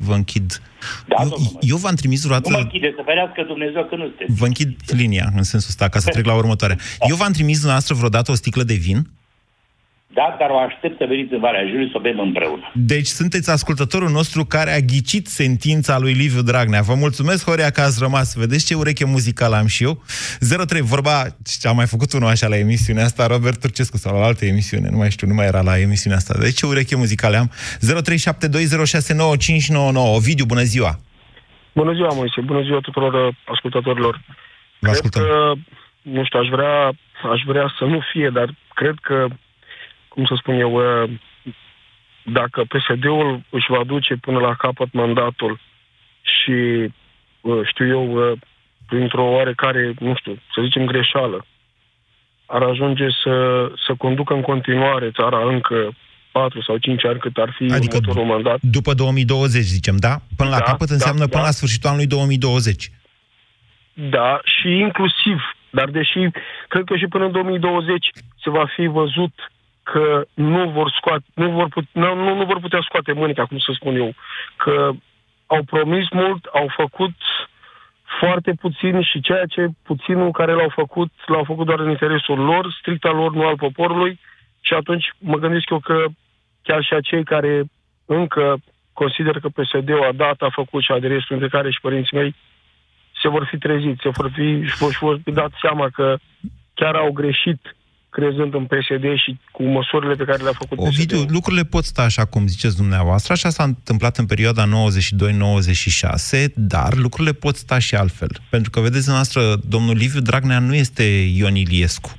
vă 0.07 0.13
închid. 0.13 0.61
Da, 1.07 1.15
eu, 1.21 1.59
eu 1.61 1.77
v-am 1.77 1.95
trimis 1.95 2.23
vreodată... 2.23 2.49
Nu 2.49 2.55
mă 2.55 2.61
închide, 2.61 2.93
să 2.95 3.01
ferească 3.05 3.43
Dumnezeu 3.47 3.85
că 3.85 3.95
nu 3.95 4.03
sunteți. 4.03 4.33
Vă 4.39 4.45
închid 4.45 4.75
linia, 4.87 5.31
în 5.35 5.43
sensul 5.43 5.69
ăsta, 5.69 5.89
ca 5.89 5.99
să 5.99 6.09
trec 6.09 6.25
la 6.25 6.35
următoare. 6.35 6.77
Eu 7.09 7.15
v-am 7.15 7.31
trimis 7.31 7.55
dumneavoastră 7.55 7.95
vreodată 7.95 8.31
o 8.31 8.35
sticlă 8.35 8.63
de 8.63 8.73
vin? 8.73 9.07
Da, 10.17 10.35
dar 10.39 10.49
o 10.49 10.57
aștept 10.57 10.97
să 10.97 11.05
veniți 11.07 11.33
în 11.33 11.39
Valea 11.39 11.65
Jului 11.69 11.89
să 11.91 11.97
o 11.97 11.99
bem 11.99 12.19
împreună. 12.19 12.71
Deci 12.73 13.05
sunteți 13.05 13.51
ascultătorul 13.51 14.09
nostru 14.09 14.45
care 14.45 14.71
a 14.71 14.79
ghicit 14.79 15.27
sentința 15.27 15.99
lui 15.99 16.13
Liviu 16.13 16.41
Dragnea. 16.41 16.81
Vă 16.81 16.93
mulțumesc, 16.93 17.49
Horea, 17.49 17.69
că 17.69 17.81
ați 17.81 17.99
rămas. 18.01 18.35
Vedeți 18.35 18.65
ce 18.65 18.75
ureche 18.75 19.05
muzicală 19.05 19.55
am 19.55 19.67
și 19.67 19.83
eu? 19.83 20.03
03, 20.65 20.81
vorba, 20.81 21.23
am 21.63 21.75
mai 21.75 21.85
făcut 21.85 22.13
unul 22.13 22.29
așa 22.29 22.47
la 22.47 22.57
emisiunea 22.57 23.03
asta, 23.03 23.27
Robert 23.27 23.61
Turcescu, 23.61 23.97
sau 23.97 24.19
la 24.19 24.25
altă 24.25 24.45
emisiune, 24.45 24.87
nu 24.91 24.97
mai 24.97 25.11
știu, 25.11 25.27
nu 25.27 25.33
mai 25.33 25.45
era 25.45 25.61
la 25.61 25.79
emisiunea 25.79 26.17
asta. 26.17 26.37
Deci 26.39 26.57
ce 26.57 26.65
ureche 26.65 26.95
muzicale 26.95 27.37
am? 27.37 27.49
0372069599. 27.49 27.55
Ovidiu, 30.15 30.45
bună 30.45 30.61
ziua! 30.61 30.99
Bună 31.73 31.93
ziua, 31.93 32.13
Moise, 32.13 32.41
bună 32.41 32.61
ziua 32.61 32.79
tuturor 32.79 33.27
uh, 33.27 33.35
ascultătorilor. 33.45 34.21
Vă 34.79 34.89
ascultăm. 34.89 35.21
Cred 35.21 35.33
că, 35.33 35.53
nu 36.01 36.23
știu, 36.25 36.39
aș 36.39 36.47
vrea, 36.47 36.87
aș 37.33 37.41
vrea 37.45 37.73
să 37.77 37.85
nu 37.85 37.99
fie, 38.11 38.29
dar 38.33 38.55
cred 38.73 38.95
că 39.01 39.27
cum 40.15 40.25
să 40.25 40.35
spun 40.37 40.55
eu, 40.59 40.73
uh, 40.73 41.09
dacă 42.23 42.63
PSD-ul 42.63 43.41
își 43.49 43.71
va 43.75 43.83
duce 43.83 44.15
până 44.15 44.39
la 44.39 44.53
capăt 44.53 44.91
mandatul 44.91 45.59
și, 46.21 46.57
uh, 47.41 47.61
știu 47.63 47.87
eu, 47.87 48.05
uh, 48.13 48.37
printr-o 48.87 49.23
oarecare, 49.23 49.93
nu 49.99 50.15
știu, 50.15 50.33
să 50.53 50.61
zicem 50.63 50.85
greșeală, 50.85 51.45
ar 52.45 52.61
ajunge 52.61 53.07
să, 53.23 53.65
să 53.85 53.93
conducă 53.97 54.33
în 54.33 54.41
continuare 54.41 55.11
țara 55.11 55.47
încă 55.47 55.95
4 56.31 56.61
sau 56.61 56.77
5 56.77 57.05
ani 57.05 57.19
cât 57.19 57.37
ar 57.37 57.51
fi 57.57 57.63
adică 57.71 57.95
următorul 57.95 58.27
mandat. 58.27 58.57
după 58.61 58.93
2020, 58.93 59.61
zicem, 59.61 59.95
da? 59.97 60.13
Până 60.35 60.49
la 60.49 60.57
da, 60.57 60.63
capăt 60.63 60.89
înseamnă 60.89 61.19
da, 61.19 61.27
până 61.27 61.41
da. 61.41 61.47
la 61.47 61.51
sfârșitul 61.51 61.89
anului 61.89 62.07
2020. 62.07 62.91
Da, 63.93 64.39
și 64.43 64.67
inclusiv, 64.67 65.39
dar 65.69 65.89
deși 65.89 66.19
cred 66.67 66.83
că 66.83 66.95
și 66.95 67.07
până 67.07 67.25
în 67.25 67.31
2020 67.31 68.09
se 68.43 68.49
va 68.49 68.65
fi 68.75 68.85
văzut 68.85 69.33
că 69.91 70.25
nu 70.33 70.69
vor 70.69 70.91
scoate, 70.97 71.25
nu 71.33 71.49
vor, 71.49 71.67
put, 71.67 71.85
nu, 71.91 72.15
nu, 72.15 72.35
nu 72.35 72.45
vor 72.45 72.59
putea 72.59 72.81
scoate 72.81 73.11
mânica, 73.11 73.45
cum 73.45 73.57
să 73.57 73.71
spun 73.73 73.95
eu, 73.95 74.13
că 74.57 74.91
au 75.45 75.63
promis 75.63 76.09
mult, 76.09 76.45
au 76.45 76.67
făcut 76.75 77.15
foarte 78.19 78.51
puțin 78.61 79.01
și 79.01 79.21
ceea 79.21 79.45
ce 79.45 79.67
puținul 79.83 80.31
care 80.31 80.53
l-au 80.53 80.69
făcut, 80.69 81.11
l-au 81.25 81.43
făcut 81.43 81.65
doar 81.65 81.79
în 81.79 81.89
interesul 81.89 82.39
lor, 82.39 82.75
strict 82.79 83.05
al 83.05 83.15
lor, 83.15 83.31
nu 83.33 83.45
al 83.45 83.57
poporului. 83.57 84.19
Și 84.61 84.73
atunci 84.73 85.05
mă 85.19 85.37
gândesc 85.37 85.69
eu 85.69 85.79
că 85.79 86.05
chiar 86.63 86.83
și 86.83 86.93
acei 86.93 87.23
care 87.23 87.63
încă 88.05 88.57
consider 88.93 89.39
că 89.39 89.49
PSD-ul 89.49 90.07
a 90.09 90.11
dat, 90.11 90.41
a 90.41 90.49
făcut 90.49 90.83
și 90.83 90.91
a 90.91 90.99
de 90.99 91.07
restul, 91.07 91.35
între 91.35 91.57
care 91.57 91.71
și 91.71 91.81
părinții 91.81 92.17
mei, 92.17 92.35
se 93.21 93.27
vor 93.27 93.45
fi 93.49 93.57
treziți, 93.57 94.01
se 94.01 94.09
vor 94.09 94.31
fi, 94.33 94.47
și 94.67 94.77
vor, 94.77 94.91
și 94.91 94.99
vor 94.99 95.19
fi 95.23 95.31
dat 95.31 95.51
seama 95.61 95.89
că 95.89 96.15
chiar 96.73 96.95
au 96.95 97.11
greșit 97.11 97.75
crezând 98.17 98.53
în 98.53 98.65
PSD 98.65 99.05
și 99.23 99.39
cu 99.51 99.63
măsurile 99.63 100.15
pe 100.15 100.23
care 100.23 100.43
le-a 100.43 100.57
făcut 100.61 100.77
Ovidiu, 100.77 101.17
PSD. 101.17 101.31
lucrurile 101.31 101.63
pot 101.63 101.83
sta 101.83 102.01
așa 102.01 102.25
cum 102.25 102.47
ziceți 102.47 102.75
dumneavoastră, 102.75 103.33
așa 103.33 103.49
s-a 103.49 103.63
întâmplat 103.63 104.17
în 104.17 104.25
perioada 104.25 104.65
92-96, 104.65 104.69
dar 106.55 106.95
lucrurile 106.95 107.33
pot 107.33 107.55
sta 107.55 107.79
și 107.79 107.95
altfel. 107.95 108.31
Pentru 108.49 108.69
că, 108.69 108.79
vedeți, 108.79 109.09
noastră, 109.09 109.41
domnul 109.67 109.95
Liviu 109.95 110.19
Dragnea 110.19 110.59
nu 110.59 110.75
este 110.75 111.03
Ion 111.35 111.55
Iliescu. 111.55 112.11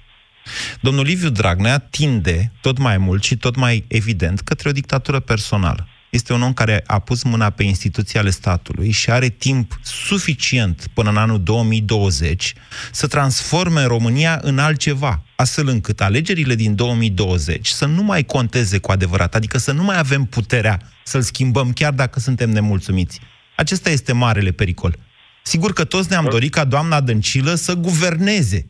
Domnul 0.81 1.05
Liviu 1.05 1.29
Dragnea 1.29 1.79
tinde 1.79 2.53
tot 2.61 2.79
mai 2.79 2.99
mult 2.99 3.23
și 3.23 3.37
tot 3.37 3.57
mai 3.57 3.85
evident 3.89 4.41
către 4.41 4.69
o 4.69 4.73
dictatură 4.73 5.21
personală. 5.21 5.89
Este 6.17 6.33
un 6.33 6.43
om 6.43 6.53
care 6.53 6.83
a 6.87 6.99
pus 6.99 7.23
mâna 7.23 7.51
pe 7.51 7.63
instituții 7.63 8.19
ale 8.19 8.31
statului 8.31 8.91
și 8.91 9.11
are 9.11 9.29
timp 9.29 9.81
suficient 9.83 10.87
până 10.93 11.11
în 11.11 11.17
anul 11.17 11.43
2020 11.43 12.55
să 12.93 13.07
transforme 13.07 13.85
România 13.85 14.41
în 14.43 14.59
altceva, 14.59 15.23
astfel 15.35 15.69
încât 15.69 16.01
alegerile 16.01 16.55
din 16.55 16.75
2020 16.75 17.69
să 17.69 17.87
nu 17.87 18.03
mai 18.03 18.25
conteze 18.25 18.79
cu 18.79 18.93
adevărat, 18.93 19.35
adică 19.35 19.59
să 19.59 19.73
nu 19.73 19.83
mai 19.83 19.99
avem 19.99 20.25
puterea 20.25 20.81
să-l 21.05 21.23
schimbăm 21.23 21.73
chiar 21.73 21.93
dacă 21.93 22.21
suntem 22.21 22.51
nemulțumiți. 22.51 23.21
Acesta 23.57 23.91
este 23.91 24.13
marele 24.13 24.51
pericol. 24.51 24.99
Sigur 25.43 25.73
că 25.73 25.85
toți 25.85 26.11
ne-am 26.11 26.27
dorit 26.31 26.53
ca 26.53 26.65
doamna 26.65 27.01
Dăncilă 27.01 27.55
să 27.55 27.75
guverneze. 27.75 28.67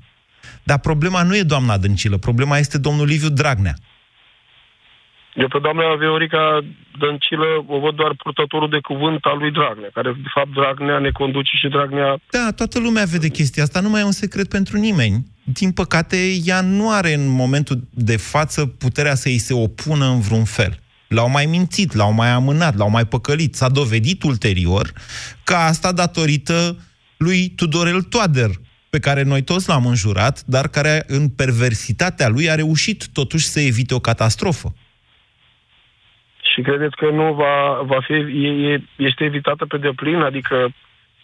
Dar 0.62 0.78
problema 0.78 1.22
nu 1.22 1.36
e 1.36 1.42
doamna 1.42 1.78
Dăncilă, 1.78 2.16
problema 2.16 2.58
este 2.58 2.78
domnul 2.78 3.06
Liviu 3.06 3.28
Dragnea. 3.28 3.74
Eu 5.42 5.48
pe 5.48 5.58
doamna 5.62 5.94
Viorica 5.98 6.64
Dăncilă 6.98 7.48
o 7.66 7.78
văd 7.78 7.94
doar 7.94 8.12
purtătorul 8.22 8.70
de 8.70 8.80
cuvânt 8.80 9.24
al 9.24 9.38
lui 9.38 9.52
Dragnea, 9.52 9.90
care 9.92 10.12
de 10.12 10.30
fapt 10.34 10.52
Dragnea 10.52 10.98
ne 10.98 11.10
conduce 11.10 11.56
și 11.56 11.68
Dragnea... 11.68 12.16
Da, 12.30 12.52
toată 12.52 12.78
lumea 12.78 13.04
vede 13.04 13.28
chestia 13.28 13.62
asta, 13.62 13.80
nu 13.80 13.88
mai 13.88 14.00
e 14.00 14.04
un 14.04 14.20
secret 14.22 14.48
pentru 14.48 14.76
nimeni. 14.76 15.26
Din 15.44 15.72
păcate, 15.72 16.16
ea 16.44 16.60
nu 16.60 16.90
are 16.90 17.12
în 17.12 17.28
momentul 17.28 17.76
de 17.90 18.16
față 18.16 18.66
puterea 18.66 19.14
să 19.14 19.28
îi 19.28 19.38
se 19.38 19.54
opună 19.54 20.06
în 20.06 20.20
vreun 20.20 20.44
fel. 20.44 20.78
L-au 21.08 21.30
mai 21.30 21.46
mințit, 21.46 21.94
l-au 21.94 22.12
mai 22.12 22.28
amânat, 22.28 22.76
l-au 22.76 22.90
mai 22.90 23.04
păcălit. 23.04 23.54
S-a 23.54 23.68
dovedit 23.68 24.22
ulterior 24.22 24.92
că 25.44 25.54
asta 25.54 25.92
datorită 25.92 26.76
lui 27.16 27.52
Tudorel 27.56 28.02
Toader, 28.02 28.50
pe 28.90 28.98
care 28.98 29.22
noi 29.22 29.42
toți 29.42 29.68
l-am 29.68 29.86
înjurat, 29.86 30.42
dar 30.46 30.68
care 30.68 31.04
în 31.06 31.28
perversitatea 31.28 32.28
lui 32.28 32.50
a 32.50 32.54
reușit 32.54 33.08
totuși 33.12 33.46
să 33.46 33.60
evite 33.60 33.94
o 33.94 33.98
catastrofă. 33.98 34.74
Și 36.56 36.62
credeți 36.62 36.96
că 36.96 37.10
nu 37.10 37.34
va, 37.34 37.56
va 37.92 38.00
fi, 38.06 38.12
e, 38.12 38.72
e, 38.72 38.82
este 38.96 39.24
evitată 39.24 39.64
pe 39.66 39.78
deplin? 39.78 40.20
Adică 40.20 40.56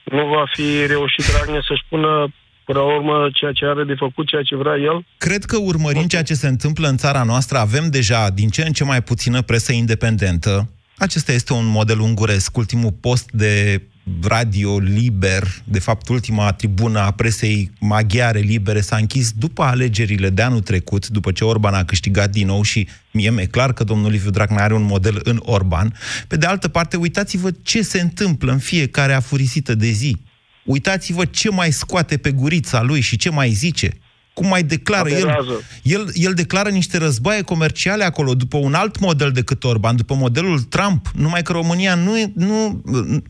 nu 0.05 0.27
va 0.27 0.45
fi 0.55 0.87
reușit 0.87 1.25
Dragnea 1.33 1.63
să-și 1.69 1.85
pună 1.89 2.33
până 2.65 2.79
la 2.79 2.85
urmă 2.85 3.29
ceea 3.33 3.53
ce 3.53 3.65
are 3.65 3.85
de 3.85 3.95
făcut, 3.95 4.27
ceea 4.27 4.43
ce 4.43 4.57
vrea 4.57 4.77
el? 4.77 5.07
Cred 5.19 5.45
că 5.45 5.57
urmărind 5.61 6.09
ceea 6.09 6.23
ce 6.23 6.35
se 6.35 6.47
întâmplă 6.49 6.89
în 6.89 6.97
țara 6.97 7.23
noastră, 7.23 7.59
avem 7.59 7.87
deja 7.91 8.31
din 8.31 8.49
ce 8.49 8.63
în 8.63 8.73
ce 8.73 8.85
mai 8.85 9.03
puțină 9.03 9.43
presă 9.43 9.73
independentă. 9.73 10.71
Acesta 10.97 11.33
este 11.33 11.53
un 11.53 11.67
model 11.67 11.99
unguresc. 12.01 12.57
Ultimul 12.57 12.93
post 13.01 13.31
de 13.31 13.83
radio 14.23 14.79
liber, 14.79 15.63
de 15.65 15.79
fapt 15.79 16.09
ultima 16.09 16.53
tribună 16.53 16.99
a 16.99 17.11
presei 17.11 17.71
maghiare 17.81 18.39
libere 18.39 18.81
s-a 18.81 18.97
închis 18.97 19.33
după 19.33 19.63
alegerile 19.63 20.31
de 20.31 20.43
anul 20.43 20.61
trecut, 20.61 21.09
după 21.09 21.33
ce 21.33 21.45
Orban 21.45 21.75
a 21.75 21.85
câștigat 21.85 22.31
din 22.31 22.47
nou 22.47 22.63
și 22.63 22.89
mie 23.11 23.31
mi-e 23.31 23.47
clar 23.47 23.73
că 23.73 23.85
domnul 23.85 24.11
Liviu 24.11 24.31
Dragnea 24.31 24.65
are 24.65 24.75
un 24.75 24.83
model 24.83 25.21
în 25.25 25.41
Orban. 25.43 25.95
Pe 26.29 26.37
de 26.37 26.47
altă 26.47 26.69
parte, 26.69 26.97
uitați-vă 26.97 27.51
ce 27.63 27.83
se 27.83 28.01
întâmplă 28.01 28.53
în 28.53 28.59
fiecare 28.59 29.13
afurisită 29.13 29.75
de 29.75 29.91
zi. 29.91 30.17
Uitați-vă 30.65 31.25
ce 31.25 31.51
mai 31.51 31.73
scoate 31.73 32.17
pe 32.17 32.31
gurița 32.31 32.83
lui 32.83 33.01
și 33.01 33.17
ce 33.17 33.31
mai 33.31 33.51
zice. 33.51 33.91
Cum 34.35 34.47
mai 34.47 34.63
declară 34.63 35.09
el, 35.09 35.17
Aberează. 35.17 35.63
el? 35.83 36.11
El 36.15 36.35
declară 36.35 36.69
niște 36.69 36.99
războaie 36.99 37.43
comerciale 37.43 38.05
acolo, 38.05 38.35
după 38.35 38.57
un 38.57 38.75
alt 38.75 38.99
model 38.99 39.31
decât 39.33 39.65
Orban, 39.65 39.97
după 39.97 40.15
modelul 40.15 40.61
Trump, 40.61 41.11
numai 41.15 41.43
că 41.43 41.53
România 41.53 41.95
nu 41.95 42.19
e, 42.19 42.33
nu, 42.35 42.83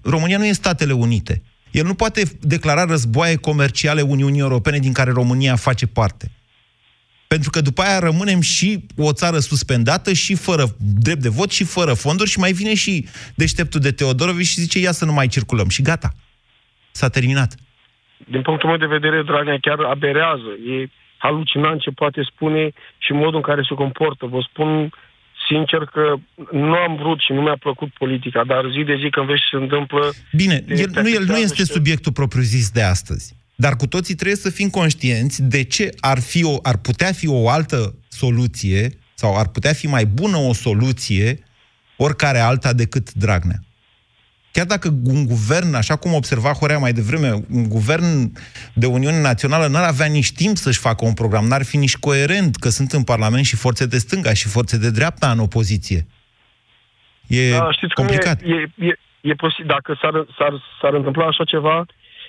România 0.02 0.38
nu 0.38 0.46
e 0.46 0.52
Statele 0.52 0.92
Unite. 0.92 1.42
El 1.70 1.86
nu 1.86 1.94
poate 1.94 2.22
declara 2.40 2.84
războaie 2.84 3.36
comerciale 3.36 4.02
Uniunii 4.02 4.40
Europene 4.40 4.78
din 4.78 4.92
care 4.92 5.10
România 5.10 5.56
face 5.56 5.86
parte. 5.86 6.30
Pentru 7.26 7.50
că 7.50 7.60
după 7.60 7.82
aia 7.82 7.98
rămânem 7.98 8.40
și 8.40 8.86
o 8.96 9.12
țară 9.12 9.38
suspendată 9.38 10.12
și 10.12 10.34
fără 10.34 10.76
drept 10.78 11.22
de 11.22 11.28
vot 11.28 11.50
și 11.50 11.64
fără 11.64 11.94
fonduri 11.94 12.30
și 12.30 12.38
mai 12.38 12.52
vine 12.52 12.74
și 12.74 13.06
deșteptul 13.34 13.80
de 13.80 13.92
Teodorovici 13.92 14.46
și 14.46 14.60
zice 14.60 14.78
ia 14.78 14.92
să 14.92 15.04
nu 15.04 15.12
mai 15.12 15.28
circulăm. 15.28 15.68
Și 15.68 15.82
gata. 15.82 16.14
S-a 16.92 17.08
terminat. 17.08 17.54
Din 18.24 18.42
punctul 18.42 18.68
meu 18.68 18.78
de 18.78 18.94
vedere, 18.96 19.22
Dragnea 19.22 19.58
chiar 19.60 19.78
aberează. 19.80 20.50
E 20.72 20.86
halucinant 21.16 21.80
ce 21.80 21.90
poate 21.90 22.22
spune 22.32 22.72
și 22.98 23.12
modul 23.12 23.36
în 23.36 23.48
care 23.50 23.62
se 23.68 23.74
comportă. 23.74 24.26
Vă 24.26 24.40
spun 24.50 24.90
sincer 25.48 25.78
că 25.84 26.14
nu 26.52 26.74
am 26.74 26.96
vrut 26.96 27.20
și 27.20 27.32
nu 27.32 27.40
mi-a 27.40 27.56
plăcut 27.56 27.90
politica, 27.92 28.44
dar 28.44 28.62
zi 28.74 28.82
de 28.84 28.96
zi 29.02 29.10
când 29.10 29.26
vezi 29.26 29.40
ce 29.40 29.56
se 29.56 29.62
întâmplă... 29.62 30.12
Bine, 30.32 30.56
te- 30.60 30.74
el, 30.74 30.90
te 30.90 31.00
nu, 31.00 31.08
el 31.08 31.12
nu 31.12 31.32
afectează 31.32 31.42
este 31.42 31.62
și 31.62 31.66
te- 31.66 31.72
subiectul 31.72 32.12
propriu-zis 32.12 32.70
de 32.70 32.82
astăzi. 32.82 33.34
Dar 33.54 33.76
cu 33.76 33.86
toții 33.86 34.14
trebuie 34.14 34.36
să 34.36 34.50
fim 34.50 34.68
conștienți 34.68 35.42
de 35.42 35.64
ce 35.64 35.90
ar, 36.00 36.20
fi 36.20 36.44
o, 36.44 36.54
ar 36.62 36.76
putea 36.76 37.12
fi 37.12 37.28
o 37.28 37.48
altă 37.48 37.94
soluție 38.08 38.88
sau 39.14 39.36
ar 39.38 39.48
putea 39.48 39.72
fi 39.72 39.86
mai 39.86 40.04
bună 40.04 40.36
o 40.36 40.52
soluție 40.52 41.38
oricare 41.96 42.38
alta 42.38 42.72
decât 42.72 43.12
Dragnea. 43.12 43.58
Chiar 44.52 44.66
dacă 44.66 44.88
un 45.04 45.26
guvern, 45.26 45.74
așa 45.74 45.96
cum 45.96 46.14
observa 46.14 46.52
Horea 46.52 46.78
mai 46.78 46.92
devreme, 46.92 47.30
un 47.50 47.68
guvern 47.68 48.32
de 48.74 48.86
Uniune 48.86 49.20
Națională 49.20 49.66
n-ar 49.66 49.88
avea 49.88 50.06
nici 50.06 50.32
timp 50.32 50.56
să-și 50.56 50.78
facă 50.78 51.04
un 51.04 51.14
program, 51.14 51.44
n-ar 51.44 51.64
fi 51.64 51.76
nici 51.76 51.96
coerent, 51.96 52.56
că 52.56 52.68
sunt 52.68 52.92
în 52.92 53.04
Parlament 53.04 53.44
și 53.44 53.56
forțe 53.56 53.86
de 53.86 53.98
stânga 53.98 54.32
și 54.32 54.48
forțe 54.48 54.78
de 54.78 54.90
dreapta 54.90 55.30
în 55.30 55.38
opoziție. 55.38 56.06
E 57.26 57.50
Da, 57.50 57.72
știți 57.72 57.94
complicat. 57.94 58.42
cum 58.42 58.52
e? 58.52 58.70
E, 58.78 58.86
e, 58.86 58.98
e 59.20 59.34
posibil, 59.34 59.66
dacă 59.66 59.98
s-ar, 60.00 60.26
s-ar, 60.38 60.52
s-ar 60.80 60.94
întâmpla 60.94 61.26
așa 61.26 61.44
ceva, 61.44 61.86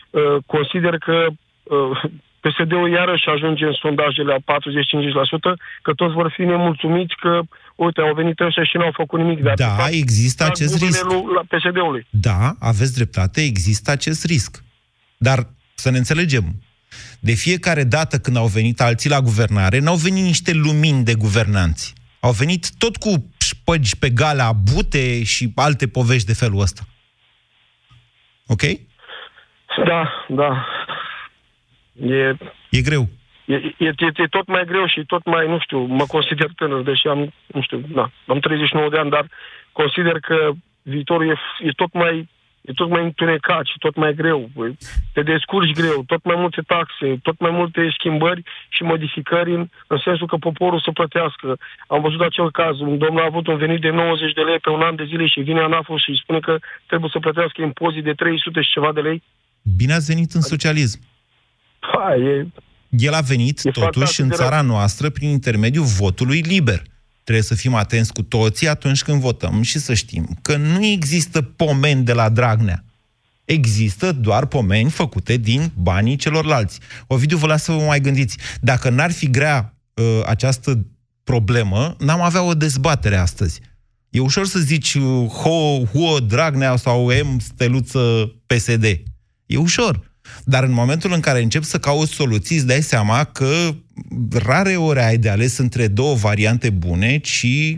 uh, 0.10 0.38
consider 0.46 0.98
că 0.98 1.26
uh, 1.64 2.04
PSD-ul 2.44 2.90
iarăși 2.92 3.28
ajunge 3.36 3.66
în 3.66 3.74
sondajele 3.84 4.32
la 4.34 4.40
40-50%, 4.40 4.42
că 5.82 5.94
toți 5.94 6.14
vor 6.14 6.32
fi 6.36 6.42
nemulțumiți 6.42 7.16
că, 7.24 7.40
uite, 7.76 8.02
au 8.02 8.14
venit 8.14 8.40
ăștia 8.40 8.64
și 8.64 8.78
n-au 8.78 8.92
făcut 8.94 9.20
nimic. 9.20 9.40
Dar, 9.42 9.54
Da, 9.54 9.66
de 9.66 9.82
fapt, 9.82 9.92
există 9.92 10.44
fac 10.44 10.52
acest 10.54 10.72
bubele 10.74 10.90
risc. 10.92 11.04
lui- 11.06 11.34
La 11.36 11.44
PSD-ului. 11.58 12.06
Da, 12.10 12.54
aveți 12.60 12.94
dreptate, 12.94 13.42
există 13.42 13.92
acest 13.92 14.26
risc. 14.26 14.64
Dar 15.18 15.40
să 15.76 15.90
ne 15.90 15.98
înțelegem, 15.98 16.44
de 17.20 17.34
fiecare 17.34 17.84
dată 17.84 18.18
când 18.18 18.38
au 18.38 18.48
venit 18.48 18.82
alții 18.82 19.10
la 19.10 19.20
guvernare, 19.22 19.80
n-au 19.80 19.96
venit 19.96 20.24
niște 20.24 20.52
lumini 20.54 21.04
de 21.04 21.14
guvernanți. 21.14 21.94
Au 22.20 22.32
venit 22.32 22.70
tot 22.78 22.98
cu 22.98 23.10
șpăgi 23.40 23.98
pe 23.98 24.10
galea, 24.10 24.52
bute 24.52 25.24
și 25.24 25.52
alte 25.56 25.88
povești 25.88 26.28
de 26.28 26.34
felul 26.34 26.60
ăsta. 26.62 26.82
Ok? 28.48 28.62
Da, 29.88 30.26
da. 30.30 30.66
E, 32.02 32.36
E 32.70 32.82
greu. 32.82 33.10
E, 33.46 33.56
e, 33.56 33.74
e, 33.78 34.12
e 34.16 34.28
tot 34.30 34.48
mai 34.48 34.66
greu 34.66 34.88
și 34.88 35.04
tot 35.06 35.26
mai, 35.26 35.48
nu 35.48 35.60
știu, 35.60 35.80
mă 35.80 36.06
consider 36.08 36.50
tânăr, 36.56 36.82
deși 36.82 37.08
am, 37.08 37.34
nu 37.48 37.62
știu, 37.62 37.84
da, 37.94 38.12
am 38.28 38.40
39 38.40 38.90
de 38.90 38.98
ani, 38.98 39.10
dar 39.10 39.28
consider 39.72 40.20
că 40.20 40.52
viitorul 40.82 41.30
e, 41.30 41.36
e 41.60 41.72
tot 41.72 41.94
mai 41.94 42.30
e 42.62 42.72
tot 42.74 42.90
mai 42.90 43.04
întunecat 43.04 43.66
și 43.66 43.78
tot 43.78 43.96
mai 43.96 44.14
greu. 44.14 44.50
Te 45.14 45.22
descurci 45.22 45.72
greu, 45.80 46.04
tot 46.08 46.24
mai 46.24 46.36
multe 46.40 46.62
taxe, 46.62 47.20
tot 47.22 47.40
mai 47.40 47.52
multe 47.52 47.82
schimbări 47.98 48.44
și 48.70 48.84
modificări 48.84 49.54
în, 49.54 49.70
în 49.88 49.98
sensul 49.98 50.28
că 50.28 50.36
poporul 50.36 50.82
să 50.86 50.92
plătească. 50.92 51.58
Am 51.88 52.02
văzut 52.02 52.22
acel 52.22 52.52
caz, 52.52 52.80
un 52.80 52.98
domn 52.98 53.18
a 53.18 53.26
avut 53.26 53.48
un 53.48 53.58
venit 53.58 53.82
de 53.82 53.90
90 53.90 54.34
de 54.34 54.42
lei 54.42 54.60
pe 54.60 54.70
un 54.70 54.82
an 54.82 54.96
de 54.96 55.06
zile 55.06 55.26
și 55.28 55.40
vine 55.40 55.60
ANAF-ul 55.60 56.00
și 56.00 56.10
îi 56.10 56.22
spune 56.24 56.40
că 56.40 56.58
trebuie 56.86 57.10
să 57.14 57.20
plătească 57.20 57.62
impozit 57.62 58.04
de 58.04 58.14
300 58.14 58.62
și 58.62 58.72
ceva 58.72 58.92
de 58.94 59.02
lei. 59.02 59.24
Bine 59.78 59.94
ați 59.94 60.12
venit 60.14 60.32
în 60.32 60.42
socialism. 60.42 61.00
Ha, 61.92 62.16
e, 62.16 62.48
El 62.90 63.14
a 63.14 63.22
venit, 63.22 63.60
E 63.64 63.72
totuși, 63.72 63.92
fantastic 63.92 64.20
în 64.24 64.30
de 64.30 64.36
țara 64.36 64.62
noastră 64.62 65.10
prin 65.10 65.30
intermediul 65.30 65.86
votului 65.86 66.40
liber. 66.40 66.82
Trebuie 67.24 67.44
să 67.44 67.56
fim 67.56 67.74
atenți 67.74 68.14
cu 68.14 68.22
toții 68.22 68.68
atunci 68.68 69.04
când 69.04 69.22
votăm 69.22 69.62
și 69.62 69.80
să 69.80 69.94
știm 69.94 70.38
că 70.42 70.58
nu 70.58 70.86
există 70.86 71.42
pomeni 71.42 72.04
de 72.04 72.14
la 72.14 72.30
Dragnea. 72.30 72.84
Există 73.46 74.12
doar 74.12 74.46
pomeni 74.46 74.90
făcute 74.90 75.38
din 75.38 75.72
banii 75.76 76.16
celorlalți. 76.16 76.80
Ovidiu, 77.08 77.38
vă 77.38 77.48
las 77.48 77.64
să 77.64 77.72
vă 77.72 77.84
mai 77.84 78.00
gândiți. 78.00 78.38
Dacă 78.62 78.90
n-ar 78.90 79.12
fi 79.12 79.30
grea 79.30 79.74
uh, 79.94 80.22
această 80.26 80.86
problemă, 81.24 81.96
n-am 82.00 82.22
avea 82.22 82.44
o 82.44 82.54
dezbatere 82.54 83.16
astăzi. 83.16 83.62
E 84.10 84.20
ușor 84.20 84.46
să 84.46 84.60
zici 84.60 84.94
uh, 84.94 85.28
ho, 85.28 85.84
huo, 85.92 86.20
Dragnea 86.20 86.76
sau 86.76 87.12
M, 87.24 87.40
steluță 87.40 88.34
PSD. 88.46 88.84
E 89.46 89.58
ușor. 89.58 90.13
Dar 90.44 90.64
în 90.64 90.72
momentul 90.72 91.14
în 91.14 91.20
care 91.20 91.42
încep 91.42 91.64
să 91.64 91.80
cauți 91.80 92.14
soluții, 92.14 92.56
îți 92.56 92.68
dai 92.68 92.82
seama 92.82 93.24
că 93.24 93.76
rare 94.46 94.76
ori 94.76 95.00
ai 95.00 95.18
de 95.18 95.30
ales 95.30 95.58
între 95.58 95.88
două 95.88 96.16
variante 96.16 96.70
bune, 96.70 97.18
ci 97.18 97.78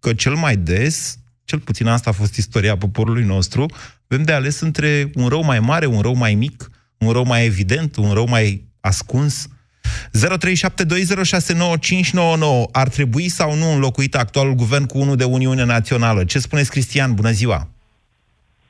că 0.00 0.12
cel 0.12 0.34
mai 0.34 0.56
des, 0.56 1.18
cel 1.44 1.58
puțin 1.58 1.86
asta 1.86 2.10
a 2.10 2.12
fost 2.12 2.36
istoria 2.36 2.76
poporului 2.76 3.24
nostru, 3.24 3.66
avem 4.08 4.24
de 4.24 4.32
ales 4.32 4.60
între 4.60 5.10
un 5.14 5.28
rău 5.28 5.44
mai 5.44 5.60
mare, 5.60 5.86
un 5.86 6.00
rău 6.00 6.14
mai 6.14 6.34
mic, 6.34 6.70
un 6.98 7.10
rău 7.10 7.24
mai 7.24 7.44
evident, 7.44 7.96
un 7.96 8.12
rău 8.12 8.28
mai 8.28 8.64
ascuns. 8.80 9.48
0372069599 9.48 9.52
Ar 12.72 12.88
trebui 12.88 13.28
sau 13.28 13.54
nu 13.54 13.72
înlocuit 13.72 14.14
actualul 14.14 14.54
guvern 14.54 14.86
cu 14.86 14.98
unul 14.98 15.16
de 15.16 15.24
Uniune 15.24 15.64
Națională? 15.64 16.24
Ce 16.24 16.38
spuneți, 16.38 16.70
Cristian? 16.70 17.14
Bună 17.14 17.30
ziua! 17.30 17.68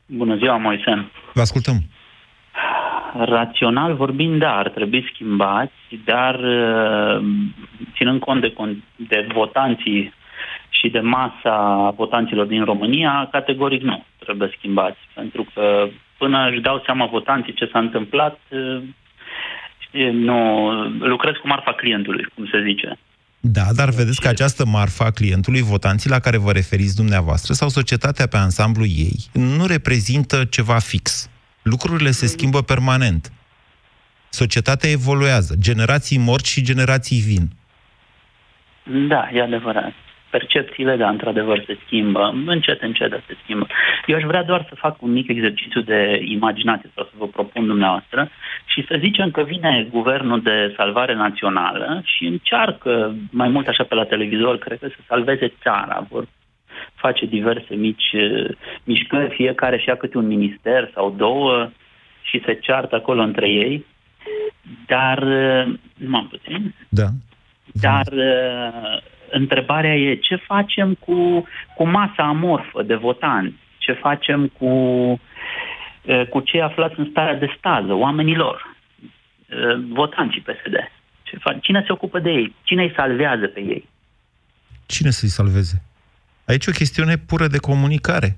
Bună 0.07 0.37
ziua, 0.37 0.57
Moisen. 0.57 1.11
Vă 1.35 1.41
ascultăm. 1.41 1.83
Rațional 3.19 3.95
vorbind, 3.95 4.39
da, 4.39 4.57
ar 4.57 4.69
trebui 4.69 5.11
schimbați, 5.13 6.01
dar 6.05 6.35
uh, 6.35 7.25
ținând 7.97 8.21
cont 8.21 8.41
de, 8.41 8.53
con- 8.53 8.85
de 8.97 9.27
votanții 9.35 10.15
și 10.69 10.89
de 10.89 11.01
masa 11.01 11.91
votanților 11.97 12.47
din 12.47 12.65
România, 12.65 13.29
categoric 13.31 13.83
nu 13.83 14.05
trebuie 14.19 14.55
schimbați. 14.57 14.99
Pentru 15.15 15.47
că 15.55 15.89
până 16.19 16.49
își 16.51 16.61
dau 16.61 16.83
seama 16.85 17.07
votanții 17.07 17.53
ce 17.53 17.69
s-a 17.73 17.79
întâmplat, 17.79 18.39
uh, 18.49 18.83
știi, 19.79 20.11
nu, 20.11 20.71
lucrez 20.99 21.35
cu 21.35 21.47
marfa 21.49 21.73
clientului, 21.73 22.27
cum 22.35 22.47
se 22.47 22.63
zice. 22.63 22.99
Da, 23.45 23.63
dar 23.77 23.89
vedeți 23.89 24.21
că 24.21 24.29
această 24.29 24.65
marfă 24.67 25.03
a 25.03 25.11
clientului, 25.11 25.61
votanții 25.61 26.11
la 26.11 26.19
care 26.19 26.39
vă 26.39 26.53
referiți 26.53 26.97
dumneavoastră 26.97 27.53
sau 27.53 27.69
societatea 27.69 28.27
pe 28.27 28.37
ansamblu 28.37 28.85
ei, 28.85 29.17
nu 29.33 29.67
reprezintă 29.67 30.45
ceva 30.51 30.79
fix. 30.79 31.31
Lucrurile 31.63 32.11
se 32.11 32.27
schimbă 32.27 32.63
permanent. 32.63 33.33
Societatea 34.29 34.91
evoluează. 34.91 35.55
Generații 35.59 36.19
mor 36.19 36.41
și 36.45 36.63
generații 36.63 37.21
vin. 37.21 37.45
Da, 39.09 39.29
e 39.33 39.43
adevărat. 39.43 39.93
Percepțiile, 40.31 40.97
da, 40.97 41.09
într-adevăr, 41.09 41.65
se 41.67 41.79
schimbă. 41.85 42.43
Încet, 42.47 42.83
încet, 42.83 43.11
dar 43.11 43.23
se 43.27 43.37
schimbă. 43.43 43.67
Eu 44.07 44.17
aș 44.17 44.23
vrea 44.23 44.43
doar 44.43 44.67
să 44.69 44.75
fac 44.75 45.03
un 45.03 45.13
mic 45.13 45.29
exercițiu 45.29 45.81
de 45.81 46.21
imaginație 46.25 46.91
sau 46.95 47.05
să 47.05 47.11
vă 47.17 47.27
propun 47.27 47.67
dumneavoastră 47.67 48.31
și 48.65 48.85
să 48.89 48.97
zicem 48.99 49.31
că 49.31 49.43
vine 49.43 49.87
guvernul 49.91 50.43
de 50.43 50.75
salvare 50.77 51.15
națională 51.15 52.03
și 52.05 52.25
încearcă, 52.25 53.15
mai 53.31 53.49
mult 53.49 53.67
așa 53.69 53.85
pe 53.85 53.95
la 53.95 54.05
televizor, 54.05 54.59
cred 54.59 54.79
că 54.79 54.89
să 54.89 54.97
salveze 55.07 55.53
țara. 55.63 56.07
Vor 56.11 56.27
face 57.03 57.27
diverse 57.27 57.75
mici 57.75 58.11
uh, 58.13 58.51
mișcări, 58.85 59.35
fiecare 59.35 59.79
și 59.79 59.89
ia 59.89 59.97
câte 59.97 60.17
un 60.19 60.27
minister 60.27 60.91
sau 60.95 61.11
două 61.11 61.71
și 62.23 62.43
se 62.47 62.55
ceartă 62.55 62.95
acolo 62.97 63.23
între 63.23 63.49
ei. 63.49 63.85
Dar, 64.87 65.19
uh, 65.23 65.75
numai 65.95 66.27
puțin, 66.31 66.75
Da. 66.89 67.07
dar 67.73 68.07
uh, 68.13 68.99
întrebarea 69.31 69.97
e 69.97 70.15
ce 70.15 70.37
facem 70.37 70.95
cu, 70.95 71.47
cu 71.77 71.89
masa 71.89 72.23
amorfă 72.23 72.83
de 72.83 72.95
votanți? 72.95 73.57
Ce 73.79 73.93
facem 73.93 74.47
cu, 74.59 74.67
uh, 76.03 76.27
cu 76.29 76.41
cei 76.41 76.61
aflați 76.63 76.99
în 76.99 77.07
starea 77.11 77.35
de 77.39 77.55
stază, 77.59 77.93
oamenilor, 77.93 78.77
uh, 79.51 79.85
votanții 79.89 80.41
PSD? 80.41 80.75
Ce 81.23 81.37
fa- 81.39 81.61
Cine 81.61 81.83
se 81.87 81.93
ocupă 81.93 82.19
de 82.19 82.31
ei? 82.31 82.55
Cine 82.63 82.83
îi 82.83 82.93
salvează 82.97 83.47
pe 83.47 83.61
ei? 83.61 83.89
Cine 84.87 85.11
să-i 85.11 85.29
salveze? 85.29 85.83
Aici 86.53 86.67
e 86.67 86.71
o 86.71 86.81
chestiune 86.83 87.17
pură 87.17 87.47
de 87.47 87.59
comunicare. 87.59 88.37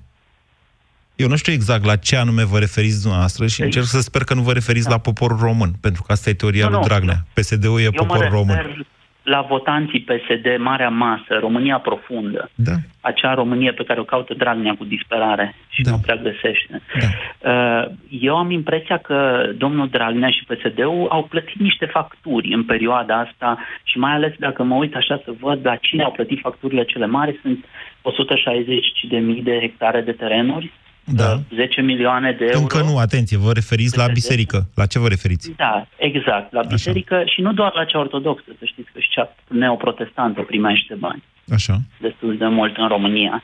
Eu 1.15 1.27
nu 1.27 1.35
știu 1.35 1.53
exact 1.53 1.85
la 1.85 1.95
ce 1.95 2.15
anume 2.15 2.43
vă 2.45 2.57
referiți 2.59 3.01
dumneavoastră 3.01 3.47
și 3.47 3.61
încerc 3.61 3.85
să 3.85 3.99
sper 3.99 4.23
că 4.23 4.33
nu 4.33 4.41
vă 4.41 4.51
referiți 4.53 4.89
la 4.89 4.97
poporul 4.97 5.37
român, 5.37 5.71
pentru 5.81 6.03
că 6.03 6.11
asta 6.11 6.29
e 6.29 6.33
teoria 6.33 6.63
Nu, 6.65 6.69
lui 6.71 6.79
nu. 6.79 6.85
Dragnea. 6.87 7.15
PSD-ul 7.33 7.79
e 7.79 7.83
Eu 7.83 7.89
mă 7.91 7.97
popor 8.01 8.17
refer, 8.17 8.31
român. 8.37 8.85
la 9.23 9.41
votanții 9.49 9.99
PSD, 10.09 10.45
marea 10.59 10.89
masă, 10.89 11.37
România 11.39 11.77
profundă, 11.77 12.49
Da. 12.55 12.71
acea 13.01 13.33
Românie 13.33 13.71
pe 13.71 13.83
care 13.83 13.99
o 13.99 14.03
caută 14.03 14.33
Dragnea 14.33 14.75
cu 14.77 14.83
disperare 14.85 15.55
și 15.69 15.81
Da. 15.81 15.91
nu 15.91 15.97
prea 15.97 16.15
găsește. 16.15 16.81
Da. 16.99 17.07
Uh, 17.51 17.91
Eu 18.21 18.35
am 18.37 18.51
impresia 18.51 18.97
că 18.97 19.49
domnul 19.57 19.89
Dragnea 19.89 20.29
și 20.29 20.43
PSD-ul 20.47 21.07
au 21.09 21.23
plătit 21.23 21.59
niște 21.59 21.85
facturi 21.85 22.53
în 22.53 22.63
perioada 22.63 23.19
asta 23.19 23.57
și 23.83 23.97
mai 23.97 24.11
ales 24.11 24.33
dacă 24.39 24.63
mă 24.63 24.75
uit 24.75 24.95
așa 24.95 25.21
să 25.25 25.31
văd 25.39 25.59
la 25.63 25.75
cine 25.75 26.03
au 26.03 26.11
plătit 26.11 26.39
facturile 26.41 26.83
cele 26.83 27.05
mari, 27.05 27.39
sunt 27.41 27.65
160 28.05 28.85
de 29.09 29.17
mii 29.17 29.41
de 29.41 29.57
hectare 29.59 30.01
de 30.01 30.11
terenuri, 30.11 30.71
Da. 31.03 31.31
uh, 31.31 31.55
10 31.55 31.81
milioane 31.81 32.31
de 32.31 32.45
euro. 32.45 32.59
Încă 32.59 32.81
nu, 32.81 32.97
atenție, 32.97 33.37
vă 33.37 33.51
referiți 33.53 33.97
la 33.97 34.03
PSD? 34.03 34.13
biserică. 34.13 34.67
La 34.75 34.85
ce 34.85 34.99
vă 34.99 35.07
referiți? 35.07 35.53
Da, 35.57 35.87
exact. 35.97 36.53
La 36.53 36.61
biserică 36.61 37.23
și 37.25 37.41
nu 37.41 37.53
doar 37.53 37.71
la 37.75 37.83
cea 37.85 37.99
ortodoxă, 37.99 38.45
să 38.59 38.65
știți 38.65 38.89
că 38.93 38.99
și 38.99 39.09
cea 39.09 39.35
neoprotestantă 39.47 40.41
primește 40.41 40.93
bani 40.95 41.23
Așa. 41.53 41.75
destul 41.99 42.37
de 42.37 42.45
mult 42.47 42.77
în 42.77 42.87
România. 42.87 43.43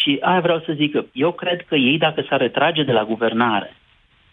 Și 0.00 0.18
aia 0.20 0.40
vreau 0.40 0.62
să 0.66 0.72
zic 0.76 0.92
că 0.92 1.04
eu 1.12 1.32
cred 1.32 1.60
că 1.68 1.74
ei, 1.74 1.98
dacă 1.98 2.24
s-ar 2.28 2.40
retrage 2.40 2.82
de 2.82 2.92
la 2.92 3.04
guvernare, 3.04 3.76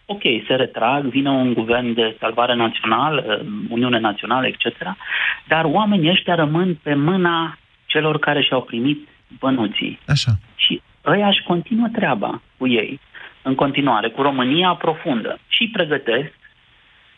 ok, 0.06 0.22
se 0.46 0.54
retrag, 0.54 1.04
vine 1.04 1.30
un 1.30 1.52
guvern 1.52 1.94
de 1.94 2.16
salvare 2.20 2.54
națională, 2.54 3.44
Uniune 3.68 3.98
Națională, 3.98 4.46
etc., 4.46 4.64
dar 5.48 5.64
oamenii 5.64 6.10
ăștia 6.10 6.34
rămân 6.34 6.78
pe 6.82 6.94
mâna 6.94 7.58
celor 7.86 8.18
care 8.18 8.42
și-au 8.42 8.62
primit 8.62 9.08
bănuții. 9.38 9.98
Așa. 10.06 10.38
Și 10.54 10.82
ăia 11.06 11.28
își 11.28 11.42
continuă 11.42 11.88
treaba 11.92 12.42
cu 12.56 12.68
ei, 12.68 13.00
în 13.42 13.54
continuare, 13.54 14.08
cu 14.08 14.22
România 14.22 14.74
profundă. 14.74 15.38
Și 15.48 15.62
îi 15.62 15.68
pregătesc, 15.68 16.32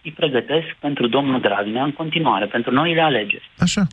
îi 0.03 0.13
pregătesc 0.13 0.67
pentru 0.79 1.07
domnul 1.07 1.41
Dragnea 1.41 1.85
în 1.85 1.93
continuare, 1.93 2.47
pentru 2.47 2.73
noile 2.73 3.01
alegeri. 3.01 3.51
Așa. 3.59 3.87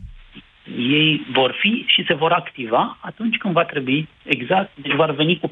Ei 0.78 1.26
vor 1.32 1.56
fi 1.60 1.86
și 1.88 2.06
se 2.08 2.14
vor 2.14 2.32
activa 2.32 2.98
atunci 3.02 3.38
când 3.38 3.54
va 3.54 3.64
trebui, 3.64 4.08
exact, 4.24 4.72
deci 4.82 4.96
vor 4.96 5.16
veni 5.16 5.40
cu 5.40 5.48
40-50% 5.48 5.52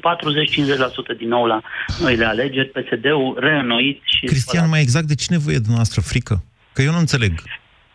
din 1.16 1.28
nou 1.28 1.46
la 1.46 1.60
noile 2.00 2.24
alegeri, 2.24 2.68
PSD-ul 2.68 3.36
reînnoit 3.40 4.00
și... 4.04 4.26
Cristian, 4.26 4.68
mai 4.68 4.80
exact, 4.80 5.06
de 5.06 5.14
cine 5.14 5.38
vă 5.38 5.50
e 5.50 5.54
dumneavoastră 5.54 6.00
frică? 6.00 6.44
Că 6.72 6.82
eu 6.82 6.92
nu 6.92 6.98
înțeleg. 6.98 7.32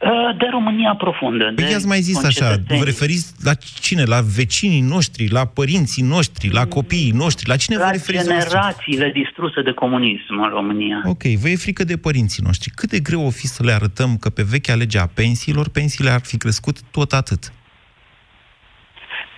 Uh, 0.01 0.37
De 0.37 0.45
România 0.51 0.95
profundă. 0.97 1.43
Păi 1.55 1.63
de 1.65 1.71
i-ați 1.71 1.87
mai 1.87 2.01
zis 2.01 2.15
așa, 2.23 2.45
concetățenii. 2.45 2.79
vă 2.81 2.85
referiți 2.85 3.33
la 3.43 3.53
cine? 3.53 4.03
La 4.03 4.21
vecinii 4.35 4.81
noștri, 4.81 5.29
la 5.29 5.45
părinții 5.45 6.03
noștri, 6.03 6.49
la 6.51 6.65
copiii 6.67 7.11
noștri? 7.11 7.47
La 7.47 7.55
cine 7.55 7.77
vă 7.77 7.83
La 7.83 7.91
referiți? 7.91 8.23
dumneavoastră? 8.23 8.59
generațiile 8.59 9.11
distruse 9.23 9.61
de 9.61 9.71
comunism 9.71 10.33
în 10.43 10.49
România. 10.49 11.01
Ok, 11.05 11.23
vă 11.23 11.49
e 11.49 11.55
frică 11.55 11.83
de 11.83 11.97
părinții 11.97 12.43
noștri. 12.45 12.69
Cât 12.75 12.89
de 12.89 12.99
greu 12.99 13.25
o 13.25 13.29
fi 13.29 13.47
să 13.47 13.63
le 13.63 13.71
arătăm 13.71 14.17
că 14.17 14.29
pe 14.29 14.43
vechea 14.49 14.75
lege 14.75 14.97
a 14.99 15.05
pensiilor, 15.05 15.69
pensiile 15.69 16.09
ar 16.09 16.21
fi 16.23 16.37
crescut 16.37 16.77
tot 16.91 17.13
atât? 17.13 17.51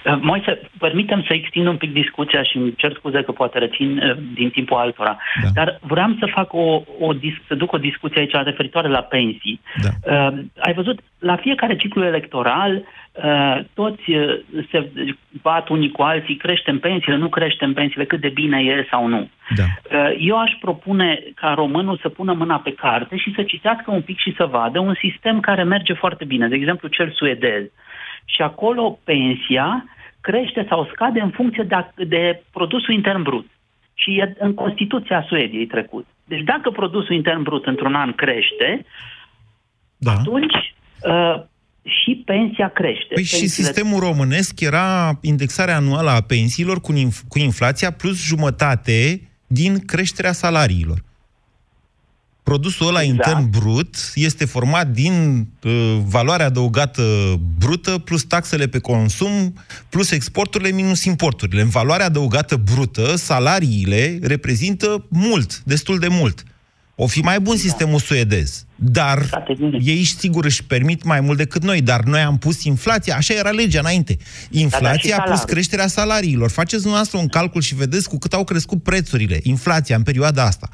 Uh, 0.05 0.17
Moise, 0.21 0.59
permitem 0.79 1.23
să 1.27 1.33
extind 1.33 1.67
un 1.67 1.77
pic 1.77 1.93
discuția 1.93 2.43
și 2.43 2.57
îmi 2.57 2.73
cer 2.75 2.93
scuze 2.93 3.21
că 3.21 3.31
poate 3.31 3.57
rețin 3.59 3.97
uh, 3.97 4.17
din 4.33 4.49
timpul 4.49 4.77
altora, 4.77 5.17
Da. 5.43 5.49
dar 5.53 5.79
vreau 5.81 6.15
să 6.19 6.25
fac 6.25 6.53
o, 6.53 6.81
o 6.99 7.13
dis- 7.13 7.41
să 7.47 7.55
duc 7.55 7.71
o 7.71 7.77
discuție 7.77 8.19
aici 8.19 8.43
referitoare 8.43 8.87
la 8.87 9.01
pensii. 9.01 9.61
Da. 9.81 9.89
Uh, 10.27 10.37
ai 10.59 10.73
văzut, 10.73 10.99
la 11.19 11.35
fiecare 11.35 11.75
ciclu 11.75 12.03
electoral, 12.05 12.83
uh, 13.11 13.59
toți 13.73 14.11
uh, 14.11 14.39
se 14.71 14.89
bat 15.41 15.69
unii 15.69 15.91
cu 15.91 16.01
alții, 16.01 16.35
creștem 16.35 16.79
pensiile, 16.79 17.17
nu 17.17 17.27
creștem 17.29 17.73
pensiile, 17.73 18.05
cât 18.05 18.21
de 18.21 18.29
bine 18.29 18.59
e 18.59 18.87
sau 18.89 19.07
nu. 19.07 19.29
Da. 19.55 19.63
Uh, 19.97 20.15
Eu 20.19 20.39
aș 20.39 20.51
propune 20.59 21.23
ca 21.35 21.53
românul 21.53 21.99
să 22.01 22.09
pună 22.09 22.33
mâna 22.33 22.57
pe 22.59 22.73
carte 22.73 23.17
și 23.17 23.33
să 23.35 23.43
citească 23.43 23.91
un 23.91 24.01
pic 24.01 24.17
și 24.19 24.33
să 24.37 24.45
vadă 24.45 24.79
un 24.79 24.95
sistem 24.99 25.39
care 25.39 25.63
merge 25.63 25.93
foarte 25.93 26.25
bine, 26.25 26.47
de 26.47 26.55
exemplu 26.55 26.87
cel 26.87 27.11
suedez. 27.11 27.63
Și 28.35 28.41
acolo 28.41 28.99
pensia 29.03 29.85
crește 30.21 30.65
sau 30.69 30.89
scade 30.93 31.19
în 31.21 31.29
funcție 31.29 31.63
de, 31.63 32.05
de 32.05 32.43
produsul 32.51 32.93
intern 32.93 33.21
brut. 33.21 33.47
Și 33.93 34.09
e 34.19 34.35
în 34.39 34.53
Constituția 34.53 35.25
Suediei 35.27 35.65
trecut. 35.65 36.05
Deci 36.25 36.43
dacă 36.43 36.69
produsul 36.71 37.15
intern 37.15 37.41
brut 37.43 37.65
într-un 37.65 37.95
an 37.95 38.13
crește, 38.13 38.85
Da. 39.97 40.11
atunci 40.11 40.75
uh, 41.01 41.35
și 41.83 42.21
pensia 42.25 42.69
crește. 42.69 43.13
Păi 43.13 43.23
și 43.23 43.37
Pensiile- 43.37 43.67
sistemul 43.69 43.99
românesc 43.99 44.59
era 44.59 45.17
indexarea 45.21 45.75
anuală 45.75 46.09
a 46.09 46.21
pensiilor 46.21 46.81
cu, 46.81 46.93
inf- 46.93 47.27
cu 47.27 47.39
inflația 47.39 47.91
plus 47.91 48.25
jumătate 48.25 49.21
din 49.47 49.79
creșterea 49.85 50.31
salariilor. 50.31 50.97
Produsul 52.49 52.87
ăla 52.87 53.01
Exact. 53.01 53.27
intern 53.27 53.49
brut 53.49 53.95
este 54.15 54.45
format 54.45 54.87
din 54.87 55.47
uh, 55.63 55.97
valoarea 56.05 56.45
adăugată 56.45 57.03
brută 57.57 57.97
plus 57.97 58.23
taxele 58.23 58.67
pe 58.67 58.79
consum 58.79 59.53
plus 59.89 60.11
exporturile 60.11 60.71
minus 60.71 61.03
importurile. 61.03 61.61
În 61.61 61.69
valoarea 61.69 62.05
adăugată 62.05 62.55
brută, 62.55 63.15
salariile 63.15 64.19
reprezintă 64.21 65.05
mult, 65.09 65.61
destul 65.63 65.99
de 65.99 66.07
mult. 66.07 66.43
O 67.01 67.07
fi 67.07 67.19
mai 67.19 67.39
bun 67.39 67.57
sistemul 67.57 67.99
suedez, 67.99 68.65
dar 68.75 69.43
ei 69.81 70.03
sigur 70.03 70.45
își 70.45 70.63
permit 70.63 71.03
mai 71.03 71.21
mult 71.21 71.37
decât 71.37 71.63
noi, 71.63 71.81
dar 71.81 72.03
noi 72.03 72.21
am 72.21 72.37
pus 72.37 72.63
inflația, 72.63 73.15
așa 73.15 73.33
era 73.33 73.49
legea 73.49 73.79
înainte. 73.79 74.17
Inflația 74.49 75.15
a 75.15 75.21
pus 75.21 75.29
salariul. 75.29 75.53
creșterea 75.53 75.87
salariilor. 75.87 76.49
Faceți 76.49 76.81
dumneavoastră 76.81 77.17
un 77.17 77.27
calcul 77.27 77.61
și 77.61 77.75
vedeți 77.75 78.09
cu 78.09 78.17
cât 78.17 78.33
au 78.33 78.43
crescut 78.43 78.83
prețurile, 78.83 79.39
inflația 79.43 79.95
în 79.95 80.03
perioada 80.03 80.43
asta, 80.43 80.69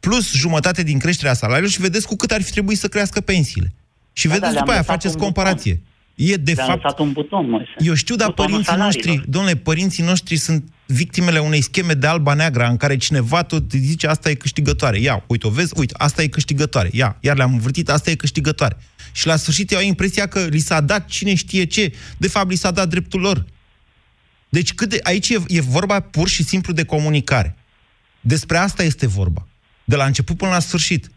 plus 0.00 0.32
jumătate 0.32 0.82
din 0.82 0.98
creșterea 0.98 1.34
salariilor 1.34 1.70
și 1.70 1.80
vedeți 1.80 2.06
cu 2.06 2.16
cât 2.16 2.30
ar 2.30 2.42
fi 2.42 2.50
trebuit 2.50 2.78
să 2.78 2.88
crească 2.88 3.20
pensiile. 3.20 3.74
Și 4.12 4.26
Da, 4.26 4.34
vedeți 4.34 4.52
da, 4.52 4.58
după 4.58 4.70
le-am 4.70 4.70
aia, 4.70 4.78
lăsat 4.78 4.94
faceți 4.94 5.14
un 5.14 5.20
comparație. 5.22 5.82
E 6.18 6.36
de 6.36 6.52
Le-am 6.52 6.68
fapt 6.68 6.82
lăsat 6.82 6.98
un 6.98 7.12
buton, 7.12 7.50
Moise. 7.50 7.70
eu 7.78 7.94
știu, 7.94 8.16
dar 8.16 8.28
Butonul 8.28 8.50
părinții 8.50 8.72
salariilor. 8.72 9.06
noștri, 9.06 9.30
domnule, 9.30 9.56
părinții 9.56 10.04
noștri 10.04 10.36
sunt 10.36 10.68
victimele 10.86 11.38
unei 11.38 11.60
scheme 11.60 11.92
de 11.92 12.06
alba-neagra 12.06 12.68
în 12.68 12.76
care 12.76 12.96
cineva 12.96 13.42
tot 13.42 13.70
zice 13.70 14.06
asta 14.06 14.30
e 14.30 14.34
câștigătoare. 14.34 14.98
Ia, 14.98 15.24
uite, 15.26 15.46
o 15.46 15.50
vezi? 15.50 15.72
Uite, 15.76 15.94
asta 15.96 16.22
e 16.22 16.26
câștigătoare. 16.26 16.90
Ia, 16.92 17.16
iar 17.20 17.36
le-am 17.36 17.52
învârtit, 17.52 17.88
asta 17.90 18.10
e 18.10 18.14
câștigătoare. 18.14 18.76
Și 19.12 19.26
la 19.26 19.36
sfârșit 19.36 19.70
eu 19.70 19.78
au 19.78 19.84
impresia 19.84 20.26
că 20.26 20.40
li 20.40 20.58
s-a 20.58 20.80
dat 20.80 21.06
cine 21.06 21.34
știe 21.34 21.64
ce. 21.64 21.92
De 22.16 22.28
fapt, 22.28 22.50
li 22.50 22.56
s-a 22.56 22.70
dat 22.70 22.88
dreptul 22.88 23.20
lor. 23.20 23.44
Deci 24.48 24.74
cât 24.74 24.88
de, 24.88 24.98
aici 25.02 25.28
e, 25.28 25.42
e 25.46 25.60
vorba 25.60 26.00
pur 26.00 26.28
și 26.28 26.44
simplu 26.44 26.72
de 26.72 26.84
comunicare. 26.84 27.56
Despre 28.20 28.56
asta 28.56 28.82
este 28.82 29.06
vorba. 29.06 29.46
De 29.84 29.96
la 29.96 30.04
început 30.04 30.36
până 30.36 30.50
la 30.50 30.58
sfârșit. 30.58 31.10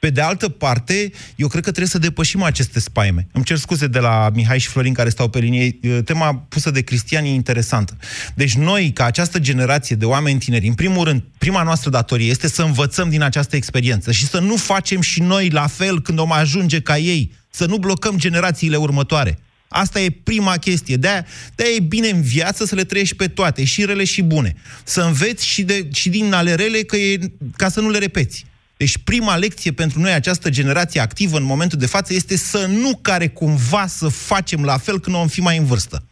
Pe 0.00 0.10
de 0.10 0.20
altă 0.20 0.48
parte, 0.48 1.12
eu 1.36 1.48
cred 1.48 1.62
că 1.62 1.68
trebuie 1.68 1.86
să 1.86 1.98
depășim 1.98 2.42
aceste 2.42 2.80
spaime. 2.80 3.26
Îmi 3.32 3.44
cer 3.44 3.56
scuze 3.56 3.86
de 3.86 3.98
la 3.98 4.30
Mihai 4.34 4.58
și 4.58 4.68
Florin 4.68 4.92
care 4.92 5.08
stau 5.08 5.28
pe 5.28 5.38
linie. 5.38 5.70
Tema 6.04 6.34
pusă 6.34 6.70
de 6.70 6.80
Cristian 6.82 7.24
e 7.24 7.28
interesantă. 7.28 7.96
Deci 8.34 8.54
noi, 8.54 8.92
ca 8.92 9.04
această 9.04 9.38
generație 9.38 9.96
de 9.96 10.04
oameni 10.04 10.38
tineri, 10.38 10.66
în 10.66 10.74
primul 10.74 11.04
rând, 11.04 11.22
prima 11.38 11.62
noastră 11.62 11.90
datorie 11.90 12.30
este 12.30 12.48
să 12.48 12.62
învățăm 12.62 13.10
din 13.10 13.22
această 13.22 13.56
experiență 13.56 14.12
și 14.12 14.26
să 14.26 14.38
nu 14.38 14.56
facem 14.56 15.00
și 15.00 15.20
noi 15.20 15.50
la 15.50 15.66
fel 15.66 16.02
când 16.02 16.18
om 16.18 16.32
ajunge 16.32 16.80
ca 16.80 16.98
ei. 16.98 17.32
Să 17.50 17.66
nu 17.66 17.76
blocăm 17.76 18.18
generațiile 18.18 18.76
următoare. 18.76 19.38
Asta 19.68 20.00
e 20.00 20.10
prima 20.22 20.56
chestie. 20.56 20.96
De-aia, 20.96 21.26
de-aia 21.54 21.74
e 21.74 21.80
bine 21.80 22.08
în 22.08 22.22
viață 22.22 22.64
să 22.64 22.74
le 22.74 22.84
trăiești 22.84 23.16
pe 23.16 23.26
toate, 23.26 23.64
și 23.64 23.84
rele 23.84 24.04
și 24.04 24.22
bune. 24.22 24.54
Să 24.84 25.00
înveți 25.00 25.46
și, 25.46 25.62
de, 25.62 25.88
și 25.92 26.08
din 26.08 26.32
ale 26.32 26.54
rele 26.54 26.82
că 26.82 26.96
e, 26.96 27.18
ca 27.56 27.68
să 27.68 27.80
nu 27.80 27.90
le 27.90 27.98
repeți. 27.98 28.44
Deci 28.80 28.98
prima 28.98 29.36
lecție 29.36 29.72
pentru 29.72 30.00
noi, 30.00 30.12
această 30.12 30.50
generație 30.50 31.00
activă 31.00 31.36
în 31.36 31.42
momentul 31.42 31.78
de 31.78 31.86
față, 31.86 32.14
este 32.14 32.36
să 32.36 32.66
nu 32.66 32.98
care 33.02 33.28
cumva 33.28 33.86
să 33.86 34.08
facem 34.08 34.64
la 34.64 34.78
fel 34.78 35.00
când 35.00 35.16
vom 35.16 35.28
fi 35.28 35.40
mai 35.40 35.56
în 35.56 35.64
vârstă. 35.64 36.04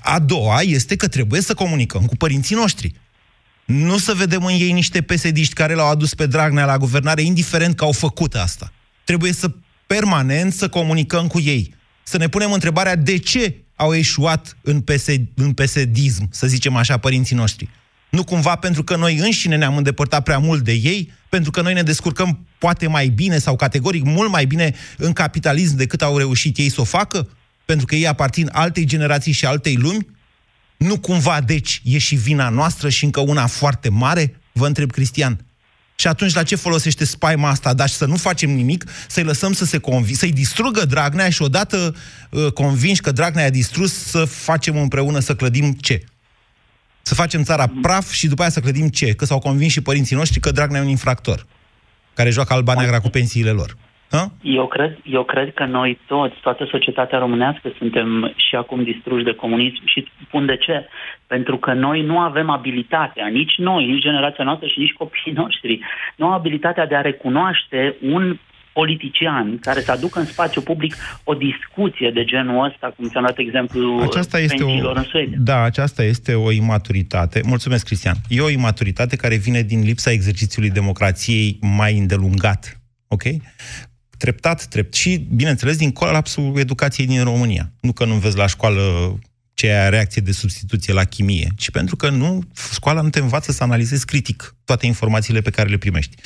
A 0.00 0.18
doua 0.18 0.60
este 0.60 0.96
că 0.96 1.08
trebuie 1.08 1.40
să 1.40 1.54
comunicăm 1.54 2.04
cu 2.04 2.16
părinții 2.16 2.56
noștri. 2.56 2.94
Nu 3.64 3.98
să 3.98 4.14
vedem 4.14 4.44
în 4.44 4.52
ei 4.52 4.72
niște 4.72 5.02
pesediști 5.02 5.54
care 5.54 5.74
l-au 5.74 5.90
adus 5.90 6.14
pe 6.14 6.26
Dragnea 6.26 6.64
la 6.64 6.78
guvernare, 6.78 7.22
indiferent 7.22 7.76
că 7.76 7.84
au 7.84 7.92
făcut 7.92 8.34
asta. 8.34 8.72
Trebuie 9.04 9.32
să 9.32 9.50
permanent 9.86 10.52
să 10.52 10.68
comunicăm 10.68 11.26
cu 11.26 11.40
ei. 11.40 11.74
Să 12.02 12.16
ne 12.16 12.28
punem 12.28 12.52
întrebarea 12.52 12.96
de 12.96 13.16
ce 13.18 13.56
au 13.76 13.94
eșuat 13.94 14.56
în, 14.62 14.80
PSD, 14.80 15.26
în 15.34 15.52
pesedism, 15.52 16.28
să 16.30 16.46
zicem 16.46 16.76
așa, 16.76 16.96
părinții 16.96 17.36
noștri. 17.36 17.68
Nu 18.16 18.24
cumva 18.24 18.56
pentru 18.56 18.84
că 18.84 18.96
noi 18.96 19.16
înșine 19.16 19.56
ne-am 19.56 19.76
îndepărtat 19.76 20.22
prea 20.22 20.38
mult 20.38 20.64
de 20.64 20.72
ei, 20.72 21.12
pentru 21.28 21.50
că 21.50 21.60
noi 21.60 21.74
ne 21.74 21.82
descurcăm 21.82 22.46
poate 22.58 22.86
mai 22.86 23.08
bine 23.08 23.38
sau 23.38 23.56
categoric 23.56 24.04
mult 24.04 24.30
mai 24.30 24.44
bine 24.44 24.74
în 24.96 25.12
capitalism 25.12 25.76
decât 25.76 26.02
au 26.02 26.18
reușit 26.18 26.56
ei 26.56 26.68
să 26.68 26.80
o 26.80 26.84
facă? 26.84 27.28
Pentru 27.64 27.86
că 27.86 27.94
ei 27.94 28.06
aparțin 28.06 28.48
altei 28.52 28.84
generații 28.84 29.32
și 29.32 29.46
altei 29.46 29.76
lumi? 29.76 30.06
Nu 30.76 30.98
cumva, 30.98 31.40
deci, 31.40 31.80
e 31.84 31.98
și 31.98 32.14
vina 32.14 32.48
noastră 32.48 32.88
și 32.88 33.04
încă 33.04 33.20
una 33.20 33.46
foarte 33.46 33.88
mare? 33.88 34.40
Vă 34.52 34.66
întreb, 34.66 34.90
Cristian. 34.90 35.44
Și 35.94 36.06
atunci 36.06 36.34
la 36.34 36.42
ce 36.42 36.56
folosește 36.56 37.04
spaima 37.04 37.48
asta? 37.48 37.74
Dar 37.74 37.88
și 37.88 37.94
să 37.94 38.06
nu 38.06 38.16
facem 38.16 38.50
nimic, 38.50 38.84
să-i 39.08 39.22
lăsăm 39.22 39.52
să 39.52 39.64
se 39.64 39.78
convi, 39.78 40.14
să-i 40.14 40.32
distrugă 40.32 40.84
Dragnea 40.84 41.30
și 41.30 41.42
odată 41.42 41.94
uh, 42.30 42.52
convinși 42.52 43.00
că 43.00 43.12
Dragnea 43.12 43.46
a 43.46 43.50
distrus, 43.50 43.92
să 43.92 44.24
facem 44.24 44.76
împreună 44.76 45.18
să 45.18 45.34
clădim 45.34 45.72
ce? 45.72 46.04
Să 47.02 47.14
facem 47.14 47.42
țara 47.42 47.64
praf 47.82 48.10
și 48.10 48.28
după 48.28 48.40
aia 48.40 48.50
să 48.50 48.60
clădim 48.60 48.88
ce? 48.88 49.14
Că 49.14 49.24
s-au 49.24 49.38
convins 49.38 49.72
și 49.72 49.82
părinții 49.82 50.16
noștri 50.16 50.40
că 50.40 50.50
Dragnea 50.50 50.80
e 50.80 50.84
un 50.84 50.88
infractor 50.88 51.46
care 52.14 52.30
joacă 52.30 52.52
alba 52.52 52.74
neagra 52.74 53.00
cu 53.00 53.08
pensiile 53.08 53.50
lor. 53.50 53.70
Ha? 54.10 54.26
Eu 54.42 54.66
cred, 54.66 54.98
eu 55.04 55.24
cred 55.24 55.54
că 55.54 55.64
noi 55.64 55.98
toți, 56.06 56.34
toată 56.42 56.68
societatea 56.70 57.18
românească, 57.18 57.72
suntem 57.78 58.32
și 58.36 58.54
acum 58.56 58.84
distruși 58.84 59.24
de 59.24 59.34
comunism 59.34 59.82
și 59.84 60.08
spun 60.26 60.46
de 60.46 60.56
ce. 60.56 60.88
Pentru 61.26 61.56
că 61.56 61.72
noi 61.72 62.02
nu 62.02 62.18
avem 62.18 62.50
abilitatea, 62.50 63.26
nici 63.26 63.54
noi, 63.56 63.86
nici 63.86 64.02
generația 64.02 64.44
noastră 64.44 64.66
și 64.66 64.78
nici 64.78 64.92
copiii 64.92 65.34
noștri, 65.34 65.80
nu 66.16 66.26
au 66.26 66.32
abilitatea 66.32 66.86
de 66.86 66.94
a 66.94 67.00
recunoaște 67.00 67.96
un 68.02 68.38
politician 68.72 69.58
care 69.58 69.80
să 69.80 69.90
aducă 69.90 70.18
în 70.18 70.26
spațiu 70.26 70.60
public 70.60 70.94
o 71.24 71.34
discuție 71.34 72.10
de 72.14 72.24
genul 72.24 72.64
ăsta, 72.64 72.92
cum 72.96 73.08
ți-am 73.08 73.24
dat 73.24 73.38
exemplu 73.38 74.00
Aceasta 74.02 74.38
este 74.38 74.62
o, 74.62 74.66
pensiilor 74.66 74.96
în 74.96 75.02
Suedia. 75.02 75.36
da, 75.40 75.62
aceasta 75.62 76.02
este 76.02 76.34
o 76.34 76.50
imaturitate. 76.50 77.40
Mulțumesc, 77.44 77.84
Cristian. 77.84 78.16
E 78.28 78.40
o 78.40 78.48
imaturitate 78.48 79.16
care 79.16 79.36
vine 79.36 79.62
din 79.62 79.80
lipsa 79.80 80.10
exercițiului 80.10 80.70
democrației 80.70 81.58
mai 81.60 81.98
îndelungat. 81.98 82.80
Ok? 83.08 83.22
Treptat, 84.18 84.64
trept. 84.64 84.94
Și, 84.94 85.26
bineînțeles, 85.34 85.76
din 85.76 85.92
colapsul 85.92 86.52
educației 86.56 87.06
din 87.06 87.24
România. 87.24 87.72
Nu 87.80 87.92
că 87.92 88.04
nu 88.04 88.14
vezi 88.14 88.36
la 88.36 88.46
școală 88.46 88.80
ceea 89.54 89.88
reacție 89.88 90.22
de 90.22 90.32
substituție 90.32 90.92
la 90.92 91.04
chimie, 91.04 91.48
ci 91.56 91.70
pentru 91.70 91.96
că 91.96 92.10
nu, 92.10 92.40
școala 92.72 93.00
nu 93.00 93.10
te 93.10 93.18
învață 93.18 93.52
să 93.52 93.62
analizezi 93.62 94.04
critic 94.04 94.56
toate 94.64 94.86
informațiile 94.86 95.40
pe 95.40 95.50
care 95.50 95.68
le 95.68 95.76
primești. 95.76 96.16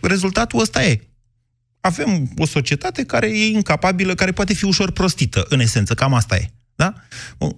Rezultatul 0.00 0.60
ăsta 0.60 0.84
e 0.84 1.00
avem 1.86 2.30
o 2.36 2.46
societate 2.46 3.04
care 3.04 3.26
e 3.26 3.46
incapabilă, 3.46 4.14
care 4.14 4.32
poate 4.32 4.54
fi 4.54 4.64
ușor 4.64 4.90
prostită, 4.90 5.46
în 5.48 5.60
esență, 5.60 5.94
cam 5.94 6.14
asta 6.14 6.36
e. 6.36 6.50
Da? 6.74 6.94
Bun. 7.38 7.56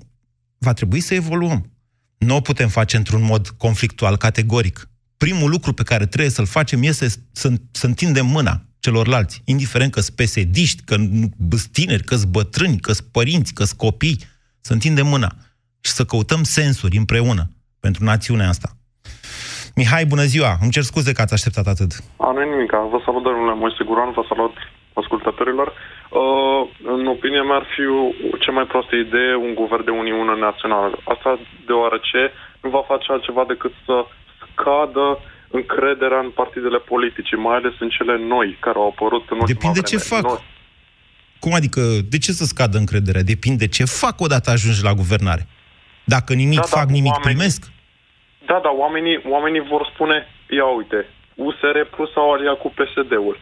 Va 0.58 0.72
trebui 0.72 1.00
să 1.00 1.14
evoluăm. 1.14 1.70
Nu 2.18 2.36
o 2.36 2.40
putem 2.40 2.68
face 2.68 2.96
într-un 2.96 3.22
mod 3.22 3.48
conflictual, 3.48 4.16
categoric. 4.16 4.90
Primul 5.16 5.50
lucru 5.50 5.72
pe 5.72 5.82
care 5.82 6.06
trebuie 6.06 6.30
să-l 6.30 6.46
facem 6.46 6.82
este 6.82 7.08
să, 7.32 7.52
să 7.70 7.86
întindem 7.86 8.26
mâna 8.26 8.66
celorlalți, 8.78 9.42
indiferent 9.44 9.92
că 9.92 10.00
sunt 10.00 10.16
pesediști, 10.16 10.82
că 10.82 10.94
sunt 10.94 11.66
tineri, 11.72 12.04
că 12.04 12.16
sunt 12.16 12.30
bătrâni, 12.30 12.80
că 12.80 12.92
sunt 12.92 13.06
părinți, 13.06 13.52
că 13.52 13.64
sunt 13.64 13.78
copii, 13.78 14.20
să 14.60 14.72
întindem 14.72 15.06
mâna 15.06 15.36
și 15.80 15.92
să 15.92 16.04
căutăm 16.04 16.42
sensuri 16.42 16.96
împreună 16.96 17.52
pentru 17.80 18.04
națiunea 18.04 18.48
asta. 18.48 18.77
Mihai, 19.80 20.04
bună 20.12 20.26
ziua! 20.34 20.52
Îmi 20.62 20.74
cer 20.76 20.82
scuze 20.90 21.10
că 21.12 21.20
ați 21.22 21.36
așteptat 21.38 21.66
atât. 21.74 21.90
A, 22.26 22.28
nu 22.36 22.40
nimic. 22.52 22.72
Vă 22.92 22.98
salut, 23.06 23.22
domnule 23.28 23.54
Moise 23.62 23.82
Guran, 23.88 24.10
vă 24.18 24.22
salut 24.32 24.54
ascultătorilor. 25.00 25.68
Uh, 25.72 26.60
în 26.94 27.02
opinia 27.14 27.44
mea 27.48 27.58
ar 27.60 27.66
fi 27.74 27.82
o, 27.98 28.02
cea 28.42 28.54
mai 28.58 28.66
proastă 28.72 28.94
idee 29.06 29.32
un 29.46 29.52
guvern 29.60 29.84
de 29.88 29.92
Uniune 30.02 30.34
Națională. 30.48 30.96
Asta 31.14 31.30
deoarece 31.68 32.20
nu 32.64 32.68
va 32.76 32.82
face 32.92 33.06
altceva 33.14 33.42
decât 33.52 33.72
să 33.86 33.96
scadă 34.46 35.06
încrederea 35.58 36.20
în 36.26 36.30
partidele 36.40 36.78
politice, 36.92 37.34
mai 37.46 37.56
ales 37.58 37.74
în 37.84 37.90
cele 37.96 38.14
noi 38.34 38.48
care 38.64 38.76
au 38.82 38.88
apărut 38.92 39.24
în 39.32 39.36
ultima 39.42 39.52
Depinde 39.54 39.80
vreme. 39.84 39.92
ce 39.92 40.08
fac. 40.14 40.24
Noi. 40.30 40.42
Cum 41.44 41.52
adică, 41.60 41.82
de 42.12 42.18
ce 42.24 42.32
să 42.40 42.44
scadă 42.52 42.76
încrederea? 42.82 43.22
Depinde 43.32 43.66
ce 43.76 43.84
fac 44.02 44.16
odată 44.26 44.48
ajungi 44.50 44.82
la 44.88 44.92
guvernare. 45.02 45.44
Dacă 46.14 46.30
nimic 46.42 46.60
Da, 46.62 46.68
da, 46.70 46.76
fac, 46.78 46.88
nimic 46.98 47.12
oamenii- 47.16 47.28
primesc. 47.36 47.60
Da, 48.50 48.56
da, 48.66 48.70
oamenii, 48.84 49.16
oamenii 49.36 49.62
vor 49.72 49.82
spune, 49.92 50.16
ia 50.58 50.66
uite, 50.80 51.00
USR 51.46 51.76
Plus 51.94 52.10
au 52.22 52.32
aliat 52.32 52.58
cu 52.62 52.68
PSD-ul. 52.78 53.36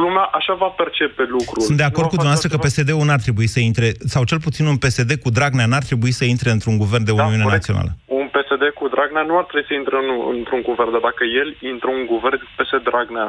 Lumea 0.00 0.26
așa 0.38 0.54
va 0.54 0.66
percepe 0.82 1.22
lucrul. 1.36 1.62
Sunt 1.68 1.76
de 1.82 1.88
acord 1.90 2.06
Nu 2.06 2.12
cu 2.12 2.16
va 2.16 2.22
dumneavoastră 2.22 2.48
că 2.48 2.56
face 2.56 2.66
altceva. 2.68 2.86
PSD-ul 2.88 3.06
n-ar 3.08 3.22
trebui 3.26 3.48
să 3.54 3.60
intre, 3.70 3.88
sau 4.14 4.22
cel 4.30 4.40
puțin 4.46 4.64
un 4.72 4.78
PSD 4.84 5.10
cu 5.24 5.30
Dragnea 5.38 5.66
n-ar 5.72 5.84
trebui 5.90 6.12
să 6.18 6.24
intre 6.34 6.50
într-un 6.56 6.76
guvern 6.82 7.04
de 7.08 7.12
Uniune 7.12 7.46
corect. 7.48 7.60
Națională. 7.60 7.90
Un 8.20 8.26
PSD 8.34 8.64
cu 8.78 8.84
Dragnea 8.94 9.24
nu 9.30 9.34
ar 9.40 9.44
trebui 9.48 9.66
să 9.70 9.74
intre 9.80 9.96
în, 10.02 10.08
într-un 10.38 10.62
guvern, 10.68 10.90
dar 10.94 11.04
dacă 11.10 11.22
el 11.40 11.48
intră 11.72 11.88
în 11.98 12.04
guvern 12.14 12.38
PSD 12.56 12.74
Dragnea 12.90 13.28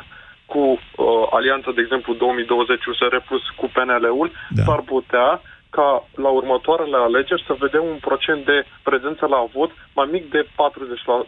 cu 0.53 0.62
uh, 0.67 0.79
alianța, 1.38 1.69
de 1.77 1.81
exemplu, 1.85 2.12
2020 2.13 2.85
USR 2.91 3.15
Plus 3.27 3.43
cu 3.59 3.65
PNL-ul, 3.75 4.29
Da. 4.57 4.63
s-ar 4.67 4.81
putea 4.93 5.27
ca 5.77 6.08
la 6.25 6.29
următoarele 6.39 6.97
alegeri 7.08 7.43
să 7.47 7.53
vedem 7.60 7.84
un 7.93 7.99
procent 8.08 8.45
de 8.45 8.58
prezență 8.89 9.23
la 9.25 9.41
vot 9.55 9.71
mai 9.97 10.08
mic 10.12 10.23
de 10.36 10.41
40%. 10.43 10.49
La, 11.05 11.25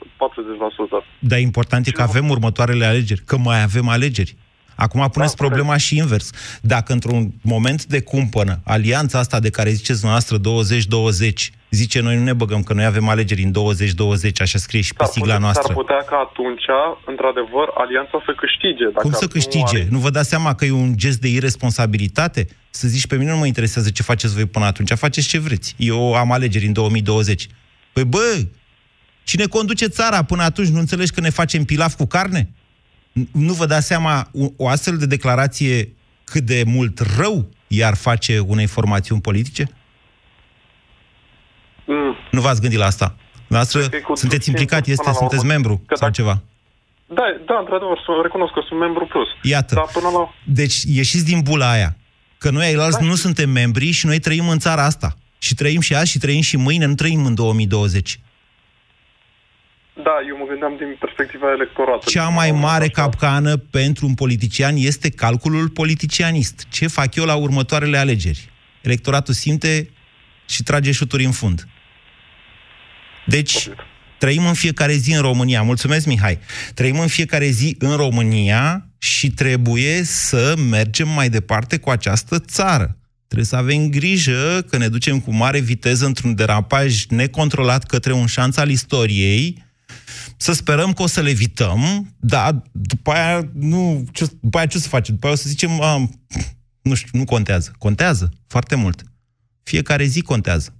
40%. 1.01 1.05
Dar 1.19 1.39
important 1.39 1.87
e 1.87 1.91
că 1.91 2.01
avem 2.01 2.29
următoarele 2.29 2.85
alegeri, 2.85 3.21
că 3.25 3.37
mai 3.37 3.61
avem 3.61 3.87
alegeri. 3.87 4.35
Acum 4.75 5.09
puneți 5.09 5.35
Da, 5.35 5.45
problema 5.45 5.77
și 5.77 5.97
invers. 5.97 6.29
Dacă 6.61 6.93
într-un 6.93 7.31
moment 7.41 7.85
de 7.85 8.01
cumpănă, 8.01 8.59
alianța 8.65 9.19
asta 9.19 9.39
de 9.39 9.49
care 9.49 9.69
ziceți 9.69 9.99
dumneavoastră 9.99 10.37
20-20, 10.37 11.60
zice 11.71 11.99
noi 12.01 12.15
nu 12.17 12.23
ne 12.23 12.33
băgăm 12.33 12.63
că 12.63 12.73
noi 12.73 12.85
avem 12.85 13.07
alegeri 13.09 13.43
în 13.43 13.51
20-20, 13.51 14.31
așa 14.41 14.57
scrie 14.57 14.81
și 14.81 14.93
pe 14.93 15.03
S-ar 15.03 15.11
sigla 15.13 15.25
putea, 15.33 15.39
noastră. 15.45 15.63
S-ar 15.65 15.75
putea 15.75 16.03
ca 16.09 16.17
atunci, 16.29 16.65
într-adevăr, 17.05 17.67
alianța 17.77 18.21
să 18.25 18.31
câștige. 18.37 18.83
Dacă 18.93 19.01
Cum 19.01 19.11
să 19.11 19.23
nu 19.23 19.27
câștige? 19.29 19.77
are- 19.77 19.87
Nu 19.89 19.99
vă 19.99 20.09
dați 20.09 20.29
seama 20.29 20.55
că 20.55 20.65
e 20.65 20.71
un 20.71 20.97
gest 20.97 21.19
de 21.21 21.27
irresponsabilitate? 21.27 22.47
Să 22.69 22.87
zici, 22.87 23.07
pe 23.07 23.15
mine 23.17 23.31
nu 23.31 23.37
mă 23.37 23.45
interesează 23.45 23.89
ce 23.89 24.03
faceți 24.03 24.33
voi 24.33 24.45
până 24.45 24.65
atunci, 24.65 24.91
faceți 24.95 25.27
ce 25.27 25.39
vreți. 25.39 25.75
Eu 25.77 26.13
am 26.13 26.31
alegeri 26.31 26.65
în 26.65 26.73
2020. 26.73 27.47
Păi 27.93 28.03
bă, 28.03 28.45
cine 29.23 29.45
conduce 29.45 29.85
țara 29.87 30.23
până 30.23 30.43
atunci? 30.43 30.67
Nu 30.67 30.79
înțelegi 30.79 31.11
că 31.11 31.21
ne 31.21 31.29
facem 31.29 31.63
pilaf 31.63 31.95
cu 31.95 32.05
carne? 32.05 32.49
N- 33.19 33.31
Nu 33.31 33.53
vă 33.53 33.65
dați 33.65 33.87
seama 33.87 34.29
o, 34.33 34.45
o 34.57 34.67
astfel 34.67 34.97
de 34.97 35.05
declarație 35.05 35.93
cât 36.23 36.43
de 36.43 36.63
mult 36.65 36.99
rău 37.17 37.49
i-ar 37.67 37.95
face 37.95 38.39
unei 38.39 38.65
formațiuni 38.65 39.21
politice? 39.21 39.69
Mm. 41.85 42.15
Nu 42.31 42.41
v-ați 42.41 42.61
gândit 42.61 42.79
la 42.79 42.85
asta? 42.85 43.15
Noastră 43.47 43.79
Cred 43.79 43.91
că 43.91 43.97
e 43.97 43.99
cu 43.99 44.15
sunteți 44.15 44.43
simțul 44.43 44.61
implicat, 44.61 44.83
până 44.83 44.93
este, 44.93 45.09
la 45.09 45.15
sunteți 45.15 45.41
urmă. 45.41 45.51
membru 45.53 45.75
Că 45.87 45.95
sau 45.95 46.09
dacă- 46.09 46.21
ceva. 46.21 46.41
Da, 47.05 47.23
da, 47.45 47.57
într-adevăr, 47.59 47.97
să 48.05 48.11
recunosc 48.23 48.53
că 48.53 48.61
sunt 48.67 48.79
membru 48.79 49.05
plus. 49.05 49.27
Iată. 49.41 49.75
Dar 49.75 49.89
până 49.93 50.09
la... 50.17 50.33
Deci 50.43 50.83
ieșiți 50.83 51.25
din 51.25 51.39
bula 51.41 51.71
aia. 51.71 51.95
Că 52.37 52.49
noi 52.49 52.65
ailalți 52.65 52.99
Da, 52.99 53.05
nu 53.05 53.15
și- 53.15 53.21
suntem 53.21 53.49
membri 53.49 53.91
și 53.91 54.05
noi 54.05 54.19
trăim 54.19 54.49
în 54.49 54.59
țara 54.59 54.83
asta. 54.85 55.15
Și 55.37 55.53
trăim 55.55 55.79
și 55.79 55.95
azi 55.95 56.11
și 56.11 56.17
trăim 56.17 56.41
și 56.41 56.57
mâine, 56.57 56.85
nu 56.85 56.95
trăim 56.95 57.25
în 57.25 57.35
2020. 57.35 58.19
Da, 59.93 60.11
eu 60.27 60.37
mă 60.37 60.45
gândeam 60.47 60.75
din 60.77 60.95
perspectiva 60.99 61.51
electoratului. 61.51 62.11
Cea 62.13 62.27
mai 62.29 62.51
mare 62.51 62.87
capcană 62.87 63.57
pentru 63.57 64.05
un 64.05 64.13
politician 64.13 64.75
este 64.77 65.09
calculul 65.09 65.69
politicianist. 65.69 66.65
Ce 66.69 66.87
fac 66.87 67.15
eu 67.15 67.25
la 67.25 67.35
următoarele 67.35 67.97
alegeri? 67.97 68.49
Electoratul 68.81 69.33
simte 69.33 69.89
și 70.45 70.63
trage 70.63 70.91
șuturi 70.91 71.25
în 71.25 71.31
fund. 71.31 71.67
Deci, 73.25 73.69
trăim 74.17 74.45
în 74.45 74.53
fiecare 74.53 74.93
zi 74.93 75.13
în 75.13 75.21
România. 75.21 75.61
Mulțumesc, 75.61 76.05
Mihai. 76.05 76.39
Trăim 76.73 76.99
în 76.99 77.07
fiecare 77.07 77.49
zi 77.49 77.75
în 77.79 77.95
România 77.95 78.87
și 78.97 79.29
trebuie 79.29 80.03
să 80.03 80.53
mergem 80.69 81.09
mai 81.09 81.29
departe 81.29 81.77
cu 81.77 81.89
această 81.89 82.39
țară. 82.39 82.97
Trebuie 83.27 83.49
să 83.49 83.55
avem 83.55 83.89
grijă 83.89 84.65
că 84.69 84.77
ne 84.77 84.87
ducem 84.87 85.19
cu 85.19 85.33
mare 85.33 85.59
viteză 85.59 86.05
într-un 86.05 86.35
derapaj 86.35 87.05
necontrolat 87.05 87.83
către 87.83 88.13
un 88.13 88.25
șanț 88.25 88.57
al 88.57 88.69
istoriei, 88.69 89.63
să 90.37 90.53
sperăm 90.53 90.93
că 90.93 91.01
o 91.01 91.07
să 91.07 91.21
le 91.21 91.29
evităm, 91.29 92.13
dar 92.19 92.61
după 92.71 93.11
aia, 93.11 93.49
nu, 93.53 94.05
ce, 94.11 94.25
după 94.39 94.57
aia 94.57 94.67
ce 94.67 94.77
o 94.77 94.79
să 94.79 94.87
facem? 94.87 95.13
După 95.13 95.25
aia 95.25 95.35
o 95.35 95.39
să 95.39 95.49
zicem, 95.49 95.81
a, 95.81 96.09
nu 96.81 96.93
știu, 96.93 97.09
nu 97.19 97.25
contează. 97.25 97.73
Contează 97.77 98.31
foarte 98.47 98.75
mult. 98.75 99.03
Fiecare 99.63 100.03
zi 100.03 100.21
contează. 100.21 100.73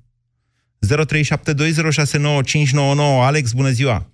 0372069599 0.82 3.24
Alex, 3.24 3.54
bună 3.54 3.70
ziua! 3.70 4.06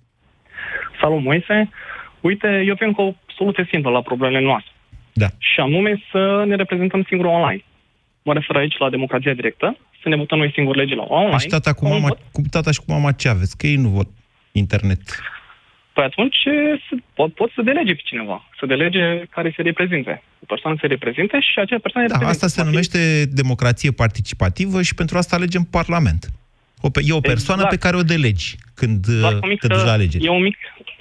Salut, 1.00 1.22
Moise. 1.22 1.70
Uite, 2.20 2.62
eu 2.66 2.74
vin 2.74 2.92
cu 2.92 3.02
o 3.02 3.14
soluție 3.36 3.68
simplă 3.70 3.90
la 3.90 4.02
problemele 4.02 4.44
noastre. 4.44 4.72
Da. 5.12 5.26
Și 5.38 5.60
anume 5.60 6.02
să 6.10 6.44
ne 6.46 6.54
reprezentăm 6.54 7.04
singur 7.08 7.26
online. 7.26 7.64
Mă 8.22 8.32
refer 8.32 8.56
aici 8.56 8.78
la 8.78 8.90
democrația 8.90 9.34
directă, 9.34 9.76
să 10.02 10.08
ne 10.08 10.16
votăm 10.16 10.38
noi 10.38 10.50
singuri 10.54 10.78
legile 10.78 11.00
online. 11.00 11.38
Și 11.38 11.46
tata 11.46 11.72
cu 11.72 11.88
mama, 11.88 12.08
cu 12.32 12.42
tata 12.50 12.70
și 12.70 12.78
cu 12.78 12.92
mama 12.92 13.12
ce 13.12 13.28
aveți? 13.28 13.56
Că 13.56 13.66
ei 13.66 13.76
nu 13.76 13.88
vor 13.88 14.06
internet. 14.52 15.00
Păi 15.92 16.04
atunci 16.04 16.36
să, 16.88 16.96
pot, 17.14 17.34
pot 17.34 17.50
să 17.50 17.62
delege 17.62 17.94
pe 17.94 18.00
cineva, 18.04 18.48
să 18.58 18.66
delege 18.66 19.24
care 19.30 19.52
se 19.56 19.62
reprezinte. 19.62 20.22
O 20.42 20.44
persoană 20.46 20.76
se 20.80 20.86
reprezinte 20.86 21.40
și 21.40 21.58
acea 21.58 21.78
persoană 21.82 22.06
Da, 22.06 22.12
reprezintă. 22.18 22.44
asta 22.44 22.62
se 22.62 22.68
numește 22.68 23.24
democrație 23.24 23.90
participativă 23.90 24.82
și 24.82 24.94
pentru 24.94 25.18
asta 25.18 25.36
alegem 25.36 25.62
Parlament. 25.70 26.30
O, 26.80 26.90
pe- 26.90 27.00
e 27.04 27.12
o 27.12 27.20
persoană 27.20 27.62
Exact. 27.62 27.80
pe 27.80 27.86
care 27.86 27.96
o 27.96 28.02
delegi 28.02 28.56
când 28.74 29.06
Doar 29.06 29.32
uh, 29.32 29.38
o 29.42 29.46
mică, 29.46 29.66
te 29.66 29.74
duci 29.74 29.84
la 29.84 29.92
alegeri. 29.92 30.24
E 30.24 30.28
o 30.28 30.38
mic, 30.38 30.56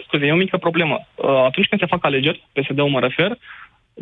scuze, 0.06 0.26
e 0.26 0.32
o 0.32 0.36
mică 0.36 0.58
problemă. 0.58 1.08
Uh, 1.16 1.26
atunci 1.46 1.68
când 1.68 1.82
se 1.82 1.88
fac 1.88 2.06
alegeri, 2.06 2.48
PSD-ul 2.54 2.90
mă 2.90 3.00
refer, 3.00 3.38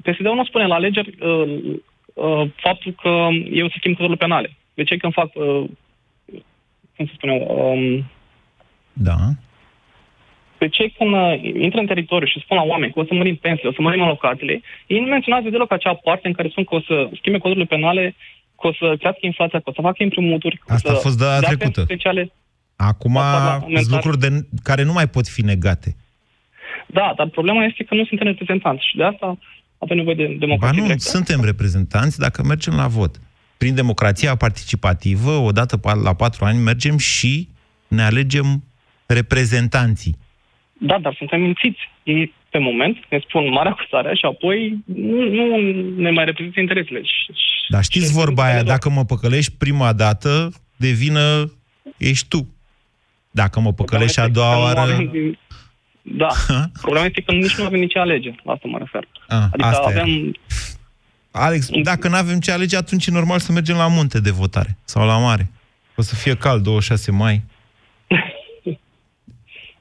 PSD-ul 0.03 0.36
nu 0.36 0.45
spune 0.45 0.68
la 0.68 0.76
alegeri 0.76 1.16
uh, 1.20 1.74
uh, 2.14 2.49
faptul 2.55 2.91
că 3.01 3.28
eu 3.51 3.68
să 3.68 3.76
schimb 3.78 3.95
codurile 3.95 4.18
penale. 4.26 4.55
De 4.74 4.84
ce 4.84 4.97
când 4.97 5.14
fac, 5.14 5.30
uh, 5.36 5.64
cum 6.95 7.05
să 7.05 7.12
spune, 7.16 7.34
um, 7.47 8.05
Da. 8.93 9.18
Pe 10.58 10.68
cei 10.70 10.89
când 10.97 11.14
uh, 11.14 11.62
intră 11.66 11.80
în 11.80 11.86
teritoriu 11.86 12.28
și 12.28 12.39
spun 12.43 12.58
la 12.58 12.64
oameni 12.64 12.91
că 12.93 12.99
o 12.99 13.06
să 13.06 13.14
mărim 13.14 13.36
pensiile, 13.36 13.70
o 13.70 13.74
să 13.74 13.82
mărim 13.82 14.01
alocațiile, 14.01 14.62
ei 14.88 14.99
nu 14.99 15.06
menționează 15.08 15.49
deloc 15.49 15.72
acea 15.72 15.93
parte 15.93 16.28
în 16.28 16.34
care 16.34 16.47
spun 16.49 16.64
că 16.64 16.76
o 16.76 16.82
să 16.82 17.10
schimbe 17.20 17.38
codurile 17.38 17.66
penale, 17.66 18.16
că 18.62 18.68
o 18.68 18.74
să 18.74 18.95
crească 18.99 19.20
inflația, 19.22 19.60
că 19.60 19.70
o 19.70 19.74
să 19.74 19.82
facă 19.82 20.03
împrumuturi, 20.03 20.58
că 20.58 20.74
Asta 20.74 20.89
o 20.89 20.91
a 20.91 20.95
să 20.95 21.01
fost 21.01 21.18
data 21.18 21.39
dea 21.39 21.47
trecută. 21.47 21.64
pensii 21.66 21.84
speciale. 21.84 22.32
Acum 22.76 23.14
La 23.14 23.20
parlamentar. 23.22 23.82
sunt 23.82 23.93
lucruri 23.93 24.20
de, 24.20 24.30
care 24.64 24.84
nu 24.84 24.93
mai 24.93 25.08
pot 25.08 25.28
fi 25.28 25.41
negate. 25.41 25.95
Da, 26.88 27.14
dar 27.18 27.28
problema 27.28 27.64
este 27.66 27.84
că 27.84 27.95
nu 27.95 28.06
suntem 28.06 28.28
reprezentanți 28.28 28.88
și 28.89 28.95
de 28.97 29.03
asta 29.03 29.38
avem 29.78 29.97
nevoie 29.97 30.16
de 30.16 30.24
Ba 30.26 30.36
democrație 30.39 30.78
nu, 30.80 30.86
directă. 30.86 31.10
suntem 31.10 31.43
reprezentanți 31.43 32.20
dacă 32.20 32.43
mergem 32.43 32.76
la 32.76 32.88
vot. 32.88 33.16
Prin 33.58 33.76
democrația 33.76 34.36
participativă, 34.36 35.32
odată 35.32 35.78
pa- 35.80 36.01
la 36.03 36.14
patru 36.14 36.45
ani, 36.45 36.58
mergem 36.58 36.97
și 36.97 37.47
ne 37.88 38.01
alegem 38.03 38.64
reprezentanții. 39.06 40.16
Da, 40.86 40.97
dar 40.99 41.15
suntem 41.17 41.41
mințiți. 41.41 41.79
Ei, 42.03 42.33
pe 42.49 42.57
moment, 42.59 42.97
ne 43.09 43.19
spun 43.27 43.49
marea 43.49 43.71
acuzare 43.71 44.15
și 44.15 44.25
apoi 44.25 44.77
nu, 44.86 45.21
nu 45.29 45.55
ne 46.01 46.11
mai 46.11 46.25
reprezintă 46.25 46.59
interesele. 46.59 46.99
Și- 47.01 47.31
și- 47.33 47.69
Dar 47.69 47.83
știți 47.83 48.13
vorba 48.13 48.43
aia, 48.43 48.63
dacă 48.63 48.89
mă 48.89 49.05
păcălești 49.05 49.51
prima 49.57 49.93
dată, 49.93 50.51
de 50.75 50.89
vină 50.89 51.51
ești 51.97 52.27
tu. 52.27 52.47
Dacă 53.31 53.59
mă 53.59 53.73
păcălești 53.73 54.19
a 54.19 54.27
doua 54.27 54.49
Că 54.51 54.57
nu 54.57 54.63
oară... 54.63 54.79
avem- 54.79 55.38
Da, 56.01 56.27
problema 56.81 57.05
este 57.05 57.21
că 57.21 57.31
nici 57.31 57.55
nu 57.57 57.65
avem 57.65 57.79
nici 57.79 57.95
alegeri, 57.95 58.41
la 58.43 58.51
asta 58.51 58.67
mă 58.67 58.77
refer. 58.77 59.07
A, 59.27 59.36
Adică 59.51 59.65
asta 59.67 59.91
e. 59.91 59.99
avem... 59.99 60.36
Alex, 61.31 61.69
dacă 61.83 62.07
nu 62.07 62.15
avem 62.15 62.39
ce 62.39 62.51
alege, 62.51 62.77
atunci 62.77 63.05
e 63.05 63.11
normal 63.11 63.39
să 63.39 63.51
mergem 63.51 63.75
la 63.75 63.88
munte 63.88 64.19
de 64.19 64.31
votare 64.31 64.77
sau 64.83 65.05
la 65.05 65.17
mare. 65.17 65.51
O 65.95 66.01
să 66.01 66.15
fie 66.15 66.36
cald 66.36 66.63
26 66.63 67.11
mai. 67.11 67.43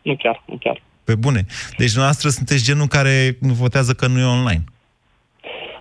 Nu 0.02 0.16
chiar, 0.16 0.42
nu 0.46 0.57
chiar. 0.61 0.82
Pe 1.05 1.14
bune. 1.14 1.44
Deci 1.78 1.92
dumneavoastră 1.92 2.28
sunteți 2.28 2.64
genul 2.64 2.86
care 2.86 3.36
nu 3.40 3.52
votează 3.52 3.92
că 3.92 4.07
nu 4.07 4.18
e 4.18 4.24
online. 4.24 4.64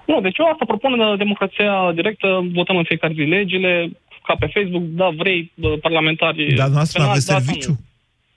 Nu, 0.06 0.22
deci 0.22 0.38
eu 0.38 0.46
asta 0.52 0.66
propun 0.66 0.98
de 0.98 1.16
democrația 1.18 1.92
directă, 1.96 2.28
votăm 2.54 2.78
în 2.78 2.84
fiecare 2.84 3.14
zi 3.14 3.20
legile, 3.20 3.92
ca 4.24 4.36
pe 4.40 4.52
Facebook, 4.54 4.84
da, 4.84 5.10
vrei, 5.18 5.52
bă, 5.56 5.78
parlamentari... 5.82 6.38
Dar 6.38 6.48
dumneavoastră 6.48 7.02
nu 7.02 7.06
penali, 7.06 7.12
aveți 7.12 7.28
da, 7.28 7.34
sau 7.34 7.44
serviciu? 7.44 7.70
nu. 7.70 7.78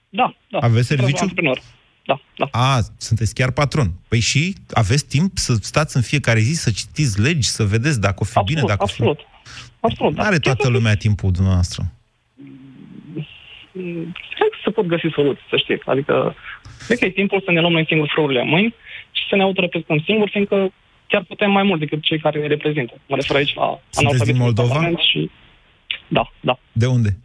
Da, 0.08 0.34
da. 0.50 0.58
Aveți 0.58 0.86
Sunt 0.86 0.98
serviciu? 0.98 1.22
Antreprenor. 1.22 1.58
Da, 2.04 2.20
da. 2.36 2.48
A, 2.50 2.80
sunteți 2.96 3.34
chiar 3.34 3.50
patron. 3.50 3.92
Păi 4.08 4.20
și 4.20 4.54
aveți 4.72 5.06
timp 5.06 5.38
să 5.38 5.54
stați 5.60 5.96
în 5.96 6.02
fiecare 6.02 6.40
zi, 6.40 6.52
să 6.52 6.70
citiți 6.70 7.20
legi, 7.20 7.48
să 7.48 7.64
vedeți 7.64 8.00
dacă 8.00 8.16
o 8.18 8.24
fi 8.24 8.40
bine, 8.44 8.62
dacă 8.66 8.82
o 8.82 8.86
fi... 8.86 8.92
absolut. 8.92 9.20
Absolut. 9.80 10.16
Nu 10.16 10.22
are 10.22 10.38
toată 10.38 10.68
lumea 10.68 10.96
timpul 10.96 11.30
dumneavoastră. 11.30 11.92
Mm, 13.78 14.12
Cred 14.36 14.48
că 14.50 14.58
se 14.64 14.70
pot 14.70 14.86
găsi 14.86 15.06
soluții, 15.14 15.44
să 15.50 15.56
știi. 15.56 15.80
Adică, 15.84 16.34
cred 16.86 16.98
că 16.98 17.04
e 17.04 17.10
timpul 17.10 17.42
să 17.44 17.50
ne 17.50 17.60
luăm 17.60 17.72
noi 17.72 17.86
singuri 17.86 18.10
frurile 18.14 18.40
în 18.40 18.48
mâini 18.48 18.74
și 19.12 19.22
să 19.28 19.36
ne 19.36 19.42
autoreprezentăm 19.42 20.02
singuri, 20.04 20.30
fiindcă 20.30 20.72
chiar 21.08 21.22
putem 21.22 21.50
mai 21.50 21.62
mult 21.62 21.80
decât 21.80 22.02
cei 22.02 22.18
care 22.18 22.40
ne 22.40 22.46
reprezintă. 22.46 22.94
Mă 23.08 23.16
refer 23.16 23.36
aici 23.36 23.54
la 23.54 23.66
din 23.90 24.06
analfabetismul 24.06 24.44
Moldova? 24.44 24.68
Parlament 24.68 24.98
Și... 24.98 25.30
Da, 26.08 26.32
da, 26.40 26.58
De 26.72 26.86
unde? 26.86 27.16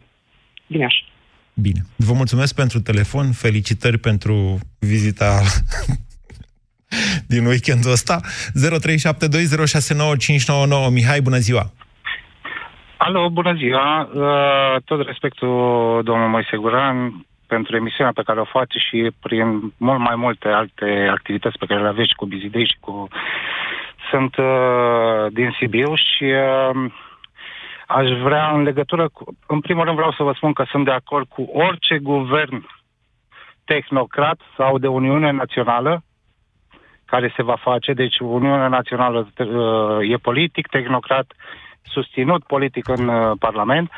din 0.66 0.80
Iași. 0.80 1.04
Bine. 1.54 1.80
Vă 1.96 2.12
mulțumesc 2.12 2.54
pentru 2.54 2.80
telefon, 2.80 3.32
felicitări 3.32 3.98
pentru 3.98 4.58
vizita 4.78 5.40
din 7.32 7.46
weekendul 7.46 7.90
ăsta. 7.90 8.20
0372069599. 10.90 10.90
Mihai, 10.90 11.20
bună 11.20 11.38
ziua! 11.38 11.72
Alo, 13.04 13.30
bună 13.30 13.54
ziua! 13.54 14.08
Uh, 14.14 14.82
Tot 14.84 15.06
respectul 15.06 16.00
domnul 16.04 16.28
Moise 16.28 16.56
Guran 16.56 17.26
pentru 17.46 17.76
emisiunea 17.76 18.12
pe 18.12 18.22
care 18.22 18.40
o 18.40 18.44
face 18.44 18.78
și 18.78 19.10
prin 19.20 19.72
mult 19.76 19.98
mai 19.98 20.16
multe 20.16 20.48
alte 20.48 21.08
activități 21.10 21.58
pe 21.58 21.66
care 21.66 21.80
le 21.80 21.88
aveți 21.88 22.08
și 22.08 22.14
cu 22.14 22.26
Busy 22.26 22.48
Day 22.48 22.64
și 22.64 22.76
cu... 22.80 23.08
Sunt 24.10 24.36
uh, 24.36 25.32
din 25.32 25.54
Sibiu 25.58 25.94
și 25.94 26.24
uh, 26.24 26.92
aș 27.86 28.10
vrea 28.10 28.50
în 28.50 28.62
legătură 28.62 29.08
cu... 29.08 29.36
În 29.46 29.60
primul 29.60 29.84
rând 29.84 29.96
vreau 29.96 30.12
să 30.12 30.22
vă 30.22 30.32
spun 30.32 30.52
că 30.52 30.64
sunt 30.70 30.84
de 30.84 30.90
acord 30.90 31.28
cu 31.28 31.42
orice 31.42 31.98
guvern 31.98 32.66
tehnocrat 33.64 34.40
sau 34.56 34.78
de 34.78 34.86
Uniune 34.86 35.30
Națională 35.30 36.02
care 37.04 37.32
se 37.36 37.42
va 37.42 37.56
face. 37.56 37.92
Deci 37.92 38.18
Uniunea 38.18 38.68
Națională 38.68 39.28
uh, 39.38 40.10
e 40.10 40.16
politic, 40.16 40.66
tehnocrat 40.66 41.32
susținut 41.82 42.44
politic 42.44 42.88
în 42.88 43.08
uh, 43.08 43.32
Parlament, 43.38 43.90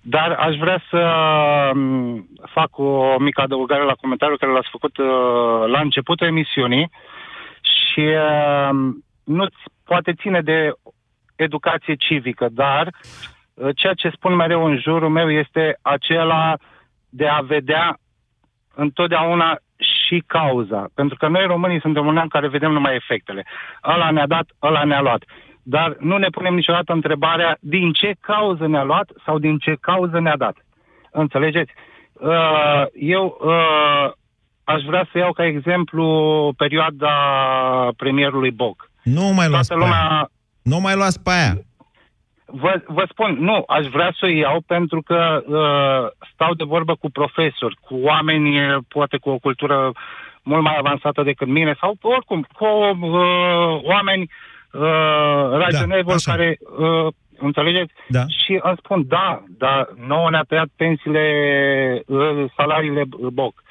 dar 0.00 0.30
aș 0.30 0.56
vrea 0.56 0.82
să 0.90 1.00
um, 1.74 2.28
fac 2.52 2.78
o 2.78 3.18
mică 3.18 3.40
adăugare 3.40 3.84
la 3.84 3.94
comentariul 4.00 4.38
care 4.38 4.52
l-ați 4.52 4.70
făcut 4.70 4.96
uh, 4.96 5.06
la 5.66 5.80
începutul 5.80 6.26
emisiunii 6.26 6.90
și 7.60 8.00
uh, 8.00 8.70
nu 9.24 9.46
poate 9.84 10.12
ține 10.12 10.40
de 10.40 10.72
educație 11.36 11.94
civică, 11.94 12.48
dar 12.50 12.86
uh, 13.54 13.68
ceea 13.76 13.94
ce 13.94 14.08
spun 14.08 14.34
mereu 14.34 14.64
în 14.64 14.78
jurul 14.78 15.08
meu 15.08 15.30
este 15.30 15.78
acela 15.82 16.56
de 17.08 17.26
a 17.26 17.40
vedea 17.40 17.98
întotdeauna 18.74 19.58
și 19.76 20.22
cauza. 20.26 20.88
Pentru 20.94 21.16
că 21.16 21.28
noi 21.28 21.46
românii 21.46 21.80
suntem 21.80 22.06
un 22.06 22.14
neam 22.14 22.28
care 22.28 22.48
vedem 22.48 22.72
numai 22.72 22.94
efectele. 22.94 23.46
Ăla 23.84 24.10
ne-a 24.10 24.26
dat, 24.26 24.46
ăla 24.62 24.84
ne-a 24.84 25.00
luat. 25.00 25.22
Dar 25.74 25.96
nu 25.98 26.16
ne 26.16 26.28
punem 26.28 26.54
niciodată 26.54 26.92
întrebarea 26.92 27.56
din 27.60 27.92
ce 27.92 28.14
cauză 28.20 28.66
ne-a 28.66 28.82
luat 28.82 29.10
sau 29.24 29.38
din 29.38 29.58
ce 29.58 29.76
cauză 29.80 30.20
ne-a 30.20 30.36
dat. 30.36 30.56
Înțelegeți? 31.10 31.72
Uh, 32.12 32.84
Eu 32.94 33.38
uh, 33.40 34.12
aș 34.64 34.82
vrea 34.82 35.08
să 35.12 35.18
iau 35.18 35.32
ca 35.32 35.44
exemplu 35.44 36.04
perioada 36.56 37.14
premierului 37.96 38.50
Boc. 38.50 38.90
Nu 39.02 39.22
mai 39.22 39.48
luați 39.48 39.68
pe 39.68 39.74
Toată 39.74 39.90
lumea... 39.90 40.08
aia. 40.08 40.30
Nu 40.62 40.80
mai 40.80 40.94
luați 40.94 41.22
pe 41.22 41.30
aia. 41.30 41.54
Vă, 42.44 42.82
vă 42.86 43.04
spun, 43.10 43.36
nu, 43.40 43.64
aș 43.66 43.86
vrea 43.86 44.10
să 44.18 44.24
o 44.26 44.28
iau 44.28 44.60
pentru 44.66 45.02
că 45.02 45.42
uh, 45.46 46.26
stau 46.32 46.54
de 46.54 46.64
vorbă 46.64 46.94
cu 46.94 47.10
profesori, 47.10 47.76
cu 47.80 47.94
oameni, 47.94 48.58
eh, 48.58 48.76
poate 48.88 49.16
cu 49.16 49.30
o 49.30 49.38
cultură 49.38 49.92
mult 50.42 50.62
mai 50.62 50.76
avansată 50.78 51.22
decât 51.22 51.46
mine, 51.46 51.76
sau 51.80 51.98
oricum, 52.00 52.46
cu 52.52 52.64
uh, 52.64 53.82
oameni 53.82 54.22
uh, 54.22 54.28
raționabili 55.58 56.06
Da, 56.06 56.14
așa. 56.14 56.30
care, 56.30 56.58
uh, 56.78 57.12
înțelegeți? 57.38 57.92
Da. 58.08 58.24
Și 58.44 58.60
îmi 58.62 58.78
spun, 58.84 59.04
da, 59.08 59.44
da, 59.58 59.86
nouă 60.06 60.30
ne-a 60.30 60.44
tăiat 60.48 60.68
pensiile, 60.76 61.24
uh, 62.06 62.44
salariile 62.56 63.02
Boc. 63.32 63.62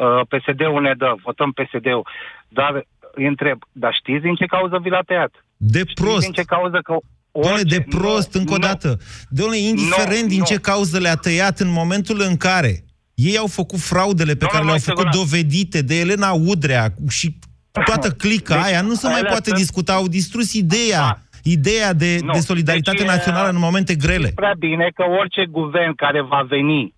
Uh, 0.00 0.20
PSD-ul 0.28 0.82
ne 0.82 0.94
dă, 0.98 1.14
votăm 1.24 1.50
PSD-ul. 1.52 2.06
Dar 2.48 2.86
îi 3.14 3.26
întreb, 3.26 3.58
dar 3.72 3.94
știți 3.94 4.22
din 4.22 4.34
ce 4.34 4.46
cauză 4.46 4.78
vi 4.82 4.88
l-a 4.88 5.02
tăiat? 5.06 5.32
De 5.56 5.78
Știți 5.78 6.02
prost. 6.02 6.20
din 6.24 6.32
ce 6.32 6.42
cauză 6.42 6.78
că 6.82 6.94
Doamne, 7.32 7.50
orice- 7.60 7.76
de 7.76 7.84
prost, 7.96 8.34
nu, 8.34 8.40
încă 8.40 8.52
o 8.52 8.56
nu. 8.56 8.62
dată. 8.66 8.98
Doamne, 9.28 9.56
indiferent 9.58 10.22
Nu, 10.22 10.28
din 10.28 10.38
nu. 10.38 10.44
ce 10.44 10.56
cauză 10.60 10.98
le-a 10.98 11.14
tăiat 11.16 11.58
în 11.58 11.70
momentul 11.72 12.20
în 12.28 12.36
care 12.36 12.84
ei 13.14 13.36
au 13.38 13.46
făcut 13.46 13.78
fraudele 13.80 14.32
pe 14.32 14.38
Doamne, 14.38 14.52
care 14.58 14.64
le-au 14.64 14.76
mai 14.76 14.78
făcut 14.90 15.12
sigurat. 15.12 15.14
dovedite 15.30 15.82
de 15.82 16.00
Elena 16.00 16.30
Udrea 16.32 16.88
și 17.08 17.38
toată 17.72 18.10
clica 18.10 18.54
Deci, 18.54 18.64
aia, 18.64 18.80
nu 18.82 18.94
se 18.94 19.06
mai 19.06 19.18
alea 19.18 19.30
poate 19.30 19.48
sunt- 19.48 19.58
discuta. 19.58 19.92
Au 19.94 20.06
distrus 20.08 20.52
ideea, 20.52 21.18
ideea 21.42 21.92
de, 21.92 22.18
Nu. 22.22 22.32
de 22.32 22.38
solidaritate 22.38 22.96
Deci, 22.96 23.06
națională 23.06 23.48
în 23.48 23.58
momente 23.58 23.94
grele. 23.94 24.18
Știți 24.18 24.34
prea 24.34 24.54
bine 24.58 24.90
că 24.94 25.04
orice 25.20 25.46
guvern 25.46 25.94
care 25.94 26.20
va 26.22 26.42
veni, 26.48 26.94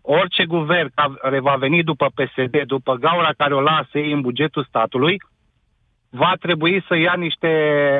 orice 0.00 0.44
guvern 0.44 0.92
care 1.22 1.40
va 1.40 1.54
veni 1.58 1.82
după 1.82 2.06
PSD, 2.14 2.62
după 2.66 2.94
gaura 2.94 3.30
care 3.36 3.54
o 3.54 3.60
lasă 3.60 3.98
ei 3.98 4.12
în 4.12 4.20
bugetul 4.20 4.64
statului, 4.68 5.16
va 6.10 6.32
trebui 6.40 6.84
să 6.88 6.96
ia 6.96 7.14
niște 7.18 7.48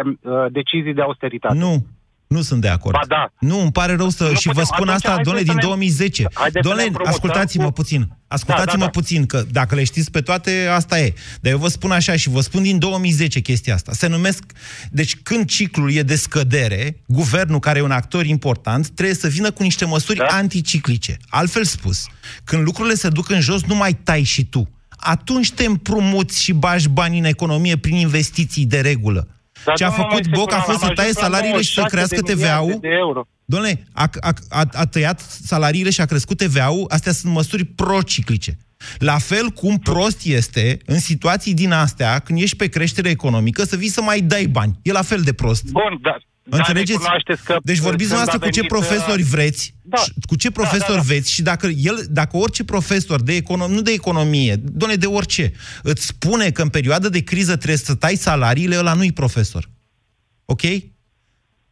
uh, 0.04 0.32
decizii 0.50 0.94
de 0.94 1.02
austeritate. 1.02 1.58
Nu, 1.58 1.86
nu 2.28 2.42
sunt 2.42 2.60
de 2.60 2.68
acord. 2.68 2.94
Ba 2.94 3.04
da. 3.08 3.32
Nu, 3.40 3.60
îmi 3.60 3.72
pare 3.72 3.94
rău 3.96 4.08
să... 4.08 4.24
Nu 4.24 4.34
și 4.34 4.46
vă 4.46 4.52
putem. 4.52 4.64
spun 4.64 4.88
Atunci 4.88 4.94
asta, 4.94 5.08
haideți 5.08 5.24
doamne, 5.28 5.40
să 5.44 5.46
din 5.46 5.54
ne- 5.60 5.66
2010. 5.66 6.26
Haideți 6.32 6.54
să 6.54 6.60
Doamne, 6.62 6.80
ne 6.82 6.86
împrumutăm 6.86 7.14
ascultați-mă 7.14 7.64
cu- 7.64 7.72
puțin. 7.72 8.08
Ascultați-mă 8.28 8.72
Da, 8.72 8.78
da, 8.78 8.84
da. 8.84 8.90
puțin, 8.90 9.26
că 9.26 9.44
dacă 9.50 9.74
le 9.74 9.84
știți 9.84 10.10
pe 10.10 10.20
toate, 10.20 10.66
asta 10.70 11.00
e. 11.00 11.14
Dar 11.40 11.52
eu 11.52 11.58
vă 11.58 11.68
spun 11.68 11.90
așa 11.90 12.16
și 12.16 12.28
vă 12.28 12.40
spun 12.40 12.62
din 12.62 12.78
2010 12.78 13.40
chestia 13.40 13.74
asta. 13.74 13.92
Se 13.92 14.06
numesc... 14.06 14.42
Deci 14.90 15.16
când 15.22 15.46
ciclul 15.48 15.92
e 15.92 16.02
de 16.02 16.16
scădere, 16.16 16.96
guvernul, 17.06 17.58
care 17.58 17.78
e 17.78 17.82
un 17.82 17.90
actor 17.90 18.24
important, 18.26 18.88
trebuie 18.88 19.14
să 19.16 19.28
vină 19.28 19.50
cu 19.50 19.62
niște 19.62 19.84
măsuri 19.84 20.18
da? 20.18 20.24
anticiclice. 20.30 21.16
Altfel 21.28 21.64
spus, 21.64 22.06
când 22.44 22.62
lucrurile 22.62 22.94
se 22.94 23.08
duc 23.08 23.30
în 23.30 23.40
jos, 23.40 23.62
nu 23.62 23.74
mai 23.74 23.92
tai 23.94 24.22
și 24.22 24.44
tu. 24.44 24.68
Atunci 25.00 25.52
te 25.52 25.64
împrumuți 25.64 26.42
și 26.42 26.52
bagi 26.52 26.88
bani 26.88 27.18
în 27.18 27.24
economie 27.24 27.76
prin 27.76 27.94
investiții 27.96 28.66
de 28.66 28.80
regulă. 28.80 29.28
Dar, 29.64 29.76
Ce 29.76 29.84
a 29.84 29.88
domnul 29.88 30.04
făcut 30.04 30.24
Moise 30.24 30.40
Boc 30.40 30.52
a 30.52 30.56
Guran, 30.56 30.62
fost 30.62 30.78
să 30.78 30.86
am 30.86 30.94
taie 30.94 31.08
ajuns 31.08 31.22
la 31.22 31.22
salariile 31.22 31.62
și 31.62 31.72
să 31.72 31.80
96 31.80 31.94
crească 31.94 32.20
de 32.26 32.32
miliarde 32.32 32.64
TVA-ul. 32.64 32.80
De 32.80 32.88
euro. 32.88 33.26
Domnule, 33.44 33.84
a, 33.92 34.08
a, 34.20 34.32
a, 34.48 34.64
a 34.72 34.86
tăiat 34.86 35.20
salariile 35.20 35.90
și 35.90 36.00
a 36.00 36.04
crescut 36.04 36.36
TVA-ul, 36.36 36.84
astea 36.88 37.12
sunt 37.12 37.32
măsuri 37.32 37.64
prociclice. 37.64 38.56
La 38.98 39.18
fel 39.18 39.48
cum 39.48 39.76
prost 39.76 40.26
este, 40.26 40.78
în 40.86 40.98
situații 40.98 41.54
din 41.54 41.72
astea, 41.72 42.18
când 42.18 42.40
ești 42.40 42.56
pe 42.56 42.68
creștere 42.68 43.08
economică, 43.08 43.64
să 43.64 43.76
vii 43.76 43.88
să 43.88 44.02
mai 44.02 44.20
dai 44.20 44.46
bani. 44.46 44.78
E 44.82 44.92
la 44.92 45.02
fel 45.02 45.20
de 45.20 45.32
prost. 45.32 45.64
Bun, 45.70 45.98
dar... 46.02 46.27
Înțelegeți? 46.50 46.92
recunoașteți 46.92 47.44
că 47.44 47.58
deci 47.62 47.78
vorbiți 47.78 48.10
când 48.10 48.20
noastră 48.20 48.38
a 48.42 48.46
cu 48.46 48.52
ce 48.52 48.60
venit, 48.60 48.70
uh, 48.72 48.78
profesori 48.78 49.22
vreți, 49.22 49.74
Da. 49.82 49.96
și 49.96 50.12
cu 50.26 50.36
ce 50.36 50.50
profesori 50.50 50.88
da, 50.88 50.94
da. 50.94 51.00
veți 51.00 51.32
și 51.32 51.42
dacă 51.42 51.66
el, 51.66 52.06
dacă 52.10 52.36
orice 52.36 52.64
profesor 52.64 53.22
de 53.22 53.34
economie, 53.34 53.74
nu 53.74 53.82
de 53.82 53.90
economie, 53.92 54.56
doamne, 54.56 54.96
de 54.96 55.06
orice, 55.06 55.52
îți 55.82 56.06
spune 56.06 56.50
că 56.50 56.62
în 56.62 56.68
perioada 56.68 57.08
de 57.08 57.22
criză 57.22 57.56
trebuie 57.56 57.76
să 57.76 57.94
tai 57.94 58.16
salariile, 58.16 58.78
ăla 58.78 58.92
nu-i 58.92 59.12
profesor. 59.12 59.70
Ok? 60.44 60.62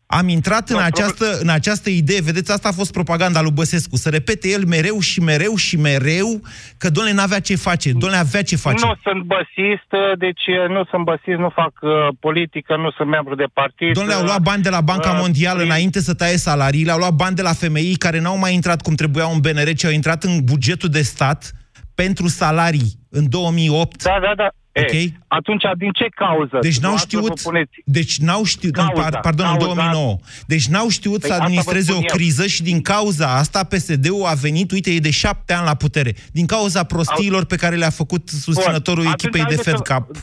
Am 0.06 0.28
intrat 0.28 0.68
în 0.68 0.76
Da, 0.76 0.84
această, 0.84 1.38
în 1.40 1.48
această 1.48 1.90
idee, 1.90 2.20
vedeți, 2.20 2.52
asta 2.52 2.68
a 2.68 2.72
fost 2.72 2.92
propaganda 2.92 3.42
lui 3.42 3.50
Băsescu, 3.50 3.96
să 3.96 4.08
repete 4.08 4.48
el 4.48 4.64
mereu 4.66 5.00
și 5.00 5.20
mereu 5.20 5.56
și 5.56 5.76
mereu 5.76 6.40
că 6.78 6.90
Doamne 6.90 7.12
n-avea 7.12 7.40
ce 7.40 7.56
face, 7.56 7.92
Doamne 7.92 8.18
avea 8.18 8.42
ce 8.42 8.56
face. 8.56 8.86
Nu 8.86 8.94
sunt 9.02 9.22
băsist, 9.22 10.18
deci 10.18 10.44
nu 10.68 10.84
sunt 10.90 11.04
băsist, 11.04 11.38
nu 11.38 11.48
fac 11.54 11.72
uh, 11.80 11.90
politică, 12.20 12.76
nu 12.76 12.90
sunt 12.90 13.08
membru 13.08 13.34
de 13.34 13.44
partid. 13.52 13.92
Domnule, 13.92 14.16
au 14.16 14.24
luat 14.24 14.42
bani 14.42 14.62
de 14.62 14.68
la 14.68 14.80
Banca 14.80 15.10
Uh, 15.10 15.18
Mondială 15.20 15.62
înainte 15.62 16.00
să 16.00 16.14
taie 16.14 16.36
salariile, 16.36 16.90
au 16.90 16.98
luat 16.98 17.12
bani 17.12 17.36
de 17.36 17.42
la 17.42 17.52
femeii 17.52 17.94
care 17.96 18.20
n-au 18.20 18.38
mai 18.38 18.54
intrat 18.54 18.82
cum 18.82 18.94
trebuiau 18.94 19.32
în 19.32 19.40
BNR, 19.40 19.72
ci 19.72 19.84
au 19.84 19.90
intrat 19.90 20.22
în 20.24 20.44
bugetul 20.44 20.88
de 20.88 21.02
stat 21.02 21.52
pentru 21.94 22.28
salarii 22.28 22.92
în 23.10 23.28
2008. 23.28 24.02
Da, 24.02 24.18
da, 24.20 24.32
da. 24.36 24.48
Ok? 24.82 24.92
E, 24.92 25.04
atunci, 25.26 25.62
din 25.76 25.90
ce 25.90 26.06
cauză? 26.14 26.58
Deci 26.60 26.78
n-au 26.78 26.94
Dumneavoastră 26.96 27.18
știut, 27.18 27.40
vă 27.42 27.48
puneți- 27.50 27.82
deci 27.84 28.18
n-au 28.18 28.44
știut, 28.44 28.72
Cauza, 28.74 28.92
în, 29.04 29.10
par- 29.10 29.20
pardon, 29.20 29.46
în 29.46 29.56
cauza- 29.58 29.74
2009. 29.74 30.16
Deci 30.46 30.66
n-au 30.66 30.88
știut 30.88 31.20
Păi 31.20 31.28
să 31.28 31.32
asta 31.32 31.38
vă 31.44 31.44
administreze 31.44 31.90
spun 31.90 31.96
o 31.96 32.06
eu. 32.10 32.16
criză 32.16 32.46
și 32.46 32.62
din 32.62 32.82
cauza 32.82 33.36
asta 33.36 33.64
PSD-ul 33.64 34.24
a 34.26 34.34
venit, 34.34 34.70
uite, 34.72 34.90
e 34.90 34.98
de 34.98 35.10
șapte 35.10 35.52
ani 35.52 35.66
la 35.66 35.74
putere. 35.74 36.14
Din 36.32 36.46
cauza 36.46 36.82
prostiilor 36.84 37.44
pe 37.44 37.56
care 37.56 37.76
le-a 37.76 37.90
făcut 37.90 38.28
susținătorul 38.28 39.02
Bun, 39.02 39.12
echipei 39.12 39.40
de 39.44 39.56
atunci 39.58 39.64
Fed 39.64 39.74
haideți 39.74 39.92
Cup. 39.92 40.16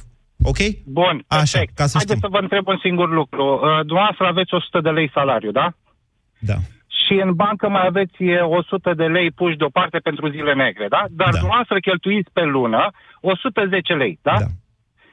Ok? 0.45 0.57
Bun, 0.85 1.23
Așa, 1.27 1.39
perfect. 1.39 1.75
ca 1.75 1.85
să 1.85 1.97
Haideți 1.97 2.17
știm. 2.17 2.29
să 2.29 2.35
vă 2.35 2.37
întreb 2.41 2.67
un 2.67 2.79
singur 2.81 3.09
lucru. 3.19 3.43
Uh, 3.53 3.85
Dumneavoastră 3.85 4.25
aveți 4.27 4.53
100 4.53 4.79
de 4.81 4.89
lei 4.89 5.09
salariu, 5.13 5.51
da? 5.51 5.73
Da. 6.39 6.55
Și 7.05 7.13
în 7.25 7.33
bancă 7.33 7.69
mai 7.69 7.85
aveți 7.85 8.23
e, 8.23 8.39
100 8.39 8.93
de 8.93 9.03
lei 9.03 9.31
puși 9.31 9.57
deoparte 9.57 9.97
pentru 9.97 10.29
zile 10.29 10.53
negre, 10.53 10.85
da? 10.89 11.01
Dar 11.09 11.29
da. 11.31 11.37
dumneavoastră 11.39 11.79
cheltuiți 11.79 12.29
pe 12.33 12.43
lună 12.43 12.91
110 13.21 13.93
lei, 13.93 14.19
da? 14.21 14.35
da. 14.39 14.45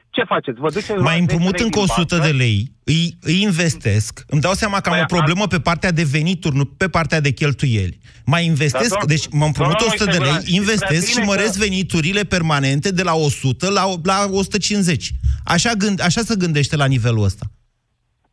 Ce 0.09 0.23
faceți? 0.23 0.59
Vă 0.59 0.69
duceți 0.69 0.91
Mai 0.91 0.97
luați 0.99 1.19
10 1.19 1.21
împrumut 1.21 1.53
lei 1.57 1.63
încă 1.65 1.79
din 1.79 1.87
100 1.89 2.15
bancă? 2.15 2.27
de 2.27 2.37
lei, 2.43 2.71
îi, 2.83 3.17
îi 3.21 3.41
investesc, 3.41 4.23
îmi 4.27 4.41
dau 4.41 4.53
seama 4.53 4.79
că 4.79 4.89
am 4.89 4.95
Păi, 4.95 5.03
o 5.09 5.15
problemă 5.15 5.47
pe 5.47 5.59
partea 5.59 5.91
de 5.91 6.03
venituri, 6.03 6.55
nu 6.55 6.65
pe 6.65 6.87
partea 6.87 7.19
de 7.21 7.31
cheltuieli. 7.31 7.97
Mai 8.25 8.45
investesc, 8.45 8.89
Dar, 8.89 8.97
doamn- 8.97 9.07
deci 9.07 9.25
mă 9.31 9.45
împrumut 9.45 9.77
doamna 9.77 9.93
100 9.93 10.03
de 10.11 10.17
Moise 10.17 10.23
lei, 10.23 10.29
Guran, 10.29 10.41
știți 10.41 10.55
investesc 10.55 10.87
prea 10.87 11.09
și 11.13 11.13
bine 11.19 11.25
măresc 11.25 11.53
că- 11.57 11.63
veniturile 11.65 12.21
permanente 12.23 12.91
de 12.91 13.03
la 13.03 13.13
100 13.13 13.69
la, 13.71 13.83
la 14.03 14.17
150. 14.31 15.11
Așa, 15.45 15.71
gând, 15.77 16.01
așa 16.01 16.21
se 16.21 16.35
gândește 16.35 16.75
la 16.75 16.85
nivelul 16.85 17.23
ăsta. 17.23 17.45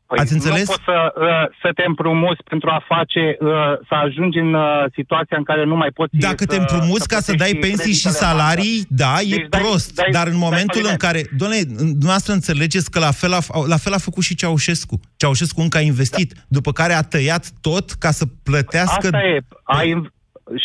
Păi 0.08 0.18
Ați 0.18 0.32
înțeles? 0.32 0.68
Nu 0.68 0.74
poți 0.74 0.84
să, 0.84 0.98
uh, 1.20 1.56
să 1.62 1.68
te 1.74 1.82
împrumuți 1.86 2.42
pentru 2.44 2.68
a 2.70 2.80
face, 2.86 3.36
uh, 3.40 3.48
să 3.88 3.94
ajungi 3.94 4.38
în 4.38 4.54
uh, 4.54 4.84
situația 4.92 5.36
în 5.36 5.42
care 5.42 5.64
nu 5.64 5.76
mai 5.76 5.90
poți 5.94 6.16
Dacă 6.16 6.34
să, 6.42 6.46
te 6.46 6.56
împrumuți 6.56 7.08
ca 7.08 7.18
să 7.20 7.32
dai 7.32 7.36
plătești 7.50 7.66
pensii 7.66 7.92
și 7.94 8.02
creditele 8.02 8.30
în 8.30 8.38
salarii, 8.38 8.76
bancă. 8.88 9.02
da, 9.02 9.14
e 9.20 9.36
Deci 9.36 9.46
dai- 9.48 9.60
prost. 9.60 9.94
dai- 9.94 10.10
Dar 10.10 10.26
în 10.26 10.38
dai 10.38 10.40
momentul 10.46 10.82
în 10.90 10.96
faliment. 10.98 11.00
care, 11.06 11.20
doamne, 11.40 11.58
dumneavoastră 11.76 12.32
înțelegeți 12.32 12.90
că 12.90 12.98
la 12.98 13.10
fel, 13.20 13.32
a, 13.32 13.40
la 13.74 13.76
fel 13.76 13.92
a 13.92 13.98
făcut 14.08 14.22
și 14.22 14.34
Ceaușescu. 14.40 15.00
Ceaușescu 15.16 15.60
încă 15.60 15.76
a 15.78 15.80
investit, 15.92 16.30
după 16.48 16.70
care 16.72 16.92
a 16.92 17.02
tăiat 17.02 17.44
tot 17.60 17.86
ca 17.90 18.10
să 18.10 18.24
plătească... 18.48 19.06
Asta 19.06 19.22
e. 19.32 19.38
Ai, 19.62 19.88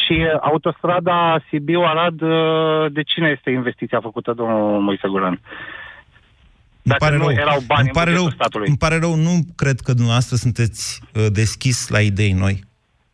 și 0.06 0.14
uh, 0.20 0.39
autostrada 0.41 1.44
Sibiu-Arad, 1.50 2.22
uh, 2.22 2.91
de 2.91 3.02
cine 3.04 3.28
este 3.36 3.50
investiția 3.50 4.00
făcută, 4.02 4.34
domnul 4.34 4.82
Moise 4.82 5.08
Guran? 5.08 5.39
Îmi 6.86 6.96
Dacă 7.00 7.04
pare 7.06 7.18
nu 7.18 7.28
rău. 7.28 7.32
erau 7.38 7.60
bani 7.68 7.80
îmi 7.80 7.88
în 7.88 7.94
pare 7.94 8.10
bugetul 8.12 8.28
rău, 8.30 8.36
statului. 8.40 8.68
Îmi 8.68 8.78
pare 8.78 8.98
rău, 9.00 9.16
nu 9.16 9.46
cred 9.56 9.80
că 9.82 9.94
dumneavoastră 9.94 10.36
sunteți 10.36 11.00
uh, 11.14 11.26
deschis 11.32 11.88
la 11.88 12.02
idei 12.02 12.32
noi. 12.32 12.64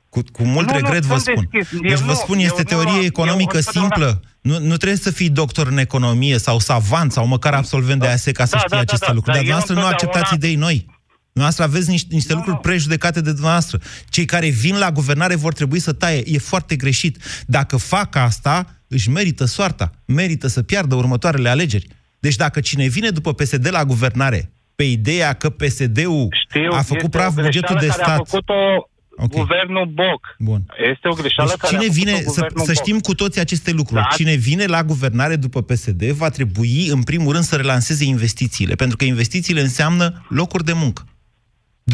Cu, 0.09 0.21
cu 0.31 0.43
mult 0.43 0.67
Nu, 0.67 0.73
nu, 0.73 0.79
regret 0.79 1.03
vă 1.03 1.17
sunt 1.17 1.21
spun. 1.37 1.47
deschis. 1.51 1.71
Eu 1.81 1.89
Deci 1.89 1.99
vă 1.99 2.11
nu- 2.11 2.17
spun, 2.17 2.37
eu 2.37 2.43
este 2.45 2.61
nu- 2.61 2.67
teorie 2.67 2.97
eu 2.99 3.03
economică 3.03 3.57
întotdeauna- 3.57 3.95
simplă. 3.95 4.21
Nu, 4.41 4.59
nu 4.59 4.77
trebuie 4.77 4.97
să 4.97 5.11
fii 5.11 5.29
doctor 5.29 5.67
în 5.67 5.77
economie 5.77 6.37
sau 6.37 6.59
savant 6.59 7.11
sau 7.11 7.27
măcar 7.27 7.53
absolvent 7.53 7.99
de 8.01 8.07
ASE 8.07 8.31
ca 8.31 8.45
să 8.45 8.51
Da, 8.51 8.57
știi 8.57 8.69
da, 8.69 8.75
da, 8.75 8.81
aceste 8.81 9.05
da, 9.05 9.13
lucruri. 9.13 9.37
dar 9.37 9.45
Dar 9.45 9.53
eu 9.53 9.59
dumneavoastră 9.61 9.73
nu 9.73 9.79
întotdeauna- 9.79 10.19
acceptați 10.19 10.33
idei 10.45 10.55
noi. 10.55 10.97
Dumneavoastră 11.33 11.63
aveți 11.63 11.89
niște, 11.89 12.13
niște 12.13 12.33
lucruri 12.33 12.57
prejudecate 12.57 13.21
de 13.21 13.31
dumneavoastră. 13.31 13.79
Cei 14.09 14.25
care 14.25 14.49
vin 14.49 14.77
la 14.77 14.91
guvernare 14.91 15.35
vor 15.35 15.53
trebui 15.53 15.79
să 15.79 15.93
taie. 15.93 16.23
E 16.25 16.37
foarte 16.37 16.75
greșit. 16.75 17.17
Dacă 17.45 17.77
fac 17.77 18.15
asta, 18.15 18.75
își 18.87 19.09
merită 19.09 19.45
soarta. 19.45 19.91
Merită 20.05 20.47
să 20.47 20.61
piardă 20.63 20.95
următoarele 20.95 21.49
alegeri. 21.49 21.87
Deci 22.19 22.35
dacă 22.35 22.59
cine 22.59 22.87
vine 22.87 23.09
după 23.09 23.33
PSD 23.33 23.67
la 23.71 23.85
guvernare, 23.85 24.51
pe 24.75 24.83
ideea 24.83 25.33
că 25.33 25.49
PSD-ul 25.49 26.27
Știu, 26.47 26.71
a 26.71 26.81
făcut 26.81 27.03
este 27.03 27.17
praf 27.17 27.37
o 27.37 27.41
bugetul 27.41 27.75
greșeală 27.75 27.79
de 27.79 27.87
care 27.87 28.03
stat... 28.03 28.19
a 28.19 28.23
făcut-o 28.23 28.89
guvernul 29.27 29.85
Boc. 29.85 30.35
Bun. 30.39 30.61
Este 30.91 31.07
o 31.07 31.13
greșeală 31.13 31.49
Deci 31.49 31.59
care 31.59 31.75
cine 31.75 31.85
a 31.85 31.91
făcut-o 31.91 32.11
vine, 32.11 32.21
să, 32.21 32.23
guvernul 32.25 32.65
să 32.65 32.71
Boc. 32.73 32.83
știm 32.83 32.99
cu 32.99 33.15
toții 33.15 33.41
aceste 33.41 33.71
lucruri, 33.71 34.01
Da. 34.01 34.15
cine 34.15 34.35
vine 34.35 34.65
la 34.65 34.83
guvernare 34.83 35.35
după 35.35 35.61
PSD 35.61 36.03
va 36.03 36.29
trebui, 36.29 36.87
în 36.87 37.03
primul 37.03 37.31
rând, 37.31 37.43
să 37.43 37.55
relanseze 37.55 38.03
investițiile, 38.03 38.75
pentru 38.75 38.97
că 38.97 39.05
investițiile 39.05 39.61
înseamnă 39.61 40.25
locuri 40.29 40.63
de 40.63 40.73
muncă. 40.73 41.03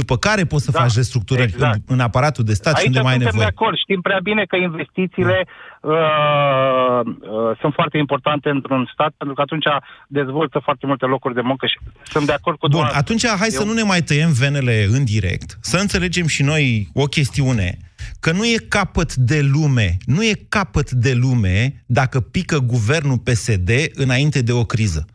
După 0.02 0.18
care 0.18 0.44
poți 0.46 0.64
să 0.66 0.72
Da, 0.72 0.80
faci 0.80 0.96
restructurări 0.96 1.52
exact. 1.54 1.76
în, 1.76 1.82
în 1.88 2.00
aparatul 2.00 2.44
de 2.44 2.54
stat 2.54 2.74
și 2.74 2.80
Aici 2.80 2.88
unde 2.88 3.00
mai 3.02 3.12
ai 3.12 3.18
suntem 3.18 3.32
nevoie. 3.36 3.52
de 3.52 3.56
acord. 3.58 3.78
Știm 3.78 4.02
prea 4.02 4.20
bine 4.30 4.44
că 4.52 4.56
investițiile 4.56 5.38
uh, 5.82 7.00
uh, 7.06 7.58
sunt 7.62 7.74
foarte 7.74 7.98
importante 7.98 8.50
într-un 8.50 8.90
stat, 8.94 9.12
pentru 9.18 9.36
că 9.36 9.42
atunci 9.42 9.66
dezvoltă 10.08 10.60
foarte 10.64 10.86
multe 10.86 11.06
locuri 11.06 11.34
de 11.34 11.42
muncă 11.42 11.66
și 11.66 11.78
sunt 12.04 12.26
de 12.26 12.32
acord 12.40 12.58
cu 12.58 12.68
Bun, 12.68 12.70
dumneavoastră. 12.70 13.14
atunci 13.14 13.40
hai 13.42 13.50
să 13.50 13.62
Eu- 13.62 13.68
nu 13.68 13.74
ne 13.74 13.84
mai 13.84 14.02
tăiem 14.02 14.32
venele 14.32 14.88
în 14.90 15.04
direct, 15.04 15.58
să 15.62 15.78
înțelegem 15.78 16.28
și 16.28 16.44
noi 16.44 16.90
o 16.94 17.06
chestiune, 17.06 17.78
că 18.20 18.32
nu 18.32 18.44
e 18.46 18.58
capăt 18.70 19.16
de 19.16 19.42
lume, 19.42 19.98
nu 20.06 20.24
e 20.24 20.46
capăt 20.50 20.92
de 20.92 21.14
lume 21.14 21.84
dacă 21.86 22.20
pică 22.20 22.58
guvernul 22.60 23.18
PSD 23.18 23.70
înainte 23.94 24.42
de 24.42 24.52
o 24.52 24.64
criză. 24.64 25.06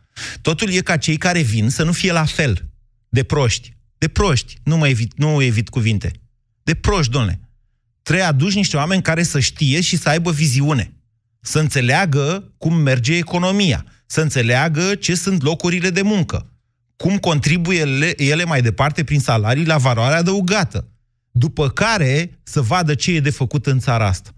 Totul 0.41 0.67
e 0.71 0.79
ca 0.79 0.97
cei 0.97 1.17
care 1.17 1.41
vin 1.41 1.69
să 1.69 1.83
nu 1.83 1.91
fie 1.91 2.11
la 2.11 2.23
fel 2.25 2.53
de 3.09 3.23
proști. 3.23 3.73
De 4.01 4.07
proști, 4.07 4.57
nu 4.63 4.77
mai 4.77 4.89
evit, 4.89 5.17
nu 5.17 5.41
evit 5.41 5.69
cuvinte. 5.69 6.11
De 6.63 6.73
proști, 6.73 7.11
domnule. 7.11 7.39
Trebuie 8.01 8.25
aduci 8.25 8.53
niște 8.53 8.77
oameni 8.77 9.01
care 9.01 9.23
să 9.23 9.39
știe 9.39 9.81
și 9.81 9.97
să 9.97 10.09
aibă 10.09 10.31
viziune. 10.31 10.93
Să 11.41 11.59
înțeleagă 11.59 12.53
cum 12.57 12.75
merge 12.75 13.15
economia. 13.15 13.85
Să 14.05 14.21
înțeleagă 14.21 14.95
ce 14.95 15.15
sunt 15.15 15.41
locurile 15.41 15.89
de 15.89 16.01
muncă 16.01 16.51
cum 16.95 17.17
contribuie 17.17 17.79
ele, 17.79 18.23
ele 18.23 18.43
mai 18.43 18.61
departe 18.61 19.03
prin 19.03 19.19
salarii 19.19 19.65
la 19.65 19.77
valoarea 19.77 20.17
adăugată. 20.17 20.87
După 21.31 21.69
care 21.69 22.39
să 22.43 22.61
vadă 22.61 22.95
ce 22.95 23.11
e 23.11 23.19
de 23.19 23.29
făcut 23.29 23.65
în 23.65 23.79
țara 23.79 24.07
asta. 24.07 24.29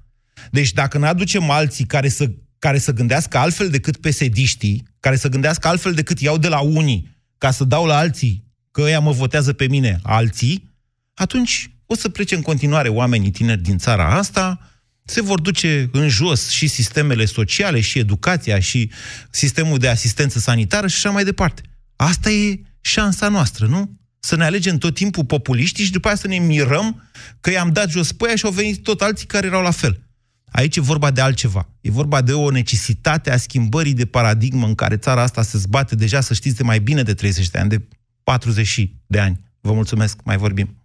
Deci 0.51 0.71
dacă 0.71 0.97
ne 0.97 1.07
aducem 1.07 1.49
alții 1.49 1.85
care 1.85 2.09
să, 2.09 2.31
care 2.59 2.77
să 2.77 2.91
gândească 2.91 3.37
altfel 3.37 3.69
decât 3.69 3.97
pesediștii, 3.97 4.87
care 4.99 5.15
să 5.15 5.27
gândească 5.27 5.67
altfel 5.67 5.93
decât 5.93 6.19
iau 6.19 6.37
de 6.37 6.47
la 6.47 6.59
unii 6.59 7.17
ca 7.37 7.51
să 7.51 7.63
dau 7.63 7.85
la 7.85 7.97
alții 7.97 8.43
că 8.73 8.81
ăia 8.81 8.99
mă 8.99 9.11
votează 9.11 9.53
pe 9.53 9.67
mine 9.67 9.99
alții, 10.03 10.71
atunci 11.13 11.71
o 11.85 11.95
să 11.95 12.09
plece 12.09 12.35
în 12.35 12.41
continuare 12.41 12.89
oamenii 12.89 13.31
tineri 13.31 13.61
din 13.61 13.77
țara 13.77 14.15
asta, 14.15 14.59
se 15.05 15.21
vor 15.21 15.39
duce 15.41 15.89
în 15.91 16.09
jos 16.09 16.49
și 16.49 16.67
sistemele 16.67 17.25
sociale, 17.25 17.81
și 17.81 17.99
educația, 17.99 18.59
și 18.59 18.91
sistemul 19.29 19.77
de 19.77 19.87
asistență 19.87 20.39
sanitară 20.39 20.87
și 20.87 20.95
așa 20.95 21.09
mai 21.09 21.23
departe. 21.23 21.61
Asta 21.95 22.29
e 22.29 22.59
șansa 22.81 23.29
noastră, 23.29 23.65
nu? 23.65 23.99
Să 24.19 24.35
ne 24.35 24.43
alegem 24.43 24.77
tot 24.77 24.95
timpul 24.95 25.25
populiștii 25.25 25.85
și 25.85 25.91
după 25.91 26.07
aia 26.07 26.15
să 26.15 26.27
ne 26.27 26.37
mirăm 26.37 27.09
că 27.41 27.51
i-am 27.51 27.71
dat 27.71 27.89
jos 27.89 28.11
pe 28.11 28.25
aia 28.27 28.35
și 28.35 28.45
au 28.45 28.51
venit 28.51 28.83
tot 28.83 29.01
alții 29.01 29.27
care 29.27 29.47
erau 29.47 29.61
la 29.61 29.71
fel. 29.71 30.03
Aici 30.51 30.75
e 30.75 30.81
vorba 30.81 31.11
de 31.11 31.21
altceva. 31.21 31.69
E 31.81 31.91
vorba 31.91 32.21
de 32.21 32.33
o 32.33 32.49
necesitate 32.49 33.31
a 33.31 33.37
schimbării 33.37 33.93
de 33.93 34.05
paradigmă 34.05 34.65
în 34.65 34.75
care 34.75 34.97
țara 34.97 35.21
asta 35.21 35.41
se 35.41 35.57
zbate 35.57 35.95
deja, 35.95 36.21
să 36.21 36.33
știți, 36.33 36.55
de 36.55 36.63
mai 36.63 36.79
bine 36.79 37.03
de 37.03 37.13
30 37.13 37.49
de 37.49 37.57
ani, 37.57 37.69
de 37.69 37.81
40 38.23 38.89
de 39.05 39.19
ani. 39.19 39.39
Vă 39.61 39.73
mulțumesc, 39.73 40.17
mai 40.23 40.37
vorbim. 40.37 40.77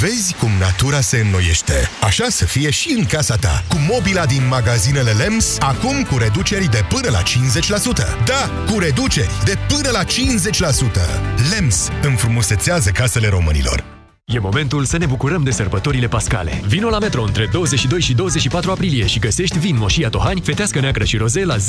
Vezi 0.00 0.34
cum 0.34 0.50
natura 0.58 1.00
se 1.00 1.18
înnoiește. 1.18 1.88
Așa 2.00 2.26
să 2.28 2.44
fie 2.44 2.70
și 2.70 2.94
în 2.98 3.04
casa 3.04 3.36
ta. 3.36 3.64
Cu 3.68 3.76
mobila 3.88 4.26
din 4.26 4.46
magazinele 4.48 5.10
LEMS, 5.10 5.58
acum 5.58 6.02
cu 6.02 6.18
reduceri 6.18 6.70
de 6.70 6.84
până 6.88 7.10
la 7.10 7.22
50%. 7.22 8.24
Da, 8.24 8.50
cu 8.72 8.78
reduceri 8.78 9.44
de 9.44 9.58
până 9.68 9.90
la 9.90 10.04
50%. 10.04 10.06
LEMS 11.50 11.88
înfrumusețează 12.02 12.90
casele 12.90 13.28
românilor. 13.28 14.01
E 14.32 14.38
momentul 14.38 14.84
să 14.84 14.96
ne 14.96 15.06
bucurăm 15.06 15.42
de 15.42 15.50
sărbătorile 15.50 16.08
pascale. 16.08 16.60
Vino 16.66 16.88
la 16.88 16.98
Metro 16.98 17.22
între 17.22 17.48
22 17.52 18.00
și 18.00 18.14
24 18.14 18.70
aprilie 18.70 19.06
și 19.06 19.18
găsești 19.18 19.58
vin 19.58 19.76
Moșia 19.78 20.08
Tohani, 20.08 20.40
fetească 20.40 20.80
neagră 20.80 21.04
și 21.04 21.16
roze 21.16 21.44
la 21.44 21.56
10,90 21.56 21.60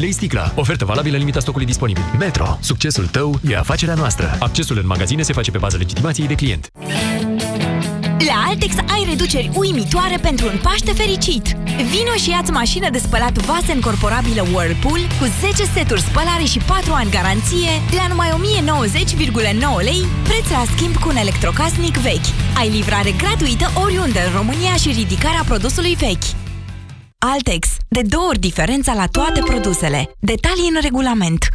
lei 0.00 0.12
sticla. 0.12 0.52
Ofertă 0.54 0.84
valabilă 0.84 1.14
în 1.14 1.20
limita 1.20 1.40
stocului 1.40 1.66
disponibil. 1.66 2.02
Metro. 2.18 2.58
Succesul 2.60 3.06
tău 3.06 3.40
e 3.48 3.56
afacerea 3.56 3.94
noastră. 3.94 4.36
Accesul 4.38 4.78
în 4.78 4.86
magazine 4.86 5.22
se 5.22 5.32
face 5.32 5.50
pe 5.50 5.58
bază 5.58 5.76
legitimației 5.76 6.26
de 6.26 6.34
client. 6.34 6.70
La 8.24 8.44
Altex 8.48 8.74
ai 8.76 9.06
reduceri 9.08 9.50
uimitoare 9.54 10.16
pentru 10.16 10.46
un 10.46 10.58
Paște 10.62 10.92
fericit. 10.92 11.46
Vino 11.90 12.14
și 12.22 12.30
ia-ți 12.30 12.50
mașină 12.50 12.90
de 12.90 12.98
spălat 12.98 13.38
vase 13.38 13.72
încorporabilă 13.72 14.46
Whirlpool 14.52 15.00
cu 15.18 15.26
10 15.40 15.64
seturi 15.74 16.00
spălare 16.00 16.44
și 16.44 16.58
4 16.58 16.92
ani 16.92 17.10
garanție 17.10 17.70
la 17.96 18.06
numai 18.06 18.30
1090,9 18.30 19.82
lei, 19.82 20.04
preț 20.22 20.48
la 20.50 20.64
schimb 20.74 20.96
cu 20.96 21.08
un 21.08 21.16
electrocasnic 21.16 21.96
vechi. 21.96 22.56
Ai 22.56 22.68
livrare 22.68 23.10
gratuită 23.12 23.70
oriunde 23.84 24.20
în 24.26 24.32
România 24.32 24.74
și 24.74 24.92
ridicarea 24.92 25.42
produsului 25.46 25.94
vechi. 25.94 26.26
Altex. 27.18 27.68
De 27.88 28.02
două 28.02 28.26
ori 28.28 28.38
diferența 28.38 28.94
la 28.94 29.06
toate 29.06 29.40
produsele. 29.40 30.10
Detalii 30.18 30.70
în 30.74 30.80
regulament. 30.82 31.48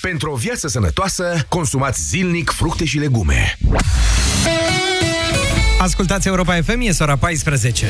Pentru 0.00 0.30
o 0.30 0.34
viață 0.34 0.68
sănătoasă, 0.68 1.46
consumați 1.48 2.02
zilnic 2.02 2.50
fructe 2.50 2.84
și 2.84 2.98
legume. 2.98 3.58
Ascultați 5.78 6.28
Europa 6.28 6.54
FM, 6.62 6.80
e 6.80 6.90
ora 7.00 7.16
14. 7.16 7.86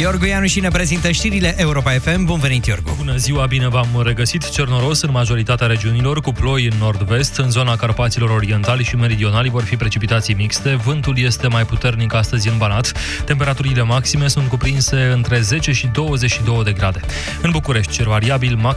Iorgu 0.00 0.24
Ianu 0.24 0.46
și 0.46 0.60
ne 0.60 0.68
prezintă 0.68 1.10
știrile 1.10 1.54
Europa 1.56 1.90
FM. 1.90 2.24
Bun 2.24 2.38
venit, 2.38 2.66
Iorgu! 2.66 2.94
Bună 2.96 3.16
ziua, 3.16 3.46
bine 3.46 3.68
v-am 3.68 4.02
regăsit. 4.04 4.50
Cernoros 4.50 5.02
în 5.02 5.10
majoritatea 5.10 5.66
regiunilor, 5.66 6.20
cu 6.20 6.32
ploi 6.32 6.64
în 6.64 6.78
nord-vest, 6.78 7.36
în 7.36 7.50
zona 7.50 7.76
Carpaților 7.76 8.30
Orientali 8.30 8.84
și 8.84 8.96
Meridionali 8.96 9.48
vor 9.48 9.62
fi 9.62 9.76
precipitații 9.76 10.34
mixte. 10.34 10.74
Vântul 10.74 11.18
este 11.18 11.48
mai 11.48 11.64
puternic 11.64 12.14
astăzi 12.14 12.48
în 12.48 12.56
Banat. 12.58 12.92
Temperaturile 13.24 13.82
maxime 13.82 14.28
sunt 14.28 14.48
cuprinse 14.48 15.10
între 15.14 15.40
10 15.40 15.72
și 15.72 15.86
22 15.86 16.64
de 16.64 16.72
grade. 16.72 17.00
În 17.42 17.50
București, 17.50 17.92
cer 17.92 18.06
variabil 18.06 18.56
maxim 18.56 18.76